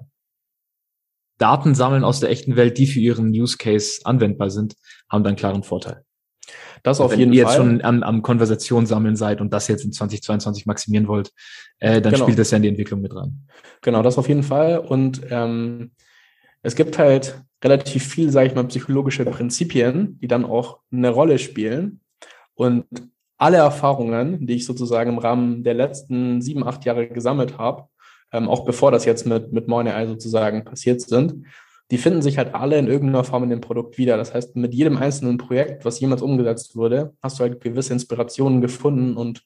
Daten 1.38 1.74
sammeln 1.74 2.04
aus 2.04 2.20
der 2.20 2.30
echten 2.30 2.56
Welt, 2.56 2.78
die 2.78 2.88
für 2.88 3.00
ihren 3.00 3.30
Use 3.30 3.58
Case 3.58 4.02
anwendbar 4.04 4.50
sind, 4.50 4.76
haben 5.10 5.24
dann 5.24 5.36
klaren 5.36 5.64
Vorteil. 5.64 6.04
Das 6.84 7.02
auf 7.02 7.12
Wenn 7.12 7.20
jeden 7.20 7.32
Fall. 7.32 7.36
Wenn 7.36 7.38
ihr 7.38 7.44
jetzt 7.44 7.56
schon 7.56 7.82
am, 7.84 8.04
am 8.04 8.22
Konversation 8.22 8.86
sammeln 8.86 9.16
seid 9.16 9.42
und 9.42 9.54
das 9.54 9.68
jetzt 9.68 9.84
in 9.84 9.92
2022 9.92 10.66
maximieren 10.66 11.08
wollt, 11.08 11.32
äh, 11.80 12.02
dann 12.02 12.14
genau. 12.14 12.26
spielt 12.26 12.40
das 12.40 12.52
ja 12.52 12.58
in 12.58 12.64
die 12.64 12.70
Entwicklung 12.70 13.02
mit 13.02 13.16
rein. 13.16 13.48
Genau, 13.82 14.02
das 14.02 14.18
auf 14.18 14.28
jeden 14.28 14.44
Fall. 14.44 14.80
Und 14.80 15.22
ähm, 15.30 15.92
es 16.62 16.76
gibt 16.76 16.98
halt 16.98 17.42
relativ 17.64 18.08
viel, 18.08 18.30
sage 18.30 18.48
ich 18.48 18.56
mal, 18.56 18.64
psychologische 18.66 19.26
Prinzipien, 19.26 20.20
die 20.22 20.28
dann 20.28 20.46
auch 20.46 20.80
eine 20.92 21.10
Rolle 21.10 21.40
spielen. 21.40 22.02
Und 22.54 22.86
alle 23.38 23.58
Erfahrungen, 23.58 24.46
die 24.46 24.56
ich 24.56 24.66
sozusagen 24.66 25.12
im 25.12 25.18
Rahmen 25.18 25.64
der 25.64 25.74
letzten 25.74 26.42
sieben, 26.42 26.66
acht 26.66 26.86
Jahre 26.86 27.08
gesammelt 27.08 27.58
habe, 27.58 27.86
ähm, 28.32 28.50
auch 28.50 28.66
bevor 28.66 28.92
das 28.92 29.06
jetzt 29.06 29.26
mit, 29.26 29.52
mit 29.54 29.68
MoineAI 29.68 30.08
sozusagen 30.08 30.66
passiert 30.66 31.02
sind, 31.02 31.46
die 31.92 31.98
finden 31.98 32.22
sich 32.22 32.38
halt 32.38 32.54
alle 32.54 32.78
in 32.78 32.88
irgendeiner 32.88 33.24
Form 33.24 33.44
in 33.44 33.50
dem 33.50 33.62
Produkt 33.62 33.98
wieder. 33.98 34.18
Das 34.18 34.34
heißt, 34.34 34.56
mit 34.56 34.74
jedem 34.74 34.98
einzelnen 34.98 35.38
Projekt, 35.38 35.86
was 35.86 36.00
jemals 36.00 36.22
umgesetzt 36.22 36.76
wurde, 36.76 37.14
hast 37.22 37.40
du 37.40 37.44
halt 37.44 37.62
gewisse 37.62 37.94
Inspirationen 37.94 38.62
gefunden 38.62 39.16
und 39.16 39.44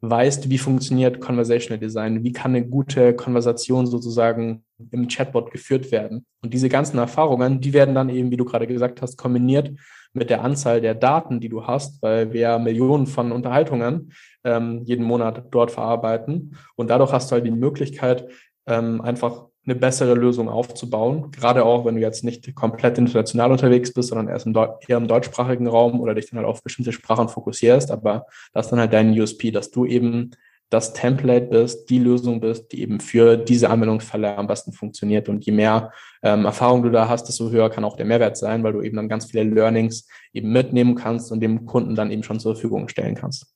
weißt, 0.00 0.50
wie 0.50 0.58
funktioniert 0.58 1.20
Conversational 1.20 1.78
Design, 1.78 2.22
wie 2.22 2.32
kann 2.32 2.54
eine 2.54 2.66
gute 2.66 3.14
Konversation 3.14 3.86
sozusagen 3.86 4.64
im 4.90 5.08
Chatbot 5.08 5.50
geführt 5.50 5.90
werden. 5.90 6.26
Und 6.42 6.52
diese 6.52 6.68
ganzen 6.68 6.98
Erfahrungen, 6.98 7.60
die 7.60 7.72
werden 7.72 7.94
dann 7.94 8.08
eben, 8.08 8.30
wie 8.30 8.36
du 8.36 8.44
gerade 8.44 8.66
gesagt 8.66 9.02
hast, 9.02 9.16
kombiniert 9.16 9.72
mit 10.12 10.30
der 10.30 10.42
Anzahl 10.42 10.80
der 10.80 10.94
Daten, 10.94 11.40
die 11.40 11.48
du 11.48 11.66
hast, 11.66 12.02
weil 12.02 12.32
wir 12.32 12.58
Millionen 12.58 13.06
von 13.06 13.32
Unterhaltungen 13.32 14.12
ähm, 14.44 14.82
jeden 14.84 15.04
Monat 15.04 15.44
dort 15.50 15.70
verarbeiten. 15.70 16.56
Und 16.74 16.88
dadurch 16.88 17.12
hast 17.12 17.30
du 17.30 17.34
halt 17.34 17.46
die 17.46 17.50
Möglichkeit, 17.50 18.28
ähm, 18.66 19.00
einfach 19.00 19.45
eine 19.66 19.74
bessere 19.74 20.14
Lösung 20.14 20.48
aufzubauen. 20.48 21.30
Gerade 21.32 21.64
auch, 21.64 21.84
wenn 21.84 21.96
du 21.96 22.00
jetzt 22.00 22.22
nicht 22.24 22.54
komplett 22.54 22.98
international 22.98 23.50
unterwegs 23.50 23.92
bist, 23.92 24.10
sondern 24.10 24.28
erst 24.28 24.46
im 24.46 24.54
eher 24.54 24.96
im 24.96 25.08
deutschsprachigen 25.08 25.66
Raum 25.66 26.00
oder 26.00 26.14
dich 26.14 26.30
dann 26.30 26.38
halt 26.38 26.46
auf 26.46 26.62
bestimmte 26.62 26.92
Sprachen 26.92 27.28
fokussierst. 27.28 27.90
Aber 27.90 28.26
das 28.52 28.66
ist 28.66 28.70
dann 28.70 28.80
halt 28.80 28.92
dein 28.92 29.18
USP, 29.18 29.50
dass 29.50 29.70
du 29.70 29.84
eben 29.84 30.30
das 30.70 30.92
Template 30.92 31.46
bist, 31.46 31.90
die 31.90 31.98
Lösung 31.98 32.40
bist, 32.40 32.72
die 32.72 32.82
eben 32.82 32.98
für 32.98 33.36
diese 33.36 33.70
Anwendungsfälle 33.70 34.36
am 34.36 34.46
besten 34.46 34.72
funktioniert. 34.72 35.28
Und 35.28 35.44
je 35.46 35.52
mehr 35.52 35.92
ähm, 36.22 36.44
Erfahrung 36.44 36.82
du 36.82 36.90
da 36.90 37.08
hast, 37.08 37.28
desto 37.28 37.50
höher 37.50 37.70
kann 37.70 37.84
auch 37.84 37.96
der 37.96 38.06
Mehrwert 38.06 38.36
sein, 38.36 38.62
weil 38.64 38.72
du 38.72 38.82
eben 38.82 38.96
dann 38.96 39.08
ganz 39.08 39.26
viele 39.26 39.44
Learnings 39.44 40.08
eben 40.32 40.52
mitnehmen 40.52 40.96
kannst 40.96 41.30
und 41.30 41.40
dem 41.40 41.66
Kunden 41.66 41.94
dann 41.94 42.10
eben 42.10 42.24
schon 42.24 42.40
zur 42.40 42.54
Verfügung 42.54 42.88
stellen 42.88 43.14
kannst. 43.14 43.55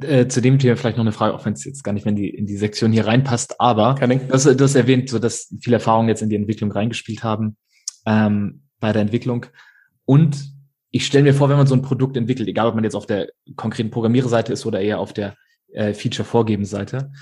Äh, 0.00 0.26
zu 0.26 0.40
dem 0.40 0.58
Thema 0.58 0.76
vielleicht 0.76 0.96
noch 0.96 1.04
eine 1.04 1.12
Frage, 1.12 1.34
auch 1.34 1.44
wenn 1.44 1.52
es 1.52 1.64
jetzt 1.64 1.84
gar 1.84 1.92
nicht 1.92 2.06
mehr 2.06 2.12
in 2.12 2.16
die, 2.16 2.30
in 2.30 2.46
die 2.46 2.56
Sektion 2.56 2.92
hier 2.92 3.06
reinpasst, 3.06 3.60
aber 3.60 3.94
das, 4.28 4.44
das 4.44 4.74
erwähnt, 4.74 5.10
so 5.10 5.18
dass 5.18 5.54
viele 5.60 5.76
Erfahrungen 5.76 6.08
jetzt 6.08 6.22
in 6.22 6.30
die 6.30 6.36
Entwicklung 6.36 6.72
reingespielt 6.72 7.22
haben, 7.22 7.58
ähm, 8.06 8.62
bei 8.80 8.92
der 8.92 9.02
Entwicklung. 9.02 9.46
Und 10.06 10.50
ich 10.90 11.04
stelle 11.04 11.24
mir 11.24 11.34
vor, 11.34 11.50
wenn 11.50 11.58
man 11.58 11.66
so 11.66 11.74
ein 11.74 11.82
Produkt 11.82 12.16
entwickelt, 12.16 12.48
egal 12.48 12.68
ob 12.68 12.74
man 12.74 12.84
jetzt 12.84 12.94
auf 12.94 13.04
der 13.04 13.28
konkreten 13.56 13.90
Programmiererseite 13.90 14.52
ist 14.52 14.64
oder 14.64 14.80
eher 14.80 14.98
auf 14.98 15.12
der 15.12 15.36
äh, 15.72 15.92
Feature-Vorgeben-Seite, 15.92 17.12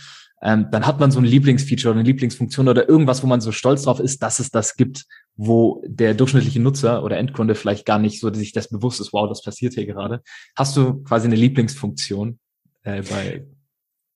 ähm, 0.43 0.68
dann 0.71 0.87
hat 0.87 1.01
man 1.01 1.11
so 1.11 1.18
ein 1.18 1.25
Lieblingsfeature 1.25 1.91
oder 1.91 2.01
eine 2.01 2.09
Lieblingsfunktion 2.09 2.68
oder 2.68 2.89
irgendwas, 2.89 3.23
wo 3.23 3.27
man 3.27 3.41
so 3.41 3.51
stolz 3.51 3.83
drauf 3.83 3.99
ist, 3.99 4.23
dass 4.23 4.39
es 4.39 4.51
das 4.51 4.77
gibt, 4.77 5.07
wo 5.35 5.83
der 5.87 6.14
durchschnittliche 6.14 6.61
Nutzer 6.61 7.03
oder 7.03 7.18
Endkunde 7.18 7.57
vielleicht 7.57 7.85
gar 7.85 7.99
nicht 7.99 8.21
so 8.21 8.33
sich 8.33 8.53
das 8.53 8.68
bewusst 8.68 9.01
ist, 9.01 9.12
wow, 9.12 9.29
das 9.29 9.43
passiert 9.43 9.75
hier 9.75 9.87
gerade. 9.87 10.23
Hast 10.57 10.77
du 10.77 11.03
quasi 11.03 11.27
eine 11.27 11.37
Lieblingsfunktion, 11.37 12.39
äh, 12.85 13.03
bei 13.03 13.45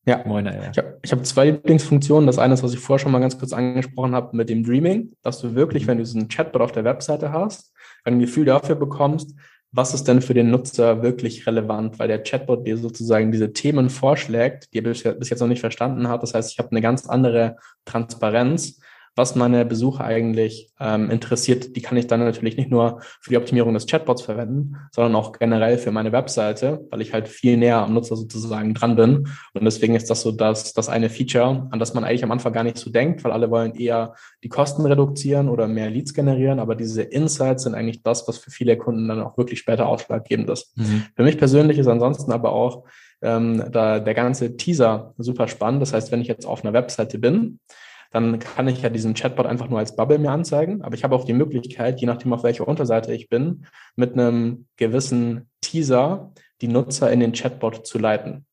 ja, 0.07 0.23
Moiner, 0.27 0.55
ja. 0.55 0.71
Ich 0.71 0.79
habe 0.79 0.99
hab 1.11 1.27
zwei 1.27 1.47
Lieblingsfunktionen. 1.47 2.27
Das 2.27 2.39
eine 2.39 2.53
ist, 2.55 2.63
was 2.63 2.75
ich 2.75 2.79
vorher 2.79 3.03
schon 3.03 3.13
mal 3.13 3.21
ganz 3.21 3.39
kurz 3.39 3.55
angesprochen 3.55 4.15
habe, 4.15 4.37
mit 4.37 4.51
dem 4.51 4.63
Dreaming, 4.63 5.13
dass 5.23 5.41
du 5.41 5.55
wirklich, 5.55 5.87
wenn 5.87 5.97
du 5.97 6.05
diesen 6.05 6.29
Chatbot 6.29 6.61
auf 6.61 6.73
der 6.73 6.85
Webseite 6.85 7.33
hast, 7.33 7.73
ein 8.05 8.19
Gefühl 8.19 8.45
dafür 8.45 8.75
bekommst, 8.75 9.35
was 9.73 9.95
ist 9.95 10.07
denn 10.07 10.21
für 10.21 10.35
den 10.35 10.51
Nutzer 10.51 11.03
wirklich 11.03 11.47
relevant, 11.47 11.99
weil 11.99 12.09
der 12.09 12.23
Chatbot 12.23 12.67
dir 12.67 12.77
sozusagen 12.77 13.33
diese 13.33 13.53
Themen 13.53 13.89
vorschlägt, 13.91 14.73
die 14.73 14.79
er 14.79 14.83
bis 14.83 15.31
jetzt 15.31 15.41
noch 15.41 15.49
nicht 15.49 15.61
verstanden 15.61 16.07
hat. 16.09 16.23
Das 16.23 16.35
heißt, 16.35 16.53
ich 16.53 16.59
habe 16.59 16.71
eine 16.71 16.83
ganz 16.83 17.07
andere 17.07 17.57
Transparenz 17.85 18.79
was 19.17 19.37
meine 19.37 19.65
Besucher 19.65 20.05
eigentlich 20.05 20.71
ähm, 20.81 21.11
interessiert, 21.11 21.77
die 21.77 21.83
kann 21.83 21.97
ich 21.97 22.07
dann 22.07 22.21
natürlich 22.21 22.57
nicht 22.57 22.71
nur 22.71 23.01
für 23.21 23.31
die 23.31 23.37
Optimierung 23.37 23.73
des 23.75 23.87
Chatbots 23.87 24.23
verwenden, 24.23 24.77
sondern 24.93 25.15
auch 25.15 25.33
generell 25.33 25.79
für 25.79 25.93
meine 25.93 26.11
Webseite, 26.13 26.87
weil 26.91 27.01
ich 27.01 27.13
halt 27.13 27.29
viel 27.29 27.57
näher 27.57 27.79
am 27.79 27.95
Nutzer 27.95 28.17
sozusagen 28.17 28.75
dran 28.75 28.97
bin. 28.97 29.29
Und 29.53 29.65
deswegen 29.65 29.95
ist 29.95 30.11
das 30.11 30.23
so 30.23 30.33
das, 30.33 30.73
das 30.73 30.89
eine 30.89 31.11
Feature, 31.11 31.69
an 31.71 31.79
das 31.79 31.95
man 31.95 32.05
eigentlich 32.05 32.25
am 32.25 32.33
Anfang 32.33 32.53
gar 32.53 32.65
nicht 32.65 32.79
so 32.79 32.91
denkt, 32.91 33.23
weil 33.23 33.33
alle 33.33 33.51
wollen 33.51 33.75
eher 33.75 34.15
die 34.43 34.49
Kosten 34.49 34.85
reduzieren 34.85 35.49
oder 35.49 35.69
mehr 35.69 35.91
Leads 35.91 36.13
generieren. 36.13 36.59
Aber 36.59 36.75
diese 36.75 37.03
Insights 37.03 37.63
sind 37.63 37.75
eigentlich 37.75 38.03
das, 38.03 38.27
was 38.27 38.39
für 38.39 38.51
viele 38.51 38.77
Kunden 38.77 39.07
dann 39.07 39.23
auch 39.23 39.39
wirklich 39.39 39.61
später 39.61 39.87
ausschlaggebend 39.87 40.51
ist. 40.51 40.77
Mhm. 40.77 41.05
Für 41.15 41.23
mich 41.23 41.39
persönlich 41.39 41.79
ist 41.79 41.87
ansonsten 41.87 42.33
aber 42.33 42.53
auch 42.53 42.85
ähm, 43.23 43.65
da 43.71 44.01
der 44.01 44.15
ganze 44.15 44.57
Teaser 44.57 45.15
super 45.19 45.47
spannend. 45.47 45.83
Das 45.83 45.93
heißt, 45.93 46.11
wenn 46.11 46.21
ich 46.21 46.29
jetzt 46.29 46.47
auf 46.47 46.65
einer 46.65 46.73
Webseite 46.73 47.19
bin, 47.19 47.61
dann 48.15 48.39
kann 48.39 48.69
ich 48.69 48.81
ja 48.81 48.91
diesen 48.91 49.15
Chatbot 49.15 49.45
einfach 49.45 49.69
nur 49.69 49.81
als 49.81 49.97
Bubble 49.97 50.19
mir 50.19 50.31
anzeigen. 50.31 50.83
Aber 50.83 50.95
ich 50.95 51.03
habe 51.03 51.17
auch 51.17 51.25
die 51.25 51.33
Möglichkeit, 51.33 52.01
je 52.01 52.07
nachdem, 52.07 52.33
auf 52.33 52.45
welcher 52.45 52.67
Unterseite 52.67 53.13
ich 53.13 53.29
bin, 53.29 53.67
mit 53.97 54.13
einem 54.13 54.67
gewissen 54.77 55.51
Teaser 55.61 56.33
die 56.61 56.69
Nutzer 56.69 57.11
in 57.11 57.19
den 57.19 57.33
Chatbot 57.33 57.87
zu 57.87 57.99
leiten. 57.99 58.47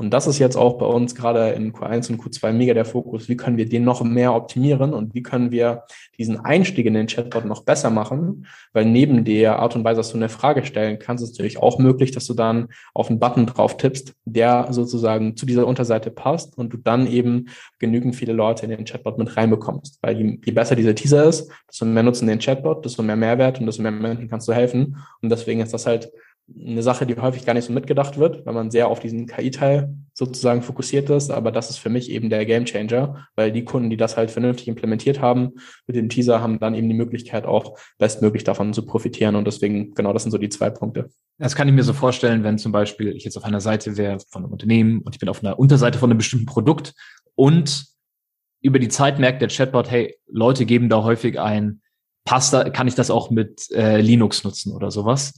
Und 0.00 0.10
das 0.10 0.28
ist 0.28 0.38
jetzt 0.38 0.56
auch 0.56 0.78
bei 0.78 0.86
uns 0.86 1.16
gerade 1.16 1.50
in 1.50 1.72
Q1 1.72 2.12
und 2.12 2.22
Q2 2.22 2.52
mega 2.52 2.72
der 2.72 2.84
Fokus. 2.84 3.28
Wie 3.28 3.36
können 3.36 3.56
wir 3.56 3.68
den 3.68 3.82
noch 3.82 4.00
mehr 4.04 4.32
optimieren 4.32 4.94
und 4.94 5.12
wie 5.12 5.24
können 5.24 5.50
wir 5.50 5.82
diesen 6.16 6.38
Einstieg 6.38 6.86
in 6.86 6.94
den 6.94 7.08
Chatbot 7.08 7.44
noch 7.44 7.64
besser 7.64 7.90
machen? 7.90 8.46
Weil 8.72 8.84
neben 8.84 9.24
der 9.24 9.58
Art 9.58 9.74
und 9.74 9.82
Weise, 9.82 9.96
dass 9.96 10.12
du 10.12 10.16
eine 10.16 10.28
Frage 10.28 10.64
stellen 10.64 11.00
kannst, 11.00 11.24
ist 11.24 11.30
es 11.30 11.36
natürlich 11.36 11.58
auch 11.60 11.80
möglich, 11.80 12.12
dass 12.12 12.26
du 12.26 12.34
dann 12.34 12.68
auf 12.94 13.10
einen 13.10 13.18
Button 13.18 13.46
drauf 13.46 13.76
tippst, 13.76 14.14
der 14.24 14.68
sozusagen 14.70 15.36
zu 15.36 15.46
dieser 15.46 15.66
Unterseite 15.66 16.12
passt 16.12 16.56
und 16.56 16.72
du 16.72 16.76
dann 16.76 17.08
eben 17.08 17.46
genügend 17.80 18.14
viele 18.14 18.34
Leute 18.34 18.66
in 18.66 18.70
den 18.70 18.84
Chatbot 18.84 19.18
mit 19.18 19.36
reinbekommst. 19.36 19.98
Weil 20.00 20.16
je, 20.16 20.38
je 20.44 20.52
besser 20.52 20.76
dieser 20.76 20.94
Teaser 20.94 21.24
ist, 21.24 21.50
desto 21.68 21.84
mehr 21.84 22.04
nutzen 22.04 22.28
den 22.28 22.38
Chatbot, 22.38 22.84
desto 22.84 23.02
mehr 23.02 23.16
Mehrwert 23.16 23.58
und 23.58 23.66
desto 23.66 23.82
mehr 23.82 23.90
Menschen 23.90 24.28
kannst 24.28 24.46
du 24.46 24.52
helfen. 24.52 24.96
Und 25.22 25.30
deswegen 25.30 25.60
ist 25.60 25.74
das 25.74 25.86
halt 25.86 26.08
eine 26.56 26.82
Sache, 26.82 27.06
die 27.06 27.16
häufig 27.16 27.44
gar 27.44 27.54
nicht 27.54 27.66
so 27.66 27.72
mitgedacht 27.72 28.18
wird, 28.18 28.46
weil 28.46 28.54
man 28.54 28.70
sehr 28.70 28.88
auf 28.88 29.00
diesen 29.00 29.26
KI-Teil 29.26 29.94
sozusagen 30.14 30.62
fokussiert 30.62 31.10
ist. 31.10 31.30
Aber 31.30 31.52
das 31.52 31.70
ist 31.70 31.78
für 31.78 31.90
mich 31.90 32.10
eben 32.10 32.30
der 32.30 32.46
Gamechanger, 32.46 33.28
weil 33.36 33.52
die 33.52 33.64
Kunden, 33.64 33.90
die 33.90 33.96
das 33.96 34.16
halt 34.16 34.30
vernünftig 34.30 34.68
implementiert 34.68 35.20
haben, 35.20 35.52
mit 35.86 35.96
dem 35.96 36.08
Teaser 36.08 36.40
haben 36.40 36.58
dann 36.58 36.74
eben 36.74 36.88
die 36.88 36.94
Möglichkeit 36.94 37.44
auch 37.44 37.78
bestmöglich 37.98 38.44
davon 38.44 38.72
zu 38.72 38.84
profitieren. 38.86 39.36
Und 39.36 39.46
deswegen, 39.46 39.94
genau, 39.94 40.12
das 40.12 40.22
sind 40.22 40.32
so 40.32 40.38
die 40.38 40.48
zwei 40.48 40.70
Punkte. 40.70 41.10
Das 41.38 41.54
kann 41.54 41.68
ich 41.68 41.74
mir 41.74 41.84
so 41.84 41.92
vorstellen, 41.92 42.42
wenn 42.44 42.58
zum 42.58 42.72
Beispiel 42.72 43.14
ich 43.14 43.24
jetzt 43.24 43.36
auf 43.36 43.44
einer 43.44 43.60
Seite 43.60 43.96
wäre 43.96 44.18
von 44.30 44.42
einem 44.42 44.52
Unternehmen 44.52 45.02
und 45.02 45.14
ich 45.14 45.20
bin 45.20 45.28
auf 45.28 45.44
einer 45.44 45.58
Unterseite 45.58 45.98
von 45.98 46.10
einem 46.10 46.18
bestimmten 46.18 46.46
Produkt 46.46 46.94
und 47.34 47.86
über 48.60 48.78
die 48.78 48.88
Zeit 48.88 49.18
merkt 49.18 49.40
der 49.40 49.48
Chatbot, 49.48 49.90
hey, 49.90 50.16
Leute 50.26 50.66
geben 50.66 50.88
da 50.88 51.04
häufig 51.04 51.38
ein, 51.38 51.80
passt 52.24 52.52
da, 52.52 52.68
kann 52.70 52.88
ich 52.88 52.96
das 52.96 53.10
auch 53.10 53.30
mit 53.30 53.70
äh, 53.70 54.00
Linux 54.00 54.42
nutzen 54.42 54.74
oder 54.74 54.90
sowas? 54.90 55.34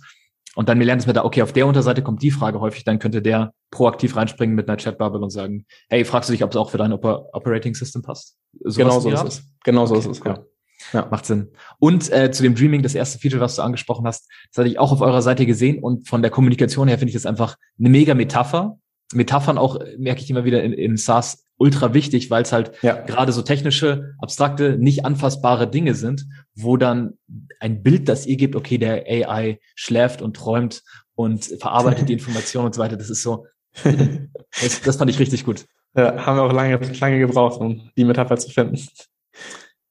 Und 0.56 0.68
dann 0.68 0.80
lernt 0.80 1.00
es 1.00 1.06
mir 1.06 1.12
da, 1.12 1.24
okay, 1.24 1.42
auf 1.42 1.52
der 1.52 1.66
Unterseite 1.66 2.02
kommt 2.02 2.22
die 2.22 2.30
Frage 2.30 2.60
häufig, 2.60 2.84
dann 2.84 2.98
könnte 2.98 3.22
der 3.22 3.52
proaktiv 3.70 4.16
reinspringen 4.16 4.56
mit 4.56 4.68
einer 4.68 4.76
Chatbubble 4.76 5.20
und 5.20 5.30
sagen, 5.30 5.64
hey, 5.88 6.04
fragst 6.04 6.28
du 6.28 6.32
dich, 6.32 6.42
ob 6.42 6.50
es 6.50 6.56
auch 6.56 6.70
für 6.70 6.78
dein 6.78 6.92
Oper 6.92 7.28
Operating 7.32 7.74
System 7.74 8.02
passt? 8.02 8.36
So 8.64 8.78
genau 8.78 8.98
so 8.98 9.10
ist 9.10 9.22
es. 9.22 9.44
Genau 9.64 9.86
so 9.86 9.94
okay, 9.94 10.10
ist 10.10 10.18
es, 10.18 10.26
cool. 10.26 10.44
ja. 10.92 11.00
ja. 11.00 11.08
Macht 11.08 11.26
Sinn. 11.26 11.48
Und 11.78 12.10
äh, 12.12 12.32
zu 12.32 12.42
dem 12.42 12.56
Dreaming, 12.56 12.82
das 12.82 12.96
erste 12.96 13.18
Feature, 13.20 13.40
was 13.40 13.56
du 13.56 13.62
angesprochen 13.62 14.06
hast, 14.06 14.28
das 14.50 14.58
hatte 14.58 14.68
ich 14.68 14.78
auch 14.78 14.90
auf 14.90 15.00
eurer 15.00 15.22
Seite 15.22 15.46
gesehen 15.46 15.78
und 15.78 16.08
von 16.08 16.20
der 16.20 16.32
Kommunikation 16.32 16.88
her 16.88 16.98
finde 16.98 17.10
ich 17.10 17.14
das 17.14 17.26
einfach 17.26 17.56
eine 17.78 17.90
mega 17.90 18.14
Metapher. 18.14 18.78
Metaphern 19.12 19.58
auch, 19.58 19.78
merke 19.98 20.20
ich 20.20 20.30
immer 20.30 20.44
wieder 20.44 20.62
in, 20.62 20.72
in 20.72 20.96
SaaS, 20.96 21.44
ultra 21.60 21.92
wichtig, 21.92 22.30
weil 22.30 22.42
es 22.42 22.52
halt 22.52 22.72
ja. 22.82 22.94
gerade 23.02 23.32
so 23.32 23.42
technische, 23.42 24.14
abstrakte, 24.18 24.78
nicht 24.78 25.04
anfassbare 25.04 25.70
Dinge 25.70 25.94
sind, 25.94 26.26
wo 26.54 26.78
dann 26.78 27.18
ein 27.60 27.82
Bild, 27.82 28.08
das 28.08 28.26
ihr 28.26 28.38
gebt, 28.38 28.56
okay, 28.56 28.78
der 28.78 29.04
AI 29.06 29.60
schläft 29.74 30.22
und 30.22 30.34
träumt 30.34 30.82
und 31.14 31.44
verarbeitet 31.44 32.08
die 32.08 32.12
Informationen 32.14 32.66
und 32.66 32.74
so 32.74 32.80
weiter. 32.80 32.96
Das 32.96 33.10
ist 33.10 33.22
so, 33.22 33.46
das, 33.84 34.80
das 34.80 34.96
fand 34.96 35.10
ich 35.10 35.18
richtig 35.18 35.44
gut. 35.44 35.66
Ja, 35.94 36.24
haben 36.24 36.36
wir 36.36 36.44
auch 36.44 36.52
lange, 36.52 36.76
lange 36.98 37.18
gebraucht, 37.18 37.60
um 37.60 37.90
die 37.96 38.04
Metapher 38.04 38.38
zu 38.38 38.48
finden. 38.48 38.80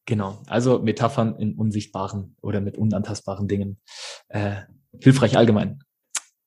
Genau, 0.05 0.41
also 0.47 0.79
Metaphern 0.79 1.35
in 1.35 1.53
unsichtbaren 1.53 2.35
oder 2.41 2.61
mit 2.61 2.79
unantastbaren 2.79 3.47
Dingen. 3.47 3.79
Äh, 4.29 4.61
hilfreich 4.99 5.37
allgemein. 5.37 5.83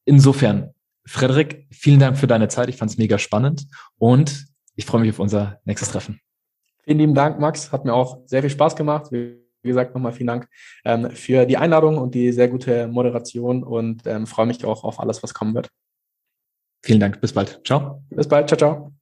Insofern, 0.05 0.75
Frederik, 1.07 1.68
vielen 1.70 2.01
Dank 2.01 2.18
für 2.18 2.27
deine 2.27 2.49
Zeit. 2.49 2.68
Ich 2.68 2.77
fand 2.77 2.91
es 2.91 2.99
mega 2.99 3.18
spannend 3.18 3.68
und 3.99 4.51
ich 4.75 4.87
freue 4.87 5.01
mich 5.01 5.11
auf 5.11 5.18
unser 5.18 5.61
nächstes 5.64 5.91
Treffen. 5.91 6.20
Vielen 6.85 6.99
lieben 6.99 7.14
Dank, 7.14 7.39
Max. 7.39 7.73
Hat 7.73 7.85
mir 7.85 7.95
auch 7.95 8.18
sehr 8.27 8.43
viel 8.43 8.51
Spaß 8.51 8.75
gemacht. 8.77 9.12
Wie 9.12 9.39
gesagt, 9.62 9.95
nochmal 9.95 10.12
vielen 10.12 10.27
Dank 10.27 10.49
ähm, 10.85 11.11
für 11.11 11.47
die 11.47 11.57
Einladung 11.57 11.99
und 11.99 12.14
die 12.14 12.33
sehr 12.33 12.49
gute 12.49 12.89
Moderation 12.89 13.62
und 13.62 14.07
ähm, 14.07 14.27
freue 14.27 14.47
mich 14.47 14.64
auch 14.64 14.83
auf 14.83 14.99
alles, 14.99 15.23
was 15.23 15.35
kommen 15.35 15.55
wird. 15.55 15.68
Vielen 16.85 16.99
Dank. 16.99 17.20
Bis 17.20 17.33
bald. 17.33 17.61
Ciao. 17.64 18.03
Bis 18.11 18.27
bald. 18.27 18.49
Ciao, 18.49 18.59
ciao. 18.59 19.01